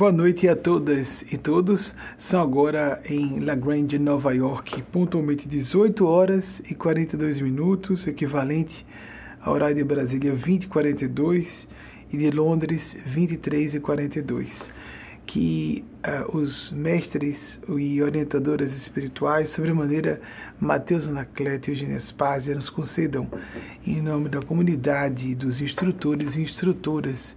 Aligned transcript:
Boa 0.00 0.10
noite 0.10 0.48
a 0.48 0.56
todas 0.56 1.22
e 1.30 1.36
todos. 1.36 1.92
São 2.16 2.40
agora 2.40 3.02
em 3.04 3.38
La 3.38 3.54
Grande, 3.54 3.98
Nova 3.98 4.32
York, 4.32 4.82
pontualmente 4.84 5.46
18 5.46 6.06
horas 6.06 6.62
e 6.70 6.74
42 6.74 7.38
minutos, 7.38 8.06
equivalente 8.06 8.86
ao 9.42 9.52
horário 9.52 9.76
de 9.76 9.84
Brasília 9.84 10.34
20 10.34 10.64
e 10.64 10.68
42 10.68 11.68
e 12.10 12.16
de 12.16 12.30
Londres 12.30 12.96
23 13.04 13.74
e 13.74 13.80
42. 13.80 14.70
Que 15.26 15.84
uh, 15.98 16.34
os 16.34 16.72
mestres 16.72 17.60
e 17.68 18.02
orientadoras 18.02 18.72
espirituais, 18.72 19.50
sobremaneira 19.50 20.18
Mateus 20.58 21.08
Anacleto 21.08 21.68
e 21.68 21.74
Eugênia 21.74 22.00
Spazia, 22.00 22.54
nos 22.54 22.70
concedam, 22.70 23.28
em 23.86 24.00
nome 24.00 24.30
da 24.30 24.40
comunidade 24.40 25.34
dos 25.34 25.60
instrutores 25.60 26.36
e 26.36 26.40
instrutoras 26.40 27.36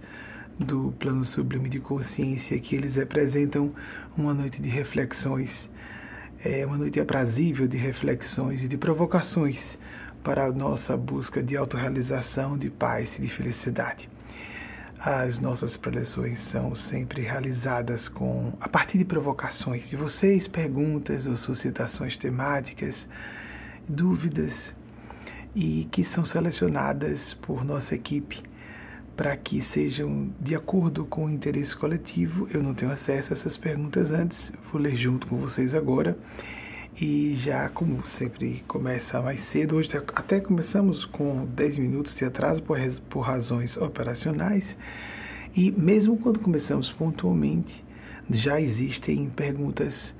do 0.58 0.94
plano 0.98 1.24
sublime 1.24 1.68
de 1.68 1.80
consciência 1.80 2.58
que 2.58 2.76
eles 2.76 2.94
representam 2.94 3.72
uma 4.16 4.32
noite 4.32 4.62
de 4.62 4.68
reflexões, 4.68 5.68
é 6.44 6.64
uma 6.64 6.76
noite 6.76 7.00
aprazível 7.00 7.66
de 7.66 7.76
reflexões 7.76 8.62
e 8.62 8.68
de 8.68 8.76
provocações 8.76 9.78
para 10.22 10.44
a 10.44 10.52
nossa 10.52 10.96
busca 10.96 11.42
de 11.42 11.56
autorrealização, 11.56 12.56
de 12.56 12.70
paz 12.70 13.16
e 13.18 13.22
de 13.22 13.28
felicidade. 13.28 14.08
As 14.98 15.38
nossas 15.38 15.76
preleções 15.76 16.40
são 16.40 16.74
sempre 16.74 17.22
realizadas 17.22 18.08
com 18.08 18.54
a 18.60 18.68
partir 18.68 18.96
de 18.96 19.04
provocações 19.04 19.88
de 19.88 19.96
vocês, 19.96 20.48
perguntas 20.48 21.26
ou 21.26 21.36
suscitações 21.36 22.16
temáticas, 22.16 23.06
dúvidas 23.86 24.72
e 25.54 25.86
que 25.90 26.04
são 26.04 26.24
selecionadas 26.24 27.34
por 27.34 27.64
nossa 27.64 27.94
equipe 27.94 28.42
para 29.16 29.36
que 29.36 29.62
sejam 29.62 30.30
de 30.40 30.54
acordo 30.54 31.04
com 31.04 31.26
o 31.26 31.30
interesse 31.30 31.74
coletivo. 31.76 32.48
Eu 32.52 32.62
não 32.62 32.74
tenho 32.74 32.90
acesso 32.90 33.32
a 33.32 33.36
essas 33.36 33.56
perguntas 33.56 34.10
antes, 34.10 34.52
vou 34.72 34.80
ler 34.80 34.96
junto 34.96 35.26
com 35.26 35.36
vocês 35.36 35.74
agora. 35.74 36.16
E 37.00 37.34
já, 37.36 37.68
como 37.68 38.06
sempre, 38.06 38.62
começa 38.68 39.20
mais 39.20 39.40
cedo. 39.40 39.76
Hoje 39.76 39.90
até 40.14 40.40
começamos 40.40 41.04
com 41.04 41.44
10 41.46 41.78
minutos 41.78 42.14
de 42.14 42.24
atraso 42.24 42.62
por, 42.62 42.78
por 43.08 43.20
razões 43.20 43.76
operacionais. 43.76 44.76
E 45.56 45.70
mesmo 45.72 46.16
quando 46.16 46.38
começamos 46.38 46.92
pontualmente, 46.92 47.84
já 48.30 48.60
existem 48.60 49.28
perguntas 49.28 50.14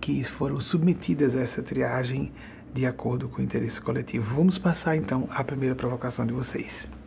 que 0.00 0.24
foram 0.24 0.60
submetidas 0.60 1.36
a 1.36 1.40
essa 1.40 1.62
triagem 1.62 2.32
de 2.72 2.86
acordo 2.86 3.28
com 3.28 3.40
o 3.40 3.44
interesse 3.44 3.80
coletivo. 3.80 4.34
Vamos 4.34 4.58
passar 4.58 4.96
então 4.96 5.28
à 5.30 5.44
primeira 5.44 5.74
provocação 5.74 6.26
de 6.26 6.32
vocês. 6.32 6.99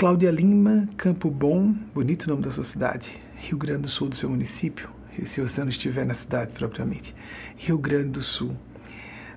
Cláudia 0.00 0.30
Lima, 0.30 0.88
Campo 0.96 1.30
Bom, 1.30 1.74
bonito 1.94 2.26
nome 2.26 2.40
da 2.40 2.50
sua 2.50 2.64
cidade, 2.64 3.06
Rio 3.36 3.58
Grande 3.58 3.82
do 3.82 3.88
Sul, 3.90 4.08
do 4.08 4.16
seu 4.16 4.30
município, 4.30 4.88
se 5.26 5.42
você 5.42 5.60
não 5.60 5.68
estiver 5.68 6.06
na 6.06 6.14
cidade 6.14 6.52
propriamente, 6.52 7.14
Rio 7.58 7.76
Grande 7.76 8.08
do 8.08 8.22
Sul. 8.22 8.56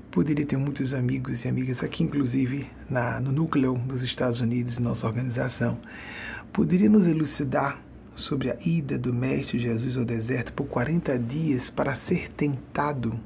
Poderia 0.09 0.45
ter 0.45 0.55
muitos 0.55 0.94
amigos 0.94 1.44
e 1.44 1.50
amigas 1.50 1.83
aqui, 1.83 2.02
inclusive 2.02 2.66
na, 2.89 3.20
no 3.20 3.33
núcleo 3.33 3.78
dos 3.78 4.03
Estados 4.03 4.39
Unidos, 4.39 4.78
nossa 4.78 5.05
organização. 5.05 5.78
Poderia 6.54 6.89
nos 6.89 7.05
elucidar 7.05 7.82
sobre 8.15 8.49
a 8.49 8.58
ida 8.65 8.98
do 8.98 9.14
Mestre 9.14 9.59
Jesus 9.59 9.98
ao 9.98 10.05
deserto 10.05 10.54
por 10.54 10.67
40 10.67 11.20
dias 11.20 11.70
para 11.70 11.93
ser 11.98 12.30
tentado? 12.30 13.20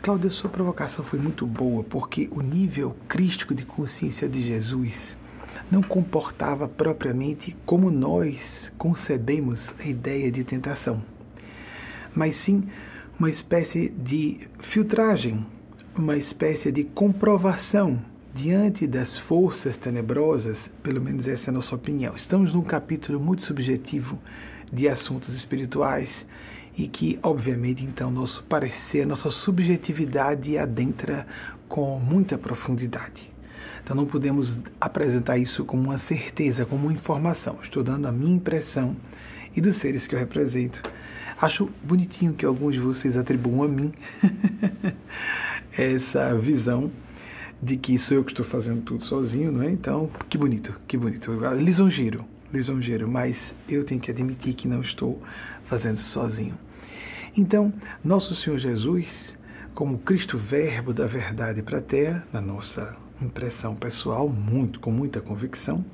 Cláudia, 0.00 0.30
sua 0.30 0.50
provocação 0.50 1.04
foi 1.04 1.18
muito 1.18 1.44
boa, 1.44 1.82
porque 1.82 2.28
o 2.30 2.42
nível 2.42 2.94
crístico 3.08 3.52
de 3.52 3.64
consciência 3.64 4.28
de 4.28 4.46
Jesus 4.46 5.16
não 5.70 5.82
comportava 5.82 6.66
propriamente 6.66 7.56
como 7.66 7.90
nós 7.90 8.70
concebemos 8.78 9.72
a 9.78 9.84
ideia 9.84 10.30
de 10.30 10.44
tentação, 10.44 11.02
mas 12.14 12.36
sim 12.36 12.64
uma 13.18 13.28
espécie 13.28 13.88
de 13.88 14.48
filtragem, 14.60 15.44
uma 15.96 16.16
espécie 16.16 16.70
de 16.70 16.84
comprovação 16.84 18.00
diante 18.34 18.86
das 18.86 19.18
forças 19.18 19.76
tenebrosas, 19.76 20.70
pelo 20.82 21.00
menos 21.00 21.26
essa 21.26 21.48
é 21.48 21.50
a 21.50 21.54
nossa 21.54 21.74
opinião. 21.74 22.14
Estamos 22.14 22.54
num 22.54 22.62
capítulo 22.62 23.18
muito 23.18 23.42
subjetivo 23.42 24.18
de 24.72 24.88
assuntos 24.88 25.34
espirituais 25.34 26.24
e 26.76 26.86
que, 26.86 27.18
obviamente, 27.22 27.84
então, 27.84 28.10
nosso 28.10 28.44
parecer, 28.44 29.04
nossa 29.04 29.30
subjetividade 29.30 30.56
adentra 30.56 31.26
com 31.68 31.98
muita 31.98 32.38
profundidade. 32.38 33.28
Então 33.88 33.96
não 33.96 34.04
podemos 34.04 34.58
apresentar 34.78 35.38
isso 35.38 35.64
como 35.64 35.84
uma 35.84 35.96
certeza, 35.96 36.66
como 36.66 36.88
uma 36.88 36.92
informação. 36.92 37.58
Estou 37.62 37.82
dando 37.82 38.06
a 38.06 38.12
minha 38.12 38.36
impressão 38.36 38.94
e 39.56 39.62
dos 39.62 39.76
seres 39.76 40.06
que 40.06 40.14
eu 40.14 40.18
represento. 40.18 40.82
Acho 41.40 41.70
bonitinho 41.82 42.34
que 42.34 42.44
alguns 42.44 42.74
de 42.74 42.80
vocês 42.80 43.16
atribuam 43.16 43.62
a 43.62 43.66
mim 43.66 43.90
essa 45.72 46.36
visão 46.36 46.92
de 47.62 47.78
que 47.78 47.98
sou 47.98 48.18
eu 48.18 48.24
que 48.24 48.32
estou 48.32 48.44
fazendo 48.44 48.82
tudo 48.82 49.02
sozinho, 49.04 49.50
não 49.50 49.62
é? 49.62 49.70
Então, 49.70 50.10
que 50.28 50.36
bonito, 50.36 50.78
que 50.86 50.98
bonito. 50.98 51.32
Lisonjeiro, 51.56 52.26
lisonjeiro, 52.52 53.08
mas 53.08 53.54
eu 53.66 53.84
tenho 53.84 54.02
que 54.02 54.10
admitir 54.10 54.52
que 54.52 54.68
não 54.68 54.82
estou 54.82 55.18
fazendo 55.64 55.96
sozinho. 55.96 56.58
Então, 57.34 57.72
nosso 58.04 58.34
Senhor 58.34 58.58
Jesus, 58.58 59.34
como 59.74 59.96
Cristo 59.96 60.36
Verbo 60.36 60.92
da 60.92 61.06
verdade 61.06 61.62
para 61.62 61.78
a 61.78 61.82
terra, 61.82 62.28
na 62.30 62.42
nossa 62.42 62.94
impressão 63.20 63.74
pessoal, 63.74 64.28
muito, 64.28 64.80
com 64.80 64.90
muita 64.90 65.20
convicção. 65.20 65.84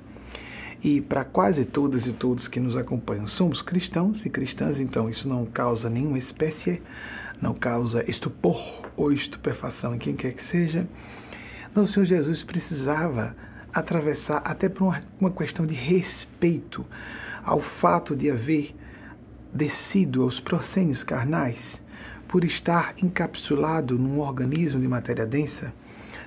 E 0.83 1.01
para 1.01 1.25
quase 1.25 1.65
todas 1.65 2.07
e 2.07 2.13
todos 2.13 2.47
que 2.47 2.61
nos 2.61 2.77
acompanham, 2.77 3.27
somos 3.27 3.63
cristãos 3.63 4.25
e 4.27 4.31
cristãs, 4.31 4.79
então 4.79 5.09
isso 5.09 5.27
não 5.27 5.47
causa 5.47 5.89
nenhuma 5.89 6.19
espécie, 6.19 6.83
não 7.41 7.55
causa 7.55 8.09
estupor 8.09 8.61
ou 8.97 9.11
estupefação 9.11 9.95
em 9.95 9.99
quem 9.99 10.15
quer 10.15 10.35
que 10.35 10.45
seja. 10.45 10.87
Nosso 11.75 11.95
Senhor 11.95 12.05
Jesus 12.05 12.43
precisava 12.43 13.35
atravessar 13.73 14.43
até 14.45 14.69
por 14.69 14.85
uma, 14.85 15.01
uma 15.19 15.31
questão 15.31 15.67
de 15.67 15.75
respeito 15.75 16.85
ao 17.43 17.61
fato 17.61 18.15
de 18.15 18.31
haver 18.31 18.75
descido 19.53 20.23
aos 20.23 20.41
proscênios 20.41 21.03
carnais, 21.03 21.81
por 22.29 22.45
estar 22.45 22.95
encapsulado 23.03 23.97
num 23.97 24.19
organismo 24.19 24.81
de 24.81 24.89
matéria 24.89 25.25
densa, 25.25 25.73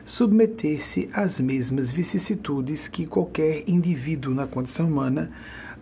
submeter-se 0.07 1.09
às 1.11 1.37
mesmas 1.37 1.91
vicissitudes 1.91 2.87
que 2.87 3.05
qualquer 3.05 3.67
indivíduo 3.67 4.33
na 4.33 4.47
condição 4.47 4.87
humana 4.87 5.29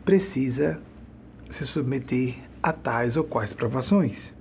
precisa 0.03 0.80
se 1.52 1.63
submeter 1.66 2.36
a 2.62 2.74
tais 2.74 3.16
ou 3.16 3.24
quais 3.24 3.53
provações. 3.53 4.34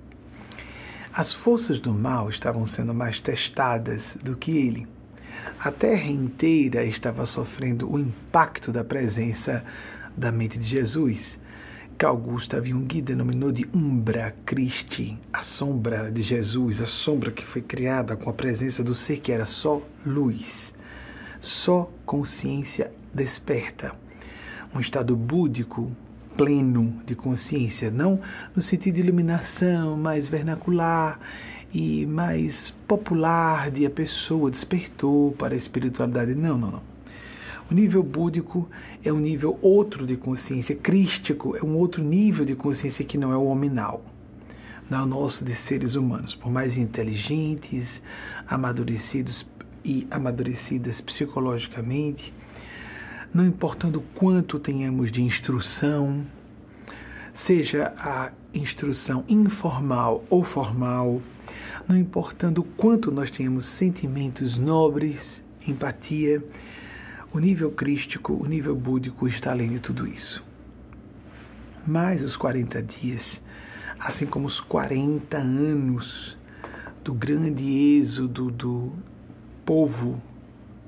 As 1.13 1.31
forças 1.33 1.79
do 1.79 1.93
mal 1.93 2.31
estavam 2.31 2.65
sendo 2.65 2.95
mais 2.95 3.21
testadas 3.21 4.17
do 4.23 4.35
que 4.35 4.57
ele. 4.57 4.87
A 5.59 5.71
terra 5.71 6.09
inteira 6.09 6.83
estava 6.83 7.27
sofrendo 7.27 7.89
o 7.89 7.99
impacto 7.99 8.71
da 8.71 8.83
presença 8.83 9.63
da 10.17 10.31
mente 10.31 10.57
de 10.57 10.67
Jesus 10.67 11.37
Carl 11.97 12.17
Gustav 12.17 12.67
Jung 12.67 13.01
denominou 13.01 13.53
de 13.53 13.65
Umbra 13.73 14.35
Christi, 14.45 15.17
a 15.31 15.41
sombra 15.41 16.11
de 16.11 16.23
Jesus, 16.23 16.81
a 16.81 16.85
sombra 16.85 17.31
que 17.31 17.45
foi 17.45 17.61
criada 17.61 18.17
com 18.17 18.29
a 18.29 18.33
presença 18.33 18.83
do 18.83 18.93
ser 18.93 19.21
que 19.21 19.31
era 19.31 19.45
só 19.45 19.81
luz, 20.05 20.73
só 21.39 21.89
consciência 22.05 22.91
desperta. 23.13 23.95
Um 24.75 24.81
estado 24.81 25.15
búdico 25.15 25.89
pleno 26.35 27.01
de 27.05 27.15
consciência, 27.15 27.89
não 27.89 28.19
no 28.53 28.61
sentido 28.61 28.95
de 28.95 29.01
iluminação 29.01 29.95
mais 29.95 30.27
vernacular 30.27 31.17
e 31.73 32.05
mais 32.05 32.71
popular 32.85 33.71
de 33.71 33.85
a 33.85 33.89
pessoa 33.89 34.51
despertou 34.51 35.31
para 35.31 35.53
a 35.53 35.57
espiritualidade. 35.57 36.35
Não, 36.35 36.57
não, 36.57 36.71
não 36.71 36.94
o 37.69 37.73
nível 37.73 38.03
búdico 38.03 38.69
é 39.03 39.11
um 39.11 39.19
nível 39.19 39.57
outro 39.61 40.05
de 40.05 40.15
consciência, 40.15 40.75
crístico 40.75 41.55
é 41.55 41.63
um 41.63 41.75
outro 41.77 42.03
nível 42.03 42.45
de 42.45 42.55
consciência 42.55 43.03
que 43.03 43.17
não 43.17 43.31
é 43.31 43.37
o 43.37 43.45
hominal, 43.45 44.05
não 44.89 44.99
é 44.99 45.03
o 45.03 45.05
nosso 45.07 45.43
de 45.43 45.55
seres 45.55 45.95
humanos, 45.95 46.35
por 46.35 46.51
mais 46.51 46.77
inteligentes, 46.77 48.01
amadurecidos 48.47 49.45
e 49.83 50.07
amadurecidas 50.11 51.01
psicologicamente, 51.01 52.31
não 53.33 53.45
importando 53.45 54.01
quanto 54.13 54.59
tenhamos 54.59 55.11
de 55.11 55.23
instrução, 55.23 56.23
seja 57.33 57.93
a 57.97 58.31
instrução 58.53 59.25
informal 59.27 60.23
ou 60.29 60.43
formal, 60.43 61.21
não 61.87 61.97
importando 61.97 62.63
quanto 62.63 63.11
nós 63.11 63.29
tenhamos 63.29 63.65
sentimentos 63.65 64.57
nobres, 64.57 65.41
empatia, 65.67 66.43
o 67.35 67.39
nível 67.39 67.69
crístico, 67.69 68.31
o 68.31 68.45
nível 68.45 68.73
búdico 68.73 69.27
está 69.27 69.51
além 69.51 69.67
de 69.67 69.81
tudo 69.81 70.07
isso. 70.07 70.41
Mas 71.85 72.23
os 72.23 72.37
40 72.37 72.81
dias, 72.81 73.41
assim 73.99 74.25
como 74.25 74.47
os 74.47 74.61
40 74.61 75.37
anos 75.37 76.37
do 77.03 77.13
grande 77.13 77.99
êxodo 77.99 78.49
do 78.49 78.93
povo 79.65 80.23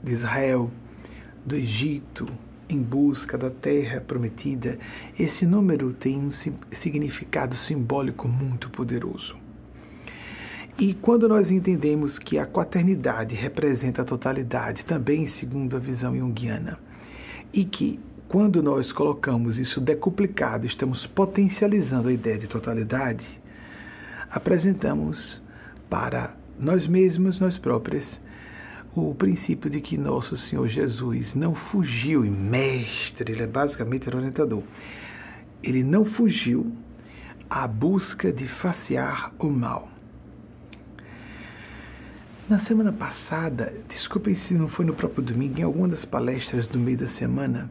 de 0.02 0.14
Israel, 0.14 0.72
do 1.46 1.54
Egito, 1.54 2.26
em 2.70 2.82
busca 2.82 3.38
da 3.38 3.50
terra 3.50 4.00
prometida, 4.00 4.80
esse 5.20 5.46
número 5.46 5.92
tem 5.92 6.18
um 6.18 6.32
significado 6.32 7.56
simbólico 7.56 8.26
muito 8.26 8.70
poderoso. 8.70 9.36
E 10.80 10.94
quando 10.94 11.28
nós 11.28 11.50
entendemos 11.50 12.20
que 12.20 12.38
a 12.38 12.46
quaternidade 12.46 13.34
representa 13.34 14.04
a 14.04 14.06
totalidade, 14.06 14.86
também 14.86 15.26
segundo 15.26 15.76
a 15.76 15.80
visão 15.80 16.16
junguiana, 16.16 16.78
e 17.52 17.66
que 17.66 18.00
quando 18.28 18.62
nós 18.62 18.92
colocamos 18.92 19.58
isso 19.58 19.82
decuplicado, 19.82 20.68
estamos 20.68 21.08
potencializando 21.08 22.10
a 22.10 22.14
ideia 22.14 22.38
de 22.38 22.46
totalidade, 22.46 23.26
apresentamos 24.30 25.42
para 25.90 26.36
nós 26.60 26.86
mesmos, 26.86 27.40
nós 27.40 27.58
próprios, 27.58 28.20
o 28.96 29.16
princípio 29.16 29.72
de 29.72 29.82
que 29.82 29.98
nosso 29.98 30.38
Senhor 30.38 30.68
Jesus 30.68 31.34
não 31.34 31.56
fugiu, 31.56 32.24
e 32.24 32.30
mestre, 32.30 33.32
ele 33.32 33.42
é 33.42 33.48
basicamente 33.48 34.08
orientador, 34.08 34.62
ele 35.64 35.84
não 35.84 36.06
fugiu 36.06 36.72
à 37.50 37.68
busca 37.68 38.32
de 38.32 38.48
facear 38.48 39.34
o 39.40 39.48
mal. 39.48 39.97
Na 42.50 42.60
semana 42.60 42.94
passada, 42.94 43.74
desculpem 43.90 44.34
se 44.34 44.54
não 44.54 44.70
foi 44.70 44.86
no 44.86 44.94
próprio 44.94 45.22
domingo, 45.22 45.60
em 45.60 45.64
alguma 45.64 45.90
das 45.90 46.06
palestras 46.06 46.66
do 46.66 46.80
meio 46.80 46.98
da 46.98 47.08
semana, 47.10 47.70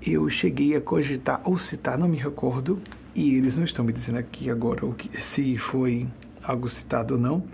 eu 0.00 0.26
cheguei 0.30 0.74
a 0.74 0.80
cogitar 0.80 1.42
ou 1.44 1.58
citar, 1.58 1.98
não 1.98 2.08
me 2.08 2.16
recordo, 2.16 2.80
e 3.14 3.34
eles 3.34 3.58
não 3.58 3.64
estão 3.64 3.84
me 3.84 3.92
dizendo 3.92 4.16
aqui 4.16 4.48
agora 4.48 4.80
se 5.20 5.58
foi 5.58 6.08
algo 6.42 6.66
citado 6.66 7.12
ou 7.12 7.20
não, 7.20 7.44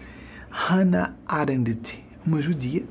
Hannah 0.48 1.16
Arendt, 1.26 2.00
uma 2.24 2.40
judia 2.40 2.84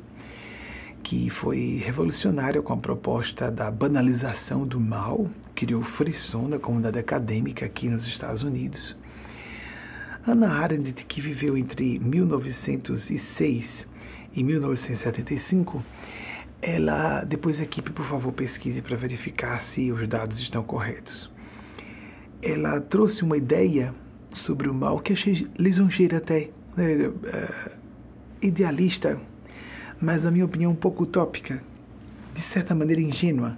que 1.02 1.30
foi 1.30 1.82
revolucionária 1.82 2.62
com 2.62 2.74
a 2.74 2.78
proposta 2.78 3.50
da 3.50 3.72
banalização 3.72 4.68
do 4.68 4.82
mal, 4.82 5.30
criou 5.56 5.82
frisson 5.82 6.50
na 6.50 6.60
comunidade 6.60 7.00
acadêmica 7.00 7.66
aqui 7.66 7.88
nos 7.88 8.06
Estados 8.06 8.44
Unidos. 8.44 8.98
Hannah 10.26 10.60
Arendt, 10.60 11.06
que 11.06 11.22
viveu 11.22 11.56
entre 11.56 12.00
1906 12.00 13.86
e 14.36 14.44
1975, 14.44 15.86
ela, 16.60 17.24
depois 17.24 17.60
a 17.60 17.64
equipe, 17.64 17.92
por 17.92 18.08
favor, 18.08 18.34
pesquise 18.34 18.82
para 18.82 18.98
verificar 18.98 19.62
se 19.62 19.92
os 19.92 20.08
dados 20.08 20.40
estão 20.40 20.64
corretos. 20.64 21.30
Ela 22.42 22.82
trouxe 22.82 23.24
uma 23.24 23.38
ideia 23.38 23.94
sobre 24.32 24.68
o 24.68 24.74
mal 24.74 25.00
que 25.00 25.14
achei 25.14 25.48
lisonjeira 25.60 26.18
até, 26.18 26.50
né, 26.76 27.08
uh, 27.08 27.72
idealista, 28.42 29.22
mas 30.02 30.24
na 30.24 30.32
minha 30.32 30.46
opinião 30.46 30.72
um 30.72 30.76
pouco 30.76 31.04
utópica, 31.04 31.62
de 32.34 32.42
certa 32.42 32.74
maneira 32.74 33.00
ingênua, 33.00 33.56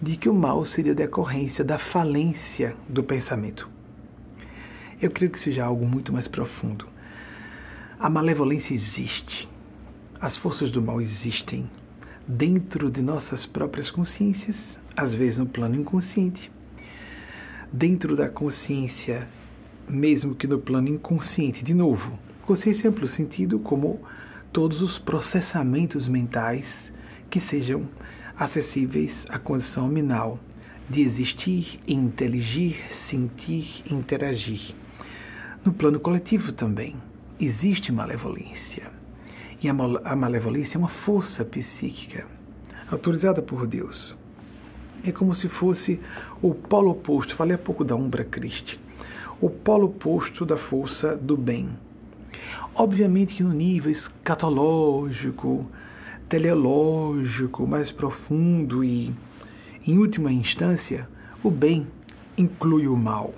de 0.00 0.16
que 0.16 0.28
o 0.28 0.34
mal 0.34 0.64
seria 0.64 0.94
decorrência 0.94 1.64
da 1.64 1.80
falência 1.80 2.76
do 2.88 3.02
pensamento. 3.02 3.74
Eu 5.00 5.10
creio 5.10 5.30
que 5.30 5.38
seja 5.38 5.62
algo 5.62 5.86
muito 5.86 6.10
mais 6.10 6.26
profundo. 6.26 6.86
A 7.98 8.08
malevolência 8.08 8.72
existe. 8.72 9.46
As 10.18 10.38
forças 10.38 10.70
do 10.70 10.80
mal 10.80 11.02
existem 11.02 11.70
dentro 12.26 12.90
de 12.90 13.02
nossas 13.02 13.44
próprias 13.44 13.90
consciências, 13.90 14.78
às 14.96 15.12
vezes 15.12 15.36
no 15.36 15.44
plano 15.44 15.76
inconsciente. 15.76 16.50
Dentro 17.70 18.16
da 18.16 18.30
consciência, 18.30 19.28
mesmo 19.86 20.34
que 20.34 20.46
no 20.46 20.58
plano 20.58 20.88
inconsciente, 20.88 21.62
de 21.62 21.74
novo, 21.74 22.18
consciência 22.46 22.86
em 22.86 22.90
amplo 22.90 23.06
sentido 23.06 23.58
como 23.58 24.00
todos 24.50 24.80
os 24.80 24.98
processamentos 24.98 26.08
mentais 26.08 26.90
que 27.28 27.38
sejam 27.38 27.86
acessíveis 28.34 29.26
à 29.28 29.38
condição 29.38 29.88
minal 29.88 30.38
de 30.88 31.02
existir, 31.02 31.78
inteligir, 31.86 32.76
sentir, 32.92 33.82
interagir. 33.90 34.74
No 35.66 35.72
plano 35.72 35.98
coletivo 35.98 36.52
também 36.52 36.94
existe 37.40 37.90
malevolência. 37.90 38.88
E 39.60 39.68
a 39.68 40.14
malevolência 40.14 40.76
é 40.76 40.78
uma 40.78 40.88
força 40.88 41.44
psíquica 41.44 42.24
autorizada 42.88 43.42
por 43.42 43.66
Deus. 43.66 44.16
É 45.04 45.10
como 45.10 45.34
se 45.34 45.48
fosse 45.48 45.98
o 46.40 46.54
polo 46.54 46.92
oposto, 46.92 47.34
falei 47.34 47.56
há 47.56 47.58
pouco 47.58 47.84
da 47.84 47.96
Umbra 47.96 48.24
Christi, 48.24 48.78
o 49.40 49.50
polo 49.50 49.86
oposto 49.86 50.46
da 50.46 50.56
força 50.56 51.16
do 51.16 51.36
bem 51.36 51.68
Obviamente 52.72 53.34
que 53.34 53.42
no 53.42 53.52
nível 53.52 53.90
escatológico, 53.90 55.66
teleológico, 56.28 57.66
mais 57.66 57.90
profundo 57.90 58.84
e, 58.84 59.12
em 59.84 59.98
última 59.98 60.30
instância, 60.30 61.08
o 61.42 61.50
bem 61.50 61.86
inclui 62.36 62.86
o 62.86 62.94
mal. 62.94 63.34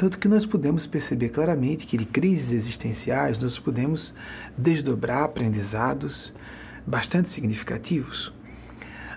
Tanto 0.00 0.18
que 0.18 0.28
nós 0.28 0.46
podemos 0.46 0.86
perceber 0.86 1.28
claramente 1.28 1.86
que 1.86 1.98
de 1.98 2.06
crises 2.06 2.54
existenciais 2.54 3.38
nós 3.38 3.58
podemos 3.58 4.14
desdobrar 4.56 5.24
aprendizados 5.24 6.32
bastante 6.86 7.28
significativos. 7.28 8.32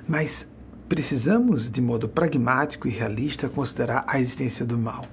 Mas 0.05 0.45
precisamos, 0.89 1.71
de 1.71 1.79
modo 1.79 2.09
pragmático 2.09 2.85
e 2.85 2.91
realista, 2.91 3.47
considerar 3.47 4.03
a 4.05 4.19
existência 4.19 4.65
do 4.65 4.77
mal. 4.77 5.05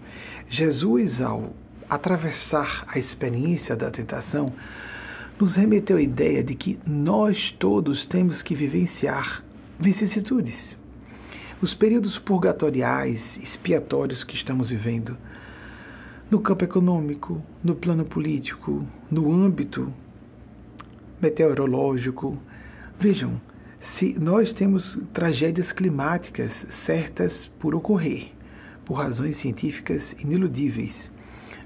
Jesus, 0.49 1.21
ao 1.21 1.55
atravessar 1.89 2.85
a 2.89 2.99
experiência 2.99 3.77
da 3.77 3.93
tentação, 3.93 4.53
nos 5.39 5.55
remeteu 5.55 5.99
à 5.99 6.03
ideia 6.03 6.43
de 6.43 6.57
que 6.57 6.81
nós 6.85 7.55
todos 7.61 8.05
temos 8.05 8.43
que 8.43 8.57
vivenciar 8.57 9.45
vicissitudes. 9.79 10.77
Os 11.63 11.75
períodos 11.75 12.19
purgatoriais, 12.19 13.39
expiatórios 13.41 14.25
que 14.25 14.35
estamos 14.35 14.69
vivendo, 14.69 15.17
no 16.31 16.41
campo 16.41 16.65
econômico, 16.65 17.43
no 17.63 17.75
plano 17.75 18.05
político, 18.05 18.87
no 19.11 19.33
âmbito 19.33 19.93
meteorológico. 21.21 22.39
Vejam, 22.99 23.41
se 23.81 24.17
nós 24.19 24.53
temos 24.53 24.99
tragédias 25.13 25.73
climáticas 25.73 26.67
certas 26.71 27.47
por 27.47 27.75
ocorrer, 27.75 28.29
por 28.85 28.95
razões 28.95 29.37
científicas 29.37 30.15
ineludíveis, 30.19 31.11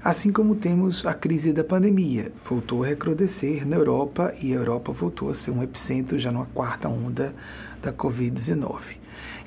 Assim 0.05 0.31
como 0.31 0.53
temos 0.53 1.03
a 1.03 1.15
crise 1.15 1.51
da 1.51 1.63
pandemia, 1.63 2.31
voltou 2.47 2.83
a 2.83 2.87
recrudescer 2.89 3.67
na 3.67 3.75
Europa 3.75 4.35
e 4.39 4.53
a 4.53 4.57
Europa 4.57 4.91
voltou 4.91 5.31
a 5.31 5.33
ser 5.33 5.49
um 5.49 5.63
epicentro 5.63 6.19
já 6.19 6.31
numa 6.31 6.45
quarta 6.45 6.87
onda 6.87 7.33
da 7.81 7.91
Covid-19. 7.91 8.81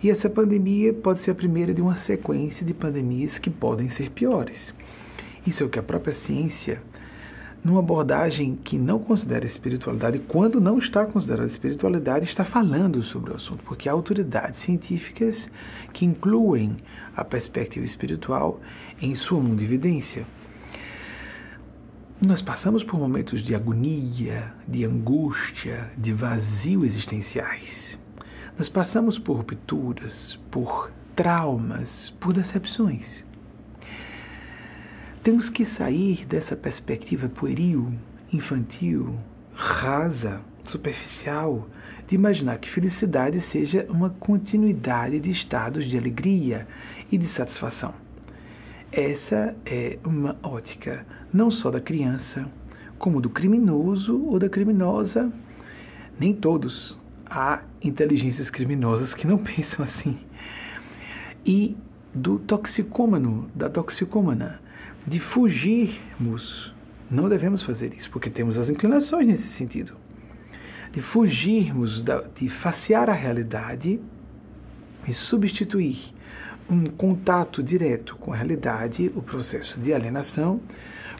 E 0.02 0.10
essa 0.10 0.28
pandemia 0.28 0.92
pode 0.92 1.20
ser 1.20 1.30
a 1.30 1.34
primeira 1.36 1.72
de 1.72 1.80
uma 1.80 1.94
sequência 1.94 2.66
de 2.66 2.74
pandemias 2.74 3.38
que 3.38 3.50
podem 3.50 3.88
ser 3.88 4.10
piores. 4.10 4.74
Isso 5.48 5.62
é 5.62 5.66
o 5.66 5.70
que 5.70 5.78
a 5.78 5.82
própria 5.82 6.12
ciência, 6.12 6.82
numa 7.64 7.78
abordagem 7.80 8.54
que 8.54 8.76
não 8.76 8.98
considera 8.98 9.46
espiritualidade, 9.46 10.18
quando 10.18 10.60
não 10.60 10.78
está 10.78 11.06
considerando 11.06 11.48
espiritualidade, 11.48 12.26
está 12.26 12.44
falando 12.44 13.02
sobre 13.02 13.32
o 13.32 13.34
assunto, 13.34 13.64
porque 13.64 13.88
há 13.88 13.92
autoridades 13.92 14.60
científicas 14.60 15.48
que 15.94 16.04
incluem 16.04 16.76
a 17.16 17.24
perspectiva 17.24 17.82
espiritual 17.82 18.60
em 19.00 19.14
sua 19.14 19.40
mundividência. 19.40 20.26
Nós 22.20 22.42
passamos 22.42 22.84
por 22.84 23.00
momentos 23.00 23.42
de 23.42 23.54
agonia, 23.54 24.52
de 24.68 24.84
angústia, 24.84 25.90
de 25.96 26.12
vazio 26.12 26.84
existenciais. 26.84 27.98
Nós 28.58 28.68
passamos 28.68 29.18
por 29.18 29.38
rupturas, 29.38 30.38
por 30.50 30.90
traumas, 31.16 32.10
por 32.20 32.34
decepções. 32.34 33.26
Temos 35.22 35.48
que 35.48 35.64
sair 35.66 36.24
dessa 36.24 36.56
perspectiva 36.56 37.28
pueril, 37.28 37.92
infantil, 38.32 39.18
rasa, 39.52 40.40
superficial, 40.64 41.68
de 42.06 42.14
imaginar 42.14 42.58
que 42.58 42.70
felicidade 42.70 43.40
seja 43.40 43.84
uma 43.90 44.10
continuidade 44.10 45.18
de 45.20 45.30
estados 45.30 45.86
de 45.86 45.98
alegria 45.98 46.66
e 47.10 47.18
de 47.18 47.26
satisfação. 47.26 47.94
Essa 48.90 49.54
é 49.66 49.98
uma 50.04 50.36
ótica 50.42 51.04
não 51.32 51.50
só 51.50 51.70
da 51.70 51.80
criança, 51.80 52.48
como 52.98 53.20
do 53.20 53.28
criminoso 53.28 54.24
ou 54.24 54.38
da 54.38 54.48
criminosa. 54.48 55.30
Nem 56.18 56.32
todos. 56.32 56.98
Há 57.28 57.62
inteligências 57.82 58.48
criminosas 58.48 59.12
que 59.12 59.26
não 59.26 59.36
pensam 59.38 59.84
assim. 59.84 60.18
E 61.44 61.76
do 62.14 62.38
toxicômano, 62.38 63.50
da 63.54 63.68
toxicômana, 63.68 64.60
de 65.08 65.18
fugirmos. 65.18 66.74
Não 67.10 67.28
devemos 67.28 67.62
fazer 67.62 67.94
isso, 67.94 68.10
porque 68.10 68.28
temos 68.28 68.58
as 68.58 68.68
inclinações 68.68 69.26
nesse 69.26 69.48
sentido. 69.48 69.94
De 70.92 71.00
fugirmos, 71.00 72.02
da, 72.02 72.22
de 72.22 72.48
facear 72.48 73.08
a 73.08 73.14
realidade 73.14 74.00
e 75.06 75.14
substituir 75.14 76.14
um 76.70 76.84
contato 76.84 77.62
direto 77.62 78.16
com 78.16 78.32
a 78.32 78.36
realidade, 78.36 79.10
o 79.14 79.22
processo 79.22 79.80
de 79.80 79.92
alienação, 79.92 80.60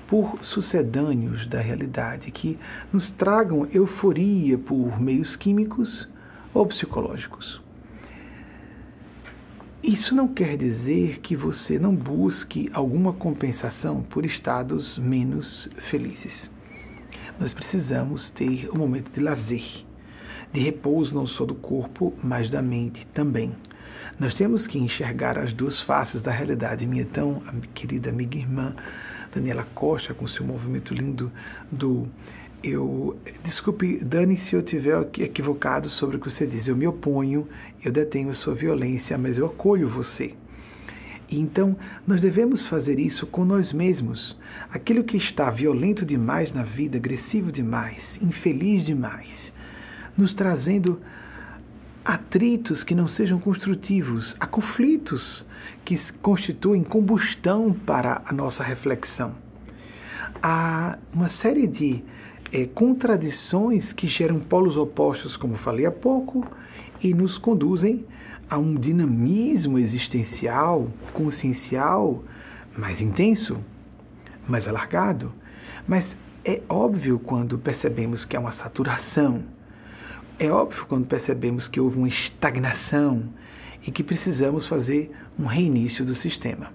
por 0.07 0.39
sucedâneos 0.43 1.47
da 1.47 1.61
realidade 1.61 2.31
que 2.31 2.59
nos 2.93 3.11
tragam 3.11 3.67
euforia 3.73 4.57
por 4.57 5.01
meios 5.01 5.37
químicos 5.37 6.09
ou 6.55 6.67
psicológicos. 6.67 7.61
Isso 9.83 10.13
não 10.13 10.27
quer 10.27 10.57
dizer 10.57 11.21
que 11.21 11.37
você 11.37 11.79
não 11.79 11.95
busque 11.95 12.69
alguma 12.73 13.13
compensação 13.13 14.03
por 14.03 14.27
estados 14.27 14.99
menos 14.99 15.69
felizes. 15.89 16.51
Nós 17.39 17.53
precisamos 17.53 18.29
ter 18.29 18.69
um 18.75 18.79
momento 18.79 19.13
de 19.13 19.21
lazer, 19.21 19.85
de 20.53 20.61
repouso 20.61 21.15
não 21.15 21.29
só 21.29 21.45
do 21.45 21.55
corpo, 21.55 22.13
mas 22.21 22.51
da 22.51 22.61
mente 22.61 23.07
também. 23.15 23.55
Nós 24.19 24.35
temos 24.35 24.67
que 24.67 24.79
enxergar 24.81 25.39
as 25.39 25.53
duas 25.53 25.81
faces 25.81 26.21
da 26.21 26.33
realidade. 26.33 26.85
Minha 26.85 27.05
tão 27.05 27.41
querida 27.73 28.11
amiga 28.11 28.37
e 28.37 28.41
irmã 28.41 28.75
Daniela 29.33 29.65
Costa, 29.77 30.13
com 30.13 30.27
seu 30.27 30.45
movimento 30.45 30.93
lindo 30.93 31.31
do 31.71 32.09
eu 32.63 33.17
desculpe, 33.45 33.99
Dani, 34.05 34.37
se 34.37 34.55
eu 34.55 34.63
tiver 34.63 35.01
equivocado 35.19 35.89
sobre 35.89 36.17
o 36.17 36.21
que 36.21 36.31
você 36.31 36.47
diz. 36.47 36.67
Eu 36.67 36.77
me 36.77 36.87
oponho, 36.87 37.49
eu 37.85 37.93
detenho 37.93 38.31
a 38.31 38.35
sua 38.35 38.55
violência, 38.55 39.17
mas 39.17 39.39
eu 39.39 39.47
acolho 39.47 39.89
você. 39.89 40.35
Então, 41.31 41.77
nós 42.07 42.21
devemos 42.21 42.67
fazer 42.67 42.99
isso 42.99 43.27
com 43.27 43.45
nós 43.45 43.73
mesmos. 43.73 44.37
Aquilo 44.71 45.05
que 45.05 45.17
está 45.17 45.51
violento 45.51 46.05
demais 46.05 46.53
na 46.53 46.63
vida, 46.63 46.97
agressivo 46.97 47.53
demais, 47.53 48.19
infeliz 48.23 48.85
demais, 48.85 49.53
nos 50.17 50.33
trazendo 50.33 51.01
atritos 52.05 52.83
que 52.83 52.95
não 52.95 53.07
sejam 53.07 53.39
construtivos, 53.39 54.35
a 54.41 54.47
conflitos 54.47 55.45
que 55.85 55.99
constituem 56.15 56.83
combustão 56.83 57.73
para 57.73 58.23
a 58.25 58.33
nossa 58.33 58.63
reflexão. 58.65 59.35
Há 60.43 60.97
uma 61.13 61.29
série 61.29 61.67
de 61.67 62.03
é, 62.53 62.65
contradições 62.67 63.93
que 63.93 64.07
geram 64.07 64.41
polos 64.41 64.77
opostos, 64.77 65.37
como 65.37 65.57
falei 65.57 65.87
há 65.87 65.91
pouco, 65.91 66.47
e 67.03 67.15
nos 67.15 67.39
conduzem 67.39 68.05
a 68.49 68.59
um 68.59 68.75
dinamismo 68.75 69.79
existencial, 69.79 70.89
consciencial 71.13 72.25
mais 72.77 73.01
intenso, 73.01 73.59
mais 74.47 74.67
alargado. 74.67 75.33
Mas 75.87 76.17
é 76.45 76.63
óbvio 76.69 77.19
quando 77.19 77.59
percebemos 77.59 78.25
que 78.25 78.37
há 78.37 78.41
uma 78.41 78.53
saturação, 78.53 79.43
é 80.39 80.51
óbvio 80.51 80.87
quando 80.87 81.07
percebemos 81.07 81.67
que 81.67 81.81
houve 81.81 81.99
uma 81.99 82.09
estagnação 82.09 83.25
e 83.87 83.91
que 83.91 84.05
precisamos 84.05 84.67
fazer 84.67 85.11
um 85.39 85.47
reinício 85.47 86.05
do 86.05 86.15
sistema. 86.15 86.73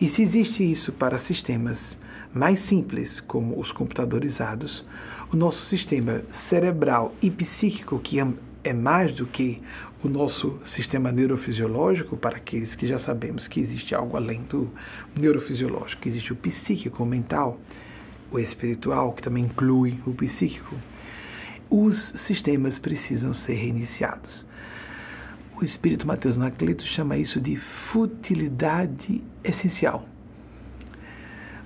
E 0.00 0.08
se 0.08 0.22
existe 0.22 0.68
isso 0.68 0.92
para 0.92 1.18
sistemas 1.18 1.98
mais 2.32 2.60
simples, 2.60 3.20
como 3.20 3.58
os 3.58 3.72
computadorizados, 3.72 4.84
o 5.32 5.36
nosso 5.36 5.64
sistema 5.64 6.22
cerebral 6.32 7.14
e 7.20 7.30
psíquico, 7.30 7.98
que 7.98 8.18
é 8.64 8.72
mais 8.72 9.12
do 9.12 9.26
que 9.26 9.62
o 10.02 10.08
nosso 10.08 10.58
sistema 10.64 11.10
neurofisiológico, 11.10 12.16
para 12.16 12.36
aqueles 12.36 12.74
que 12.74 12.86
já 12.86 12.98
sabemos 12.98 13.48
que 13.48 13.60
existe 13.60 13.94
algo 13.94 14.16
além 14.16 14.42
do 14.42 14.70
neurofisiológico, 15.16 16.06
existe 16.06 16.32
o 16.32 16.36
psíquico, 16.36 17.02
o 17.02 17.06
mental, 17.06 17.58
o 18.30 18.38
espiritual, 18.38 19.12
que 19.12 19.22
também 19.22 19.44
inclui 19.44 19.98
o 20.06 20.12
psíquico, 20.12 20.76
os 21.70 22.12
sistemas 22.16 22.78
precisam 22.78 23.32
ser 23.32 23.54
reiniciados. 23.54 24.46
O 25.60 25.64
espírito 25.64 26.06
Mateus 26.06 26.36
Nacleto 26.36 26.86
chama 26.86 27.16
isso 27.16 27.40
de 27.40 27.56
futilidade 27.56 29.22
essencial. 29.42 30.06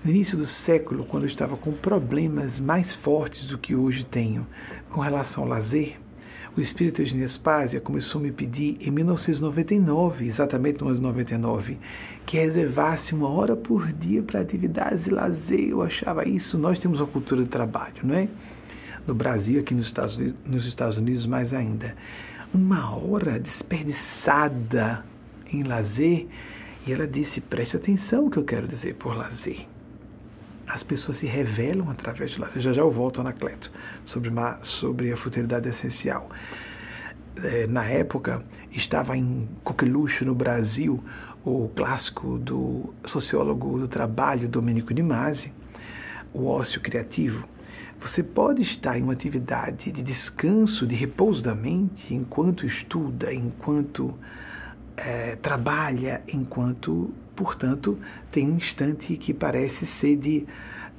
No 0.04 0.10
início 0.10 0.36
do 0.36 0.48
século, 0.48 1.04
quando 1.04 1.22
eu 1.22 1.28
estava 1.28 1.56
com 1.56 1.70
problemas 1.70 2.58
mais 2.58 2.92
fortes 2.92 3.46
do 3.46 3.56
que 3.56 3.76
hoje 3.76 4.04
tenho 4.04 4.44
com 4.90 5.00
relação 5.00 5.44
ao 5.44 5.48
lazer, 5.48 5.96
o 6.56 6.60
espírito 6.60 7.00
Eugênio 7.00 7.28
Spásia 7.28 7.80
começou 7.80 8.20
a 8.20 8.24
me 8.24 8.32
pedir 8.32 8.78
em 8.80 8.90
1999, 8.90 10.26
exatamente 10.26 10.80
no 10.80 10.88
ano 10.88 11.00
99, 11.00 11.78
que 12.26 12.36
reservasse 12.36 13.14
uma 13.14 13.28
hora 13.28 13.54
por 13.54 13.92
dia 13.92 14.24
para 14.24 14.40
atividades 14.40 15.04
de 15.04 15.10
lazer. 15.10 15.68
Eu 15.68 15.82
achava 15.82 16.28
isso, 16.28 16.58
nós 16.58 16.80
temos 16.80 16.98
uma 16.98 17.06
cultura 17.06 17.44
de 17.44 17.48
trabalho, 17.48 18.02
não 18.02 18.16
é? 18.16 18.28
No 19.06 19.14
Brasil, 19.14 19.60
aqui 19.60 19.72
nos 19.72 19.86
Estados 19.86 20.16
Unidos, 20.16 20.36
nos 20.44 20.66
Estados 20.66 20.98
Unidos 20.98 21.24
mais 21.26 21.54
ainda. 21.54 21.94
Uma 22.52 22.92
hora 22.96 23.38
desperdiçada 23.38 25.04
em 25.52 25.62
lazer. 25.62 26.26
E 26.84 26.92
ela 26.92 27.06
disse: 27.06 27.40
preste 27.40 27.76
atenção 27.76 28.26
o 28.26 28.30
que 28.30 28.38
eu 28.38 28.44
quero 28.44 28.66
dizer 28.66 28.96
por 28.96 29.16
lazer 29.16 29.71
as 30.72 30.82
pessoas 30.82 31.18
se 31.18 31.26
revelam 31.26 31.90
através 31.90 32.30
de 32.30 32.40
lá. 32.40 32.48
Já 32.56 32.72
já 32.72 32.80
eu 32.80 32.90
volto, 32.90 33.20
Anacleto, 33.20 33.70
sobre, 34.06 34.30
uma, 34.30 34.58
sobre 34.62 35.12
a 35.12 35.16
futilidade 35.18 35.68
essencial. 35.68 36.30
É, 37.36 37.66
na 37.66 37.84
época, 37.84 38.42
estava 38.70 39.14
em 39.14 39.46
coqueluche 39.62 40.24
no 40.24 40.34
Brasil 40.34 41.02
o 41.44 41.68
clássico 41.76 42.38
do 42.38 42.94
sociólogo 43.04 43.80
do 43.80 43.86
trabalho, 43.86 44.48
Domenico 44.48 44.94
de 44.94 45.02
Masi, 45.02 45.52
o 46.32 46.46
ócio 46.46 46.80
criativo. 46.80 47.46
Você 48.00 48.22
pode 48.22 48.62
estar 48.62 48.98
em 48.98 49.02
uma 49.02 49.12
atividade 49.12 49.92
de 49.92 50.02
descanso, 50.02 50.86
de 50.86 50.96
repouso 50.96 51.42
da 51.42 51.54
mente, 51.54 52.14
enquanto 52.14 52.66
estuda, 52.66 53.32
enquanto 53.32 54.14
é, 54.96 55.36
trabalha, 55.36 56.22
enquanto 56.26 57.12
portanto, 57.34 57.98
tem 58.30 58.48
um 58.48 58.56
instante 58.56 59.16
que 59.16 59.32
parece 59.32 59.86
ser 59.86 60.16
de 60.16 60.46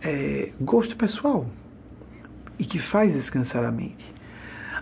é, 0.02 0.52
gosto 0.60 0.96
pessoal 0.96 1.48
e 2.60 2.66
que 2.66 2.80
faz 2.80 3.14
descansar 3.14 3.64
a 3.64 3.72
mente. 3.72 4.14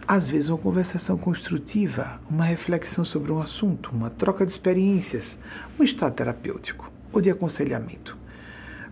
Às 0.08 0.28
vezes, 0.28 0.50
uma 0.50 0.58
conversação 0.58 1.18
construtiva, 1.18 2.20
uma 2.30 2.44
reflexão 2.44 3.06
sobre 3.06 3.32
um 3.32 3.40
assunto, 3.40 3.92
uma 3.92 4.10
troca 4.10 4.46
de 4.46 4.52
experiências, 4.52 5.38
um 5.80 5.84
estado 5.84 6.16
terapêutico 6.16 6.92
ou 7.14 7.22
de 7.22 7.30
aconselhamento. 7.30 8.18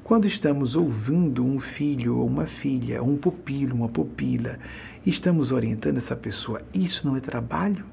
Quando 0.03 0.27
estamos 0.27 0.75
ouvindo 0.75 1.45
um 1.45 1.59
filho 1.59 2.17
ou 2.17 2.25
uma 2.25 2.45
filha, 2.47 3.03
um 3.03 3.17
pupilo, 3.17 3.75
uma 3.75 3.89
pupila, 3.89 4.57
e 5.05 5.09
estamos 5.09 5.51
orientando 5.51 5.97
essa 5.97 6.15
pessoa, 6.15 6.61
isso 6.73 7.05
não 7.05 7.15
é 7.15 7.19
trabalho? 7.19 7.85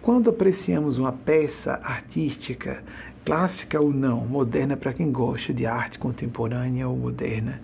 Quando 0.00 0.30
apreciamos 0.30 0.98
uma 0.98 1.12
peça 1.12 1.74
artística, 1.82 2.82
clássica 3.24 3.80
ou 3.80 3.92
não, 3.92 4.26
moderna 4.26 4.76
para 4.76 4.92
quem 4.92 5.12
gosta 5.12 5.52
de 5.52 5.64
arte 5.66 5.98
contemporânea 5.98 6.88
ou 6.88 6.96
moderna. 6.96 7.60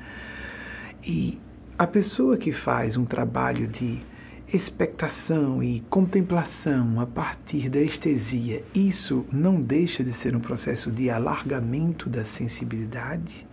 E 1.05 1.39
a 1.77 1.87
pessoa 1.87 2.37
que 2.37 2.53
faz 2.53 2.97
um 2.97 3.05
trabalho 3.05 3.67
de 3.67 4.01
expectação 4.53 5.63
e 5.63 5.81
contemplação 5.91 7.01
a 7.01 7.07
partir 7.07 7.69
da 7.69 7.81
estesia, 7.81 8.65
isso 8.75 9.27
não 9.31 9.61
deixa 9.61 10.03
de 10.03 10.13
ser 10.13 10.35
um 10.35 10.41
processo 10.41 10.91
de 10.91 11.11
alargamento 11.11 12.09
da 12.09 12.25
sensibilidade? 12.25 13.47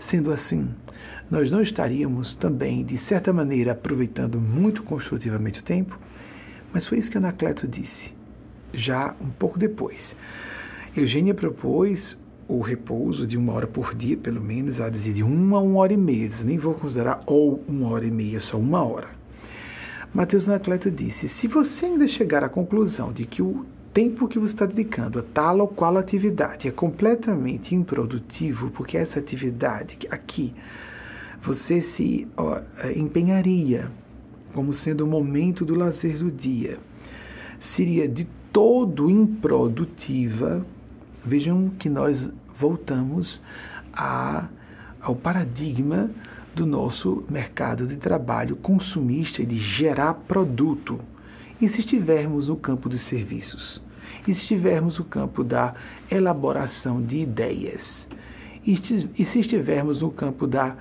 Sendo 0.00 0.32
assim, 0.32 0.68
nós 1.30 1.50
não 1.50 1.60
estaríamos 1.60 2.34
também, 2.34 2.84
de 2.84 2.96
certa 2.96 3.32
maneira, 3.32 3.72
aproveitando 3.72 4.40
muito 4.40 4.82
construtivamente 4.82 5.60
o 5.60 5.62
tempo? 5.62 5.98
Mas 6.72 6.86
foi 6.86 6.98
isso 6.98 7.10
que 7.10 7.18
Anacleto 7.18 7.68
disse, 7.68 8.12
já 8.72 9.14
um 9.20 9.28
pouco 9.28 9.58
depois. 9.58 10.16
Eugênia 10.96 11.34
propôs 11.34 12.18
o 12.48 12.60
repouso 12.60 13.26
de 13.26 13.36
uma 13.36 13.52
hora 13.52 13.66
por 13.66 13.94
dia, 13.94 14.16
pelo 14.16 14.40
menos, 14.40 14.78
ela 14.78 14.90
dizia 14.90 15.12
de 15.12 15.22
uma 15.22 15.58
a 15.58 15.60
uma 15.60 15.80
hora 15.80 15.92
e 15.92 15.96
meia, 15.96 16.30
nem 16.44 16.58
vou 16.58 16.74
considerar 16.74 17.22
ou 17.26 17.62
uma 17.68 17.88
hora 17.88 18.04
e 18.04 18.10
meia, 18.10 18.40
só 18.40 18.58
uma 18.58 18.82
hora. 18.82 19.08
Mateus 20.12 20.46
Anacleto 20.48 20.90
disse: 20.90 21.28
se 21.28 21.46
você 21.46 21.86
ainda 21.86 22.06
chegar 22.06 22.44
à 22.44 22.48
conclusão 22.48 23.12
de 23.12 23.24
que 23.24 23.40
o 23.40 23.64
tempo 23.94 24.28
que 24.28 24.38
você 24.38 24.54
está 24.54 24.66
dedicando 24.66 25.18
a 25.18 25.22
tal 25.22 25.60
ou 25.60 25.68
qual 25.68 25.96
atividade 25.96 26.68
é 26.68 26.70
completamente 26.70 27.74
improdutivo, 27.74 28.70
porque 28.70 28.96
essa 28.96 29.18
atividade 29.18 29.98
aqui 30.10 30.54
você 31.42 31.82
se 31.82 32.28
ó, 32.36 32.60
empenharia 32.94 33.90
como 34.54 34.74
sendo 34.74 35.04
o 35.04 35.06
momento 35.06 35.64
do 35.64 35.74
lazer 35.74 36.18
do 36.18 36.30
dia, 36.30 36.78
seria 37.60 38.08
de 38.08 38.26
todo 38.52 39.10
improdutiva, 39.10 40.64
Vejam 41.24 41.70
que 41.78 41.88
nós 41.88 42.28
voltamos 42.58 43.40
a, 43.92 44.48
ao 45.00 45.14
paradigma 45.14 46.10
do 46.52 46.66
nosso 46.66 47.24
mercado 47.30 47.86
de 47.86 47.96
trabalho 47.96 48.56
consumista 48.56 49.44
de 49.44 49.56
gerar 49.56 50.14
produto. 50.14 50.98
E 51.60 51.68
se 51.68 51.80
estivermos 51.80 52.48
no 52.48 52.56
campo 52.56 52.88
dos 52.88 53.02
serviços? 53.02 53.80
E 54.26 54.34
se 54.34 54.40
estivermos 54.40 54.98
no 54.98 55.04
campo 55.04 55.44
da 55.44 55.74
elaboração 56.10 57.00
de 57.00 57.18
ideias? 57.18 58.06
E 58.66 58.76
se 59.24 59.38
estivermos 59.38 60.02
no 60.02 60.10
campo 60.10 60.46
da 60.46 60.76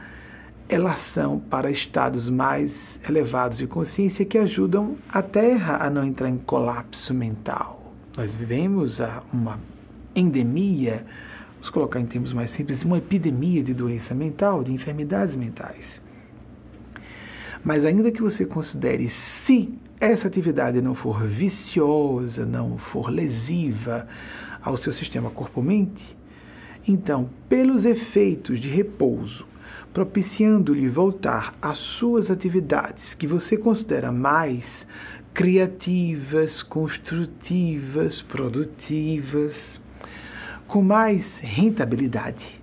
elação 0.72 1.38
para 1.38 1.70
estados 1.70 2.30
mais 2.30 3.00
elevados 3.08 3.58
de 3.58 3.68
consciência 3.68 4.26
que 4.26 4.38
ajudam 4.38 4.96
a 5.10 5.22
Terra 5.22 5.78
a 5.86 5.90
não 5.90 6.04
entrar 6.04 6.30
em 6.30 6.38
colapso 6.38 7.14
mental? 7.14 7.94
Nós 8.16 8.34
vivemos 8.34 9.00
uma 9.32 9.60
endemia, 10.16 11.06
vamos 11.54 11.70
colocar 11.70 12.00
em 12.00 12.06
termos 12.06 12.32
mais 12.32 12.52
simples, 12.52 12.84
uma 12.84 12.98
epidemia 12.98 13.62
de 13.62 13.74
doença 13.74 14.16
mental, 14.16 14.64
de 14.64 14.72
enfermidades 14.72 15.36
mentais. 15.36 16.02
Mas 17.64 17.86
ainda 17.86 18.12
que 18.12 18.22
você 18.22 18.46
considere 18.46 19.10
se 19.10 19.78
essa 20.00 20.28
atividade 20.28 20.82
não 20.82 20.96
for 20.96 21.24
viciosa, 21.24 22.46
não 22.46 22.78
for 22.78 23.10
lesiva 23.12 24.08
ao 24.62 24.76
seu 24.78 24.92
sistema 24.92 25.30
corpo-mente. 25.30 26.18
Então, 26.88 27.30
pelos 27.48 27.86
efeitos 27.86 28.60
de 28.60 28.68
repouso, 28.68 29.51
propiciando-lhe 29.94 30.88
voltar 30.88 31.54
às 31.62 31.78
suas 31.78 32.32
atividades 32.32 33.14
que 33.14 33.28
você 33.28 33.58
considera 33.58 34.12
mais 34.12 34.88
criativas, 35.34 36.64
construtivas, 36.64 38.22
produtivas, 38.22 39.80
com 40.68 40.82
mais 40.82 41.40
rentabilidade. 41.40 42.62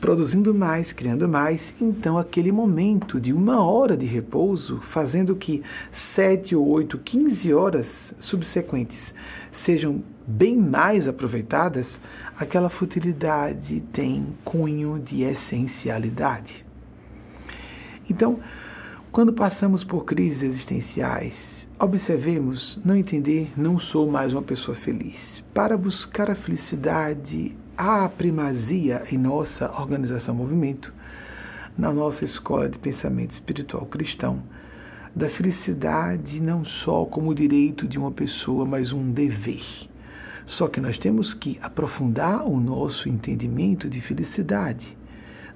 Produzindo 0.00 0.54
mais, 0.54 0.92
criando 0.92 1.28
mais, 1.28 1.74
então 1.80 2.16
aquele 2.16 2.50
momento 2.50 3.20
de 3.20 3.32
uma 3.32 3.62
hora 3.62 3.96
de 3.96 4.06
repouso, 4.06 4.80
fazendo 4.80 5.36
que 5.36 5.62
sete 5.92 6.56
ou 6.56 6.66
oito, 6.68 6.96
quinze 6.96 7.52
horas 7.52 8.14
subsequentes 8.18 9.12
sejam 9.52 10.02
bem 10.26 10.56
mais 10.56 11.06
aproveitadas, 11.06 12.00
aquela 12.40 12.70
futilidade 12.70 13.82
tem 13.92 14.34
cunho 14.42 14.98
de 14.98 15.24
essencialidade. 15.24 16.64
Então, 18.08 18.40
quando 19.12 19.30
passamos 19.30 19.84
por 19.84 20.06
crises 20.06 20.42
existenciais, 20.42 21.34
observemos, 21.78 22.80
não 22.82 22.96
entender, 22.96 23.52
não 23.54 23.78
sou 23.78 24.10
mais 24.10 24.32
uma 24.32 24.40
pessoa 24.40 24.74
feliz. 24.74 25.44
Para 25.52 25.76
buscar 25.76 26.30
a 26.30 26.34
felicidade, 26.34 27.54
há 27.76 28.08
primazia 28.08 29.02
em 29.12 29.18
nossa 29.18 29.70
organização 29.78 30.34
movimento, 30.34 30.94
na 31.76 31.92
nossa 31.92 32.24
escola 32.24 32.70
de 32.70 32.78
pensamento 32.78 33.32
espiritual 33.32 33.84
cristão, 33.84 34.42
da 35.14 35.28
felicidade 35.28 36.40
não 36.40 36.64
só 36.64 37.04
como 37.04 37.34
direito 37.34 37.86
de 37.86 37.98
uma 37.98 38.10
pessoa, 38.10 38.64
mas 38.64 38.94
um 38.94 39.12
dever. 39.12 39.89
Só 40.50 40.66
que 40.66 40.80
nós 40.80 40.98
temos 40.98 41.32
que 41.32 41.60
aprofundar 41.62 42.44
o 42.44 42.58
nosso 42.58 43.08
entendimento 43.08 43.88
de 43.88 44.00
felicidade. 44.00 44.98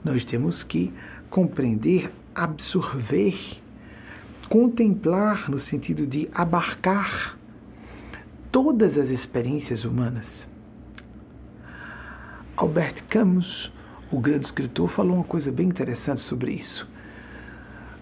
Nós 0.05 0.25
temos 0.25 0.63
que 0.63 0.93
compreender, 1.29 2.13
absorver, 2.33 3.37
contemplar 4.49 5.51
no 5.51 5.59
sentido 5.59 6.07
de 6.07 6.29
abarcar 6.33 7.37
todas 8.53 8.97
as 8.97 9.09
experiências 9.09 9.85
humanas 9.85 10.47
Albert 12.57 13.03
Camus, 13.09 13.73
o 14.13 14.21
grande 14.21 14.47
escritor, 14.47 14.89
falou 14.89 15.17
uma 15.17 15.25
coisa 15.25 15.51
bem 15.51 15.67
interessante 15.67 16.21
sobre 16.21 16.53
isso. 16.53 16.89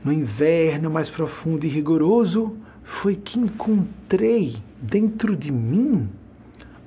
No 0.04 0.12
inverno 0.12 0.90
mais 0.90 1.08
profundo 1.08 1.64
e 1.64 1.70
rigoroso, 1.70 2.54
foi 2.82 3.16
que 3.16 3.38
encontrei 3.38 4.58
dentro 4.78 5.34
de 5.34 5.50
mim 5.50 6.10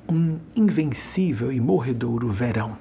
um 0.08 0.38
invencível 0.56 1.52
e 1.52 1.60
morredouro 1.60 2.32
verão. 2.32 2.78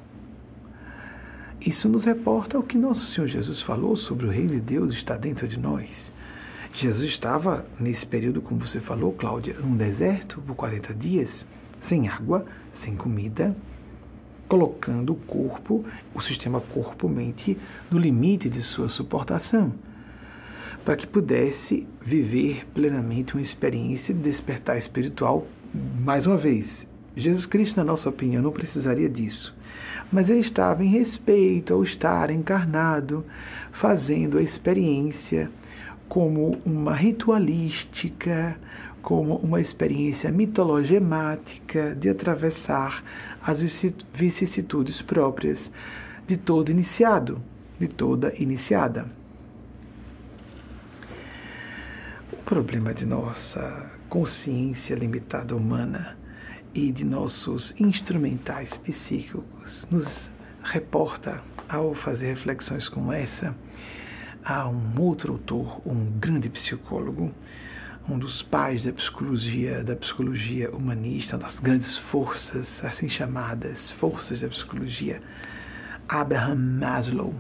Isso 1.60 1.88
nos 1.88 2.04
reporta 2.04 2.58
o 2.58 2.62
que 2.62 2.76
nosso 2.76 3.06
Senhor 3.06 3.26
Jesus 3.26 3.62
falou 3.62 3.96
sobre 3.96 4.26
o 4.26 4.30
Reino 4.30 4.50
de 4.50 4.60
Deus 4.60 4.92
está 4.92 5.16
dentro 5.16 5.48
de 5.48 5.58
nós. 5.58 6.12
Jesus 6.74 7.08
estava, 7.08 7.64
nesse 7.78 8.04
período, 8.04 8.42
como 8.42 8.66
você 8.66 8.80
falou, 8.80 9.12
Cláudia, 9.12 9.54
num 9.54 9.76
deserto 9.76 10.42
por 10.42 10.56
40 10.56 10.92
dias, 10.92 11.46
sem 11.80 12.08
água, 12.08 12.44
sem 12.72 12.96
comida, 12.96 13.56
colocando 14.48 15.12
o 15.12 15.16
corpo, 15.16 15.84
o 16.12 16.20
sistema 16.20 16.60
corpo-mente, 16.60 17.56
no 17.90 17.98
limite 17.98 18.48
de 18.48 18.60
sua 18.60 18.88
suportação, 18.88 19.72
para 20.84 20.96
que 20.96 21.06
pudesse 21.06 21.86
viver 22.02 22.66
plenamente 22.74 23.34
uma 23.34 23.42
experiência 23.42 24.12
de 24.12 24.20
despertar 24.20 24.76
espiritual. 24.76 25.46
Mais 25.72 26.26
uma 26.26 26.36
vez, 26.36 26.86
Jesus 27.16 27.46
Cristo, 27.46 27.76
na 27.76 27.84
nossa 27.84 28.08
opinião, 28.08 28.42
não 28.42 28.50
precisaria 28.50 29.08
disso, 29.08 29.54
mas 30.12 30.28
ele 30.28 30.40
estava 30.40 30.84
em 30.84 30.88
respeito 30.88 31.72
ao 31.72 31.84
estar 31.84 32.30
encarnado, 32.30 33.24
fazendo 33.72 34.38
a 34.38 34.42
experiência 34.42 35.50
como 36.08 36.58
uma 36.64 36.94
ritualística, 36.94 38.56
como 39.00 39.36
uma 39.36 39.60
experiência 39.60 40.30
mitologemática 40.32 41.94
de 41.94 42.08
atravessar 42.08 43.04
as 43.42 43.60
vicissitudes 44.12 45.02
próprias 45.02 45.70
de 46.26 46.36
todo 46.36 46.70
iniciado, 46.70 47.40
de 47.78 47.86
toda 47.86 48.32
iniciada. 48.38 49.06
O 52.32 52.36
problema 52.44 52.92
de 52.92 53.06
nossa 53.06 53.90
consciência 54.08 54.94
limitada 54.94 55.54
humana 55.54 56.16
e 56.74 56.90
de 56.90 57.04
nossos 57.04 57.72
instrumentais 57.78 58.76
psíquicos 58.76 59.86
nos 59.90 60.30
reporta, 60.62 61.40
ao 61.68 61.94
fazer 61.94 62.26
reflexões 62.26 62.88
como 62.88 63.12
essa, 63.12 63.54
a 64.44 64.68
um 64.68 65.00
outro 65.00 65.32
autor, 65.32 65.80
um 65.86 66.04
grande 66.18 66.48
psicólogo, 66.50 67.32
um 68.08 68.18
dos 68.18 68.42
pais 68.42 68.84
da 68.84 68.92
psicologia, 68.92 69.82
da 69.82 69.96
psicologia 69.96 70.70
humanista, 70.70 71.38
das 71.38 71.58
grandes 71.58 71.96
forças, 71.96 72.84
assim 72.84 73.08
chamadas 73.08 73.90
forças 73.92 74.40
da 74.40 74.48
psicologia, 74.48 75.22
Abraham 76.08 76.56
Maslow. 76.56 77.34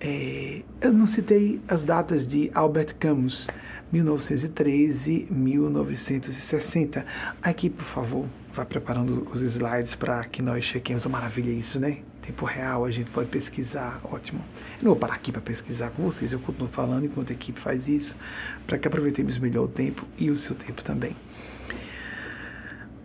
É, 0.00 0.62
eu 0.80 0.92
não 0.92 1.06
citei 1.06 1.60
as 1.68 1.82
datas 1.82 2.26
de 2.26 2.50
Albert 2.54 2.96
Camus, 2.98 3.46
1913, 3.92 5.28
1960. 5.30 7.04
Aqui, 7.42 7.70
por 7.70 7.84
favor, 7.84 8.26
vá 8.54 8.64
preparando 8.64 9.28
os 9.32 9.40
slides 9.40 9.94
para 9.94 10.24
que 10.24 10.42
nós 10.42 10.64
chequemos. 10.64 11.06
Oh, 11.06 11.08
maravilha 11.08 11.50
isso, 11.50 11.78
né? 11.78 11.98
tempo 12.28 12.44
real, 12.44 12.84
a 12.84 12.90
gente 12.90 13.10
pode 13.10 13.30
pesquisar, 13.30 14.00
ótimo. 14.04 14.40
Eu 14.78 14.84
não 14.84 14.90
vou 14.90 14.96
parar 14.96 15.14
aqui 15.14 15.32
para 15.32 15.40
pesquisar 15.40 15.90
com 15.90 16.02
vocês, 16.02 16.30
eu 16.30 16.38
continuo 16.38 16.68
falando 16.68 17.06
enquanto 17.06 17.30
a 17.30 17.32
equipe 17.32 17.58
faz 17.58 17.88
isso, 17.88 18.14
para 18.66 18.78
que 18.78 18.86
aproveitemos 18.86 19.38
melhor 19.38 19.64
o 19.64 19.68
tempo 19.68 20.06
e 20.18 20.30
o 20.30 20.36
seu 20.36 20.54
tempo 20.54 20.82
também. 20.82 21.16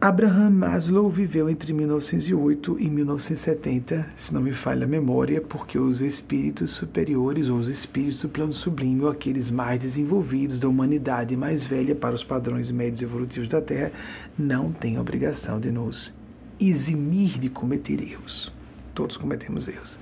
Abraham 0.04 0.50
Maslow 0.50 1.10
viveu 1.10 1.50
entre 1.50 1.72
1908 1.72 2.78
e 2.78 2.90
1970, 2.90 4.06
se 4.18 4.34
não 4.34 4.42
me 4.42 4.52
falha 4.52 4.84
a 4.84 4.86
memória, 4.86 5.40
porque 5.40 5.80
os 5.80 6.02
espíritos 6.02 6.72
superiores 6.72 7.48
ou 7.48 7.58
os 7.58 7.70
espíritos 7.70 8.20
do 8.20 8.28
plano 8.28 8.52
sublime, 8.52 9.04
ou 9.04 9.10
aqueles 9.10 9.50
mais 9.50 9.80
desenvolvidos 9.80 10.60
da 10.60 10.68
humanidade 10.68 11.38
mais 11.38 11.66
velha 11.66 11.96
para 11.96 12.14
os 12.14 12.22
padrões 12.22 12.70
médios 12.70 13.02
evolutivos 13.02 13.48
da 13.48 13.62
Terra, 13.62 13.94
não 14.38 14.74
têm 14.74 15.00
obrigação 15.00 15.58
de 15.58 15.72
nos 15.72 16.14
eximir 16.60 17.40
de 17.40 17.48
cometer 17.48 18.04
erros 18.04 18.52
todos 18.94 19.16
cometemos 19.16 19.70
erros. 19.70 19.98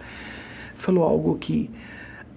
Falou 0.77 1.03
algo 1.03 1.37
que 1.37 1.69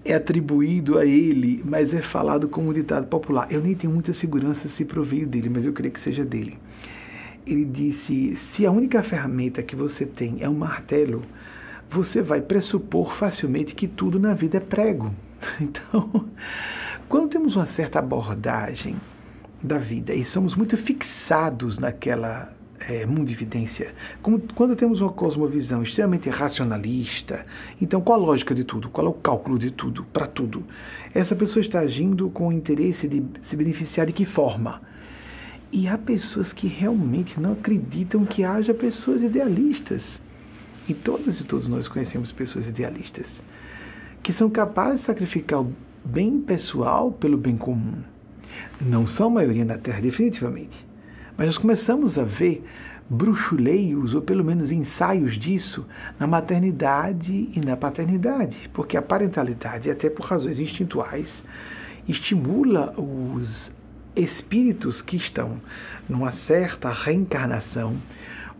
é 0.05 0.14
atribuído 0.14 0.98
a 0.98 1.07
ele, 1.07 1.62
mas 1.64 1.94
é 1.94 2.03
falado 2.03 2.46
como 2.46 2.74
ditado 2.74 3.07
popular. 3.07 3.48
Eu 3.50 3.62
nem 3.62 3.74
tenho 3.74 3.92
muita 3.92 4.12
segurança 4.12 4.68
se 4.68 4.85
proveio 4.85 5.27
dele, 5.27 5.48
mas 5.48 5.64
eu 5.64 5.72
creio 5.72 5.92
que 5.92 6.00
seja 6.00 6.24
dele. 6.24 6.59
Ele 7.47 7.65
disse: 7.65 8.37
se 8.37 8.65
a 8.65 8.71
única 8.71 9.03
ferramenta 9.03 9.63
que 9.63 9.77
você 9.77 10.07
tem 10.07 10.39
é 10.41 10.49
um 10.49 10.55
martelo, 10.55 11.23
você 11.91 12.23
vai 12.23 12.41
pressupor 12.41 13.15
facilmente 13.15 13.75
que 13.75 13.87
tudo 13.87 14.19
na 14.19 14.35
vida 14.35 14.59
é 14.59 14.61
prego. 14.61 15.13
Então, 15.61 16.27
quando 17.07 17.29
temos 17.29 17.55
uma 17.55 17.67
certa 17.67 17.99
abordagem 17.99 18.97
da 19.63 19.77
vida 19.77 20.15
e 20.15 20.25
somos 20.25 20.55
muito 20.55 20.77
fixados 20.77 21.79
naquela 21.79 22.55
é, 22.89 23.07
mundividência. 23.07 23.95
Como, 24.23 24.41
quando 24.55 24.77
temos 24.77 25.01
uma 25.01 25.13
cosmovisão 25.13 25.83
extremamente 25.83 26.29
racionalista, 26.29 27.47
então 27.81 28.01
qual 28.01 28.19
a 28.19 28.23
lógica 28.23 28.55
de 28.55 28.65
tudo? 28.65 28.89
Qual 28.91 29.07
é 29.07 29.11
o 29.11 29.15
cálculo 29.15 29.59
de 29.59 29.71
tudo, 29.71 30.05
para 30.05 30.27
tudo? 30.27 30.65
Essa 31.15 31.35
pessoa 31.35 31.63
está 31.63 31.81
agindo 31.81 32.29
com 32.31 32.49
o 32.49 32.53
interesse 32.53 33.09
de 33.09 33.25
se 33.43 33.57
beneficiar 33.57 34.07
de 34.07 34.13
que 34.13 34.25
forma? 34.25 34.83
E 35.75 35.89
há 35.89 35.99
pessoas 35.99 36.53
que 36.53 36.69
realmente 36.69 37.41
não 37.41 37.53
acreditam 37.53 38.25
que 38.25 38.45
haja 38.45 38.73
pessoas 38.73 39.23
idealistas. 39.23 40.03
E 40.89 40.95
todas 40.95 41.41
e 41.41 41.45
todos 41.45 41.67
nós 41.67 41.89
conhecemos 41.89 42.31
pessoas 42.31 42.69
idealistas 42.69 43.43
que 44.23 44.33
são 44.33 44.49
capazes 44.49 45.01
de 45.01 45.07
sacrificar 45.07 45.61
o 45.61 45.75
bem 46.03 46.41
pessoal 46.41 47.13
pelo 47.13 47.37
bem 47.37 47.59
comum. 47.59 47.97
Não 48.81 49.07
são 49.07 49.27
a 49.27 49.31
maioria 49.31 49.67
na 49.67 49.77
Terra, 49.77 50.01
definitivamente 50.01 50.95
mas 51.37 51.47
nós 51.49 51.59
começamos 51.59 52.19
a 52.19 52.23
ver 52.23 52.65
bruxuleios, 53.09 54.15
ou 54.15 54.23
pelo 54.23 54.45
menos 54.45 54.73
ensaios 54.73 55.37
disso, 55.37 55.87
na 56.19 56.27
maternidade 56.27 57.51
e 57.55 57.61
na 57.61 57.77
paternidade, 57.77 58.71
porque 58.73 58.97
a 58.97 59.03
parentalidade, 59.03 59.91
até 59.91 60.09
por 60.09 60.25
razões 60.25 60.59
instintuais, 60.59 61.43
estimula 62.09 62.95
os 62.99 63.71
espíritos 64.16 65.03
que 65.03 65.16
estão 65.16 65.61
numa 66.09 66.33
certa 66.33 66.90
reencarnação, 66.90 67.96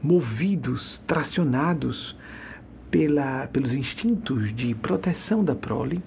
movidos, 0.03 1.03
tracionados 1.07 2.17
pela, 2.91 3.47
pelos 3.49 3.73
instintos 3.73 4.55
de 4.55 4.75
proteção 4.75 5.45
da 5.45 5.55
prole, 5.55 6.03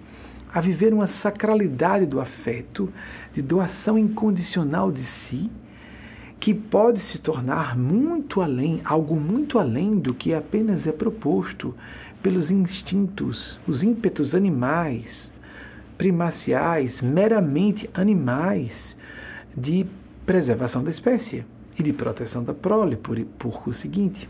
a 0.54 0.62
viver 0.62 0.94
uma 0.94 1.08
sacralidade 1.08 2.06
do 2.06 2.20
afeto, 2.20 2.92
de 3.34 3.42
doação 3.42 3.98
incondicional 3.98 4.92
de 4.92 5.04
si 5.04 5.50
que 6.40 6.54
pode 6.54 7.00
se 7.00 7.20
tornar 7.20 7.78
muito 7.78 8.42
além, 8.42 8.82
algo 8.86 9.16
muito 9.16 9.58
além 9.58 9.98
do 9.98 10.14
que 10.14 10.34
apenas 10.34 10.86
é 10.86 10.92
proposto 10.92 11.74
pelos 12.22 12.52
instintos, 12.52 13.60
os 13.68 13.84
ímpetos 13.84 14.36
animais, 14.36 15.32
primaciais, 15.98 17.02
meramente 17.02 17.90
animais, 17.94 18.97
de 19.58 19.88
preservação 20.24 20.84
da 20.84 20.92
espécie 20.92 21.44
e 21.80 21.82
de 21.82 21.92
proteção 21.92 22.44
da 22.44 22.54
prole, 22.54 22.96
por, 22.96 23.20
por 23.40 23.68
o 23.68 23.74
seguinte. 23.74 24.30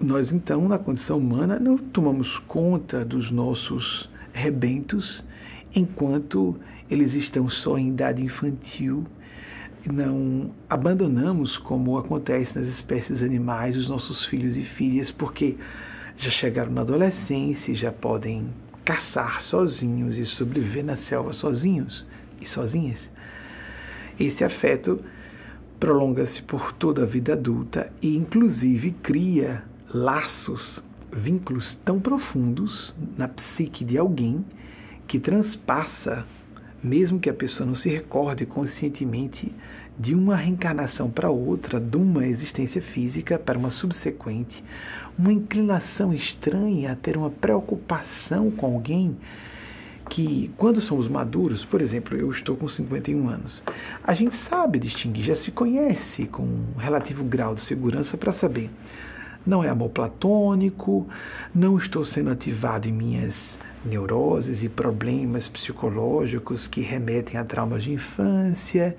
Nós, 0.00 0.32
então, 0.32 0.66
na 0.68 0.78
condição 0.78 1.18
humana, 1.18 1.60
não 1.60 1.78
tomamos 1.78 2.38
conta 2.40 3.04
dos 3.04 3.30
nossos 3.30 4.10
rebentos 4.32 5.22
enquanto 5.72 6.58
eles 6.90 7.14
estão 7.14 7.48
só 7.48 7.78
em 7.78 7.90
idade 7.90 8.24
infantil. 8.24 9.06
Não 9.86 10.50
abandonamos, 10.68 11.56
como 11.56 11.98
acontece 11.98 12.58
nas 12.58 12.66
espécies 12.66 13.22
animais, 13.22 13.76
os 13.76 13.88
nossos 13.88 14.24
filhos 14.24 14.56
e 14.56 14.62
filhas, 14.62 15.12
porque 15.12 15.56
já 16.16 16.30
chegaram 16.30 16.72
na 16.72 16.80
adolescência 16.80 17.70
e 17.70 17.76
já 17.76 17.92
podem 17.92 18.48
caçar 18.84 19.40
sozinhos 19.40 20.18
e 20.18 20.26
sobreviver 20.26 20.84
na 20.84 20.96
selva 20.96 21.32
sozinhos 21.32 22.04
e 22.42 22.46
sozinhas. 22.46 23.10
Esse 24.18 24.44
afeto 24.44 25.00
prolonga-se 25.80 26.42
por 26.42 26.72
toda 26.72 27.02
a 27.02 27.06
vida 27.06 27.32
adulta 27.32 27.92
e, 28.00 28.16
inclusive, 28.16 28.92
cria 29.02 29.64
laços, 29.92 30.82
vínculos 31.12 31.74
tão 31.84 31.98
profundos 31.98 32.94
na 33.16 33.26
psique 33.28 33.84
de 33.84 33.98
alguém 33.98 34.44
que 35.06 35.18
transpassa, 35.18 36.24
mesmo 36.82 37.18
que 37.18 37.28
a 37.28 37.34
pessoa 37.34 37.66
não 37.66 37.74
se 37.74 37.88
recorde 37.88 38.46
conscientemente, 38.46 39.52
de 39.98 40.14
uma 40.14 40.36
reencarnação 40.36 41.10
para 41.10 41.30
outra, 41.30 41.78
de 41.78 41.96
uma 41.96 42.26
existência 42.26 42.80
física 42.80 43.38
para 43.38 43.58
uma 43.58 43.70
subsequente, 43.70 44.64
uma 45.18 45.32
inclinação 45.32 46.12
estranha 46.14 46.92
a 46.92 46.96
ter 46.96 47.16
uma 47.16 47.30
preocupação 47.30 48.50
com 48.50 48.66
alguém 48.66 49.16
que, 50.12 50.50
quando 50.58 50.78
somos 50.78 51.08
maduros, 51.08 51.64
por 51.64 51.80
exemplo, 51.80 52.14
eu 52.14 52.30
estou 52.30 52.54
com 52.54 52.68
51 52.68 53.30
anos, 53.30 53.62
a 54.04 54.12
gente 54.12 54.34
sabe 54.34 54.78
distinguir, 54.78 55.24
já 55.24 55.34
se 55.34 55.50
conhece 55.50 56.26
com 56.26 56.42
um 56.42 56.74
relativo 56.76 57.24
grau 57.24 57.54
de 57.54 57.62
segurança 57.62 58.14
para 58.18 58.30
saber. 58.30 58.70
Não 59.46 59.64
é 59.64 59.70
amor 59.70 59.88
platônico, 59.88 61.08
não 61.54 61.78
estou 61.78 62.04
sendo 62.04 62.28
ativado 62.28 62.86
em 62.86 62.92
minhas 62.92 63.58
neuroses 63.82 64.62
e 64.62 64.68
problemas 64.68 65.48
psicológicos 65.48 66.66
que 66.66 66.82
remetem 66.82 67.40
a 67.40 67.44
traumas 67.44 67.82
de 67.82 67.92
infância, 67.92 68.94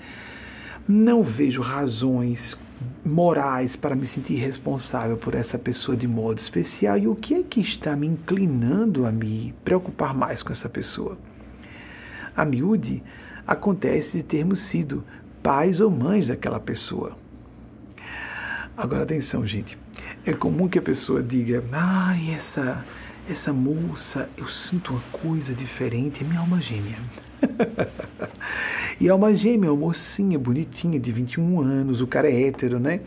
não 0.88 1.22
vejo 1.22 1.62
razões 1.62 2.58
morais 3.06 3.76
para 3.76 3.96
me 3.96 4.06
sentir 4.06 4.36
responsável 4.36 5.18
por 5.18 5.36
essa 5.36 5.58
pessoa 5.58 5.96
de 5.96 6.08
modo 6.08 6.40
especial 6.40 6.98
e 6.98 7.08
o 7.08 7.16
que 7.16 7.34
é 7.34 7.44
que 7.44 7.62
está 7.62 7.96
me 7.96 8.08
inclinando 8.08 9.06
a 9.06 9.12
me 9.12 9.54
preocupar 9.64 10.14
mais 10.14 10.42
com 10.42 10.52
essa 10.52 10.70
pessoa. 10.70 11.18
A 12.36 12.46
miúde 12.46 13.04
acontece 13.46 14.18
de 14.18 14.24
termos 14.24 14.60
sido 14.60 15.04
pais 15.42 15.80
ou 15.80 15.92
mães 15.92 16.28
daquela 16.28 16.60
pessoa. 16.60 17.18
Agora 18.76 19.04
atenção, 19.04 19.46
gente. 19.46 19.78
É 20.26 20.34
comum 20.34 20.68
que 20.68 20.80
a 20.80 20.82
pessoa 20.82 21.22
diga: 21.22 21.64
"Ai, 21.72 22.32
essa 22.32 22.84
essa 23.30 23.54
moça, 23.54 24.30
eu 24.38 24.48
sinto 24.50 24.92
uma 24.92 25.02
coisa 25.12 25.54
diferente, 25.54 26.24
é 26.24 26.28
minha 26.28 26.40
alma 26.40 26.60
gêmea". 26.62 26.98
E 29.00 29.08
é 29.08 29.14
uma 29.14 29.34
gêmea, 29.36 29.74
uma 29.74 29.88
mocinha 29.88 30.38
bonitinha 30.38 31.00
de 31.00 31.12
21 31.12 31.62
anos, 31.62 32.00
o 32.00 32.08
cara 32.08 32.30
é 32.30 32.48
hétero, 32.48 32.80
né? 32.80 33.02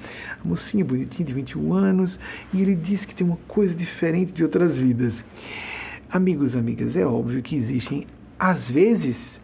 A 0.44 0.46
mocinha 0.46 0.84
bonitinha 0.84 1.24
de 1.24 1.32
21 1.32 1.72
anos, 1.72 2.18
e 2.52 2.60
ele 2.60 2.74
diz 2.74 3.04
que 3.04 3.14
tem 3.14 3.26
uma 3.26 3.38
coisa 3.48 3.74
diferente 3.74 4.32
de 4.32 4.42
outras 4.42 4.78
vidas. 4.78 5.14
Amigos, 6.10 6.56
amigas, 6.56 6.96
é 6.96 7.06
óbvio 7.06 7.42
que 7.42 7.56
existem, 7.56 8.06
às 8.38 8.70
vezes, 8.70 9.40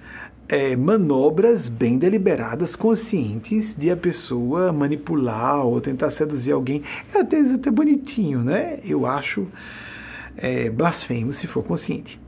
é, 0.49 0.77
manobras 0.77 1.69
bem 1.69 1.97
deliberadas, 1.97 2.77
conscientes 2.77 3.75
de 3.75 3.91
a 3.91 3.97
pessoa 3.97 4.73
manipular 4.73 5.65
ou 5.65 5.81
tentar 5.81 6.11
seduzir 6.11 6.53
alguém. 6.53 6.83
É 7.15 7.21
até, 7.21 7.41
até 7.41 7.71
bonitinho, 7.71 8.43
né? 8.43 8.79
Eu 8.85 9.07
acho 9.07 9.47
é, 10.37 10.69
blasfemo 10.69 11.33
se 11.33 11.47
for 11.47 11.63
consciente. 11.63 12.21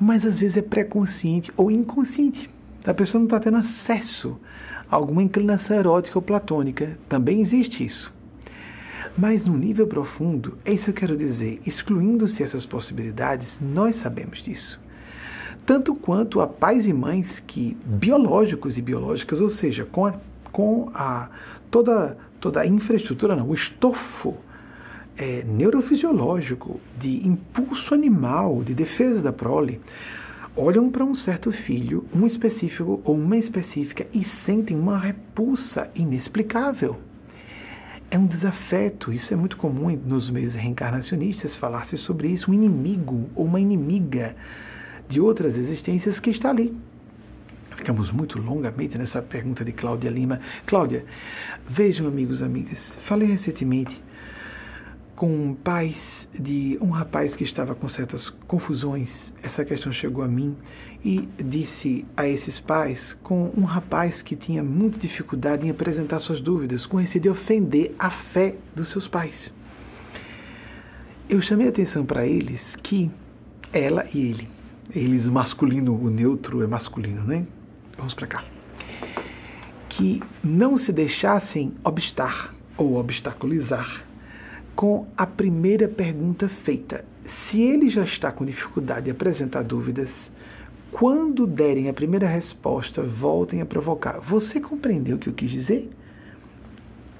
Mas 0.00 0.24
às 0.24 0.40
vezes 0.40 0.56
é 0.56 0.62
pré-consciente 0.62 1.52
ou 1.56 1.70
inconsciente. 1.70 2.50
A 2.84 2.92
pessoa 2.92 3.20
não 3.20 3.26
está 3.26 3.38
tendo 3.38 3.58
acesso 3.58 4.38
a 4.90 4.96
alguma 4.96 5.22
inclinação 5.22 5.76
erótica 5.76 6.18
ou 6.18 6.22
platônica. 6.22 6.98
Também 7.08 7.40
existe 7.40 7.84
isso. 7.84 8.12
Mas 9.16 9.44
no 9.44 9.56
nível 9.56 9.86
profundo, 9.86 10.56
é 10.64 10.72
isso 10.72 10.84
que 10.84 10.90
eu 10.90 10.94
quero 10.94 11.16
dizer, 11.16 11.60
excluindo-se 11.66 12.42
essas 12.42 12.64
possibilidades, 12.64 13.58
nós 13.60 13.96
sabemos 13.96 14.42
disso. 14.42 14.80
Tanto 15.66 15.94
quanto 15.94 16.40
a 16.40 16.46
pais 16.46 16.86
e 16.86 16.92
mães 16.92 17.38
que, 17.40 17.76
biológicos 17.84 18.78
e 18.78 18.82
biológicas, 18.82 19.40
ou 19.40 19.50
seja, 19.50 19.84
com 19.84 20.06
a, 20.06 20.14
com 20.50 20.90
a 20.94 21.28
toda, 21.70 22.16
toda 22.40 22.60
a 22.60 22.66
infraestrutura, 22.66 23.36
não, 23.36 23.48
o 23.48 23.54
estofo 23.54 24.36
é, 25.16 25.42
neurofisiológico 25.42 26.80
de 26.98 27.26
impulso 27.26 27.94
animal, 27.94 28.62
de 28.62 28.74
defesa 28.74 29.20
da 29.20 29.32
prole, 29.32 29.80
olham 30.56 30.90
para 30.90 31.04
um 31.04 31.14
certo 31.14 31.50
filho, 31.50 32.06
um 32.14 32.26
específico 32.26 33.00
ou 33.04 33.14
uma 33.14 33.36
específica, 33.36 34.06
e 34.12 34.24
sentem 34.24 34.76
uma 34.76 34.98
repulsa 34.98 35.90
inexplicável. 35.94 36.98
É 38.10 38.18
um 38.18 38.26
desafeto, 38.26 39.12
isso 39.12 39.32
é 39.32 39.36
muito 39.36 39.56
comum 39.56 39.90
nos 40.04 40.28
meios 40.28 40.54
reencarnacionistas 40.54 41.56
falar-se 41.56 41.96
sobre 41.96 42.28
isso, 42.28 42.50
um 42.50 42.54
inimigo 42.54 43.30
ou 43.34 43.46
uma 43.46 43.60
inimiga 43.60 44.36
de 45.08 45.18
outras 45.20 45.56
existências 45.56 46.20
que 46.20 46.30
está 46.30 46.50
ali. 46.50 46.76
Ficamos 47.74 48.10
muito 48.10 48.38
longamente 48.38 48.98
nessa 48.98 49.22
pergunta 49.22 49.64
de 49.64 49.72
Cláudia 49.72 50.10
Lima. 50.10 50.40
Cláudia, 50.66 51.06
vejam, 51.66 52.06
amigos, 52.06 52.42
amigas, 52.42 52.98
falei 53.02 53.26
recentemente 53.28 53.98
com 55.22 55.54
pais 55.54 56.26
de 56.36 56.76
um 56.80 56.90
rapaz 56.90 57.36
que 57.36 57.44
estava 57.44 57.76
com 57.76 57.88
certas 57.88 58.28
confusões. 58.48 59.32
Essa 59.40 59.64
questão 59.64 59.92
chegou 59.92 60.24
a 60.24 60.26
mim 60.26 60.56
e 61.04 61.28
disse 61.38 62.04
a 62.16 62.26
esses 62.26 62.58
pais 62.58 63.16
com 63.22 63.52
um 63.56 63.62
rapaz 63.62 64.20
que 64.20 64.34
tinha 64.34 64.64
muita 64.64 64.98
dificuldade 64.98 65.64
em 65.64 65.70
apresentar 65.70 66.18
suas 66.18 66.40
dúvidas, 66.40 66.86
com 66.86 66.96
receio 66.96 67.22
de 67.22 67.28
ofender 67.28 67.94
a 68.00 68.10
fé 68.10 68.56
dos 68.74 68.88
seus 68.88 69.06
pais. 69.06 69.54
Eu 71.28 71.40
chamei 71.40 71.68
a 71.68 71.70
atenção 71.70 72.04
para 72.04 72.26
eles 72.26 72.74
que 72.82 73.08
ela 73.72 74.04
e 74.12 74.18
ele, 74.18 74.48
eles 74.92 75.28
masculino, 75.28 75.94
o 75.94 76.10
neutro 76.10 76.64
é 76.64 76.66
masculino, 76.66 77.22
né? 77.22 77.46
Vamos 77.96 78.12
para 78.12 78.26
cá. 78.26 78.44
Que 79.88 80.20
não 80.42 80.76
se 80.76 80.92
deixassem 80.92 81.74
obstar 81.84 82.52
ou 82.76 82.96
obstaculizar 82.96 84.10
com 84.74 85.06
a 85.16 85.26
primeira 85.26 85.88
pergunta 85.88 86.48
feita. 86.48 87.04
Se 87.24 87.60
ele 87.60 87.88
já 87.88 88.04
está 88.04 88.32
com 88.32 88.44
dificuldade 88.44 89.04
de 89.04 89.10
apresentar 89.10 89.62
dúvidas, 89.62 90.30
quando 90.90 91.46
derem 91.46 91.88
a 91.88 91.94
primeira 91.94 92.26
resposta, 92.26 93.02
voltem 93.02 93.60
a 93.60 93.66
provocar. 93.66 94.20
Você 94.20 94.60
compreendeu 94.60 95.16
o 95.16 95.18
que 95.18 95.28
eu 95.28 95.32
quis 95.32 95.50
dizer? 95.50 95.90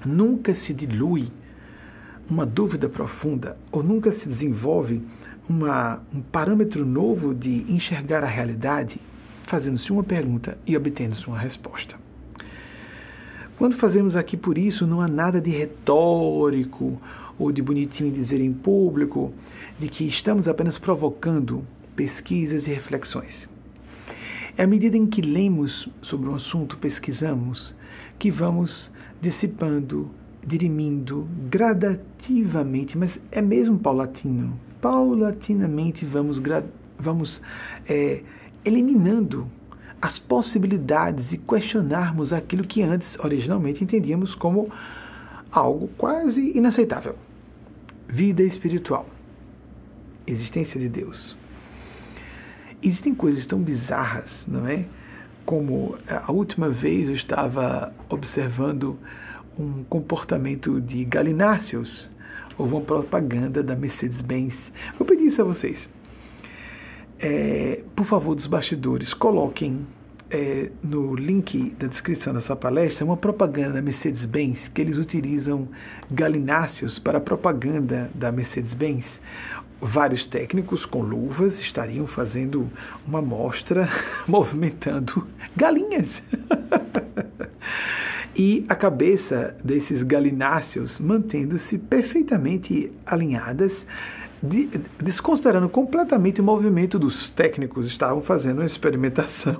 Nunca 0.05 0.53
se 0.53 0.73
dilui 0.73 1.31
uma 2.29 2.45
dúvida 2.45 2.87
profunda 2.87 3.57
ou 3.71 3.81
nunca 3.83 4.11
se 4.11 4.27
desenvolve 4.27 5.01
uma, 5.49 6.01
um 6.13 6.21
parâmetro 6.21 6.85
novo 6.85 7.33
de 7.33 7.65
enxergar 7.71 8.23
a 8.23 8.27
realidade 8.27 8.99
fazendo-se 9.45 9.91
uma 9.91 10.03
pergunta 10.03 10.57
e 10.65 10.75
obtendo-se 10.75 11.27
uma 11.27 11.37
resposta. 11.37 11.95
Quando 13.57 13.77
fazemos 13.77 14.15
aqui 14.15 14.35
por 14.35 14.57
isso, 14.57 14.87
não 14.87 15.01
há 15.01 15.07
nada 15.07 15.39
de 15.39 15.51
retórico 15.51 16.99
ou 17.43 17.51
de 17.51 17.61
bonitinho 17.61 18.11
dizer 18.11 18.39
em 18.39 18.53
público, 18.53 19.33
de 19.77 19.87
que 19.89 20.05
estamos 20.05 20.47
apenas 20.47 20.77
provocando 20.77 21.65
pesquisas 21.95 22.67
e 22.67 22.71
reflexões. 22.71 23.49
É 24.57 24.63
à 24.63 24.67
medida 24.67 24.95
em 24.95 25.05
que 25.05 25.21
lemos 25.21 25.89
sobre 26.01 26.29
um 26.29 26.35
assunto, 26.35 26.77
pesquisamos, 26.77 27.73
que 28.19 28.29
vamos 28.29 28.91
dissipando, 29.19 30.11
dirimindo 30.45 31.27
gradativamente, 31.49 32.97
mas 32.97 33.19
é 33.31 33.41
mesmo 33.41 33.79
paulatino. 33.79 34.59
Paulatinamente 34.79 36.05
vamos, 36.05 36.41
vamos 36.99 37.41
é, 37.87 38.21
eliminando 38.63 39.47
as 40.01 40.19
possibilidades 40.19 41.31
e 41.31 41.37
questionarmos 41.37 42.31
aquilo 42.31 42.63
que 42.63 42.83
antes, 42.83 43.17
originalmente, 43.19 43.83
entendíamos 43.83 44.35
como 44.35 44.69
algo 45.51 45.87
quase 45.97 46.51
inaceitável. 46.55 47.15
Vida 48.13 48.43
espiritual. 48.43 49.07
Existência 50.27 50.79
de 50.79 50.87
Deus. 50.87 51.35
Existem 52.81 53.15
coisas 53.15 53.43
tão 53.47 53.59
bizarras, 53.59 54.45
não 54.47 54.67
é? 54.67 54.85
como 55.47 55.97
a 56.07 56.31
última 56.31 56.69
vez 56.69 57.09
eu 57.09 57.15
estava 57.15 57.91
observando 58.07 58.99
um 59.57 59.83
comportamento 59.83 60.79
de 60.79 61.03
galináceos. 61.03 62.07
Houve 62.55 62.73
uma 62.75 62.81
propaganda 62.81 63.63
da 63.63 63.75
Mercedes-Benz. 63.75 64.71
Vou 64.95 65.07
pedir 65.07 65.25
isso 65.25 65.41
a 65.41 65.45
vocês. 65.45 65.89
É, 67.19 67.81
por 67.95 68.05
favor, 68.05 68.35
dos 68.35 68.45
bastidores, 68.45 69.11
coloquem 69.11 69.87
é, 70.33 70.71
no 70.81 71.15
link 71.15 71.75
da 71.77 71.85
descrição 71.85 72.33
dessa 72.33 72.55
palestra 72.55 73.05
uma 73.05 73.15
propaganda 73.15 73.73
da 73.73 73.81
Mercedes-Benz 73.81 74.67
que 74.67 74.81
eles 74.81 74.97
utilizam 74.97 75.67
galináceos 76.09 76.97
para 76.97 77.19
a 77.19 77.21
propaganda 77.21 78.09
da 78.15 78.31
Mercedes-Benz. 78.31 79.21
Vários 79.79 80.25
técnicos 80.25 80.85
com 80.85 81.01
luvas 81.01 81.59
estariam 81.59 82.07
fazendo 82.07 82.67
uma 83.05 83.21
mostra 83.21 83.87
movimentando 84.27 85.27
galinhas. 85.55 86.23
e 88.35 88.65
a 88.67 88.75
cabeça 88.75 89.55
desses 89.63 90.01
galináceos 90.01 90.99
mantendo-se 90.99 91.77
perfeitamente 91.77 92.91
alinhadas, 93.05 93.85
desconsiderando 95.01 95.69
completamente 95.69 96.41
o 96.41 96.43
movimento 96.43 96.99
dos 96.99 97.29
técnicos 97.29 97.87
estavam 97.87 98.21
fazendo 98.21 98.57
uma 98.57 98.65
experimentação 98.65 99.55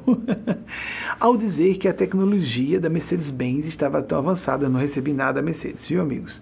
ao 1.17 1.37
dizer 1.37 1.77
que 1.77 1.87
a 1.87 1.93
tecnologia 1.93 2.81
da 2.81 2.89
Mercedes-Benz 2.89 3.65
estava 3.65 4.03
tão 4.03 4.17
avançada, 4.17 4.67
não 4.67 4.81
recebi 4.81 5.13
nada 5.13 5.33
da 5.33 5.41
Mercedes, 5.41 5.87
viu 5.87 6.01
amigos? 6.01 6.41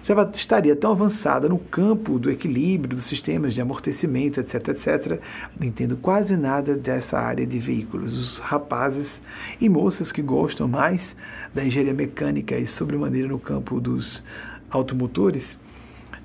Estava, 0.00 0.30
estaria 0.34 0.74
tão 0.74 0.92
avançada 0.92 1.50
no 1.50 1.58
campo 1.58 2.18
do 2.18 2.30
equilíbrio 2.30 2.96
dos 2.96 3.04
sistemas 3.04 3.52
de 3.52 3.60
amortecimento, 3.60 4.40
etc, 4.40 4.68
etc. 4.68 5.20
Não 5.60 5.66
entendo 5.66 5.94
quase 5.98 6.34
nada 6.34 6.74
dessa 6.74 7.18
área 7.18 7.46
de 7.46 7.58
veículos. 7.58 8.16
Os 8.16 8.38
rapazes 8.38 9.20
e 9.60 9.68
moças 9.68 10.10
que 10.10 10.22
gostam 10.22 10.66
mais 10.66 11.14
da 11.54 11.62
engenharia 11.62 11.92
mecânica 11.92 12.56
e 12.56 12.66
sobremaneira 12.66 13.28
no 13.28 13.38
campo 13.38 13.78
dos 13.78 14.22
automotores 14.70 15.58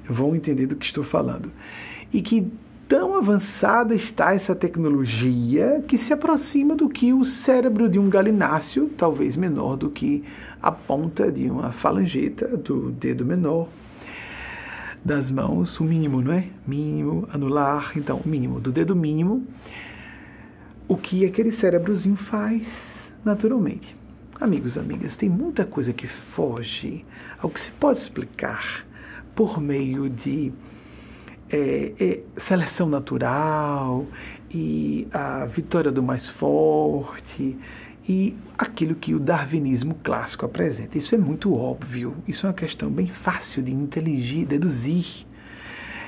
vão 0.09 0.35
entender 0.35 0.67
do 0.67 0.75
que 0.75 0.85
estou 0.85 1.03
falando. 1.03 1.51
E 2.11 2.21
que 2.21 2.51
tão 2.87 3.15
avançada 3.15 3.93
está 3.93 4.33
essa 4.33 4.55
tecnologia 4.55 5.83
que 5.87 5.97
se 5.97 6.13
aproxima 6.13 6.75
do 6.75 6.87
que 6.87 7.13
o 7.13 7.25
cérebro 7.25 7.89
de 7.89 7.99
um 7.99 8.09
galináceo, 8.09 8.89
talvez 8.97 9.35
menor 9.35 9.75
do 9.75 9.89
que 9.89 10.23
a 10.61 10.71
ponta 10.71 11.31
de 11.31 11.49
uma 11.49 11.71
falangeta 11.71 12.47
do 12.57 12.91
dedo 12.91 13.25
menor 13.25 13.67
das 15.03 15.29
mãos, 15.31 15.79
o 15.79 15.83
mínimo, 15.83 16.21
não 16.21 16.33
é? 16.33 16.47
Mínimo, 16.65 17.27
anular, 17.31 17.93
então, 17.95 18.21
mínimo, 18.25 18.59
do 18.59 18.71
dedo 18.71 18.95
mínimo, 18.95 19.45
o 20.87 20.97
que 20.97 21.25
aquele 21.25 21.51
cérebrozinho 21.51 22.15
faz 22.15 23.09
naturalmente. 23.23 23.95
Amigos, 24.39 24.77
amigas, 24.77 25.15
tem 25.15 25.29
muita 25.29 25.65
coisa 25.65 25.91
que 25.91 26.07
foge 26.07 27.05
ao 27.39 27.49
que 27.49 27.59
se 27.59 27.71
pode 27.71 27.99
explicar 27.99 28.85
por 29.37 29.61
meio 29.61 30.09
de 30.09 30.51
é, 31.47 31.93
é, 31.99 32.19
seleção 32.39 32.89
natural 32.89 34.07
e 34.49 35.07
a 35.13 35.45
vitória 35.45 35.91
do 35.91 36.01
mais 36.01 36.27
forte 36.27 37.55
e 38.09 38.35
aquilo 38.57 38.95
que 38.95 39.13
o 39.13 39.19
darwinismo 39.19 39.93
clássico 40.03 40.43
apresenta. 40.43 40.97
Isso 40.97 41.13
é 41.13 41.19
muito 41.19 41.53
óbvio, 41.53 42.15
isso 42.27 42.47
é 42.47 42.49
uma 42.49 42.55
questão 42.55 42.89
bem 42.89 43.09
fácil 43.09 43.61
de 43.61 43.71
inteligir, 43.71 44.47
deduzir. 44.47 45.05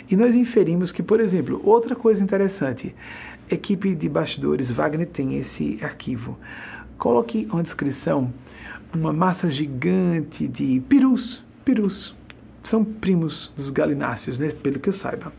E 0.09 0.15
nós 0.15 0.35
inferimos 0.35 0.91
que, 0.91 1.03
por 1.03 1.19
exemplo, 1.19 1.61
outra 1.63 1.95
coisa 1.95 2.23
interessante, 2.23 2.95
equipe 3.47 3.93
de 3.93 4.09
bastidores, 4.09 4.71
Wagner 4.71 5.07
tem 5.07 5.37
esse 5.37 5.77
arquivo. 5.83 6.35
Coloque 6.97 7.47
uma 7.51 7.61
descrição, 7.61 8.33
uma 8.91 9.13
massa 9.13 9.51
gigante 9.51 10.47
de 10.47 10.81
perus, 10.89 11.43
perus, 11.63 12.17
são 12.63 12.83
primos 12.83 13.51
dos 13.55 13.69
galináceos, 13.69 14.37
né, 14.37 14.51
pelo 14.51 14.79
que 14.79 14.89
eu 14.89 14.93
saiba. 14.93 15.31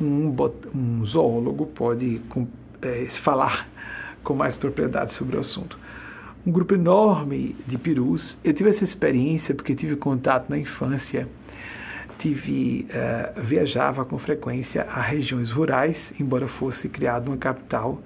Um, 0.00 0.34
um 0.74 1.04
zoólogo 1.04 1.66
pode 1.66 2.20
é, 2.82 3.06
falar 3.22 3.68
com 4.22 4.34
mais 4.34 4.56
propriedade 4.56 5.12
sobre 5.12 5.36
o 5.36 5.40
assunto. 5.40 5.78
Um 6.46 6.52
grupo 6.52 6.74
enorme 6.74 7.56
de 7.66 7.76
perus. 7.76 8.38
Eu 8.44 8.54
tive 8.54 8.70
essa 8.70 8.84
experiência 8.84 9.54
porque 9.54 9.74
tive 9.74 9.96
contato 9.96 10.48
na 10.48 10.58
infância. 10.58 11.28
Tive 12.18 12.86
uh, 12.90 13.40
viajava 13.42 14.04
com 14.04 14.18
frequência 14.18 14.82
a 14.82 15.00
regiões 15.00 15.52
rurais, 15.52 16.12
embora 16.18 16.48
fosse 16.48 16.88
criado 16.88 17.28
uma 17.28 17.36
capital 17.36 18.02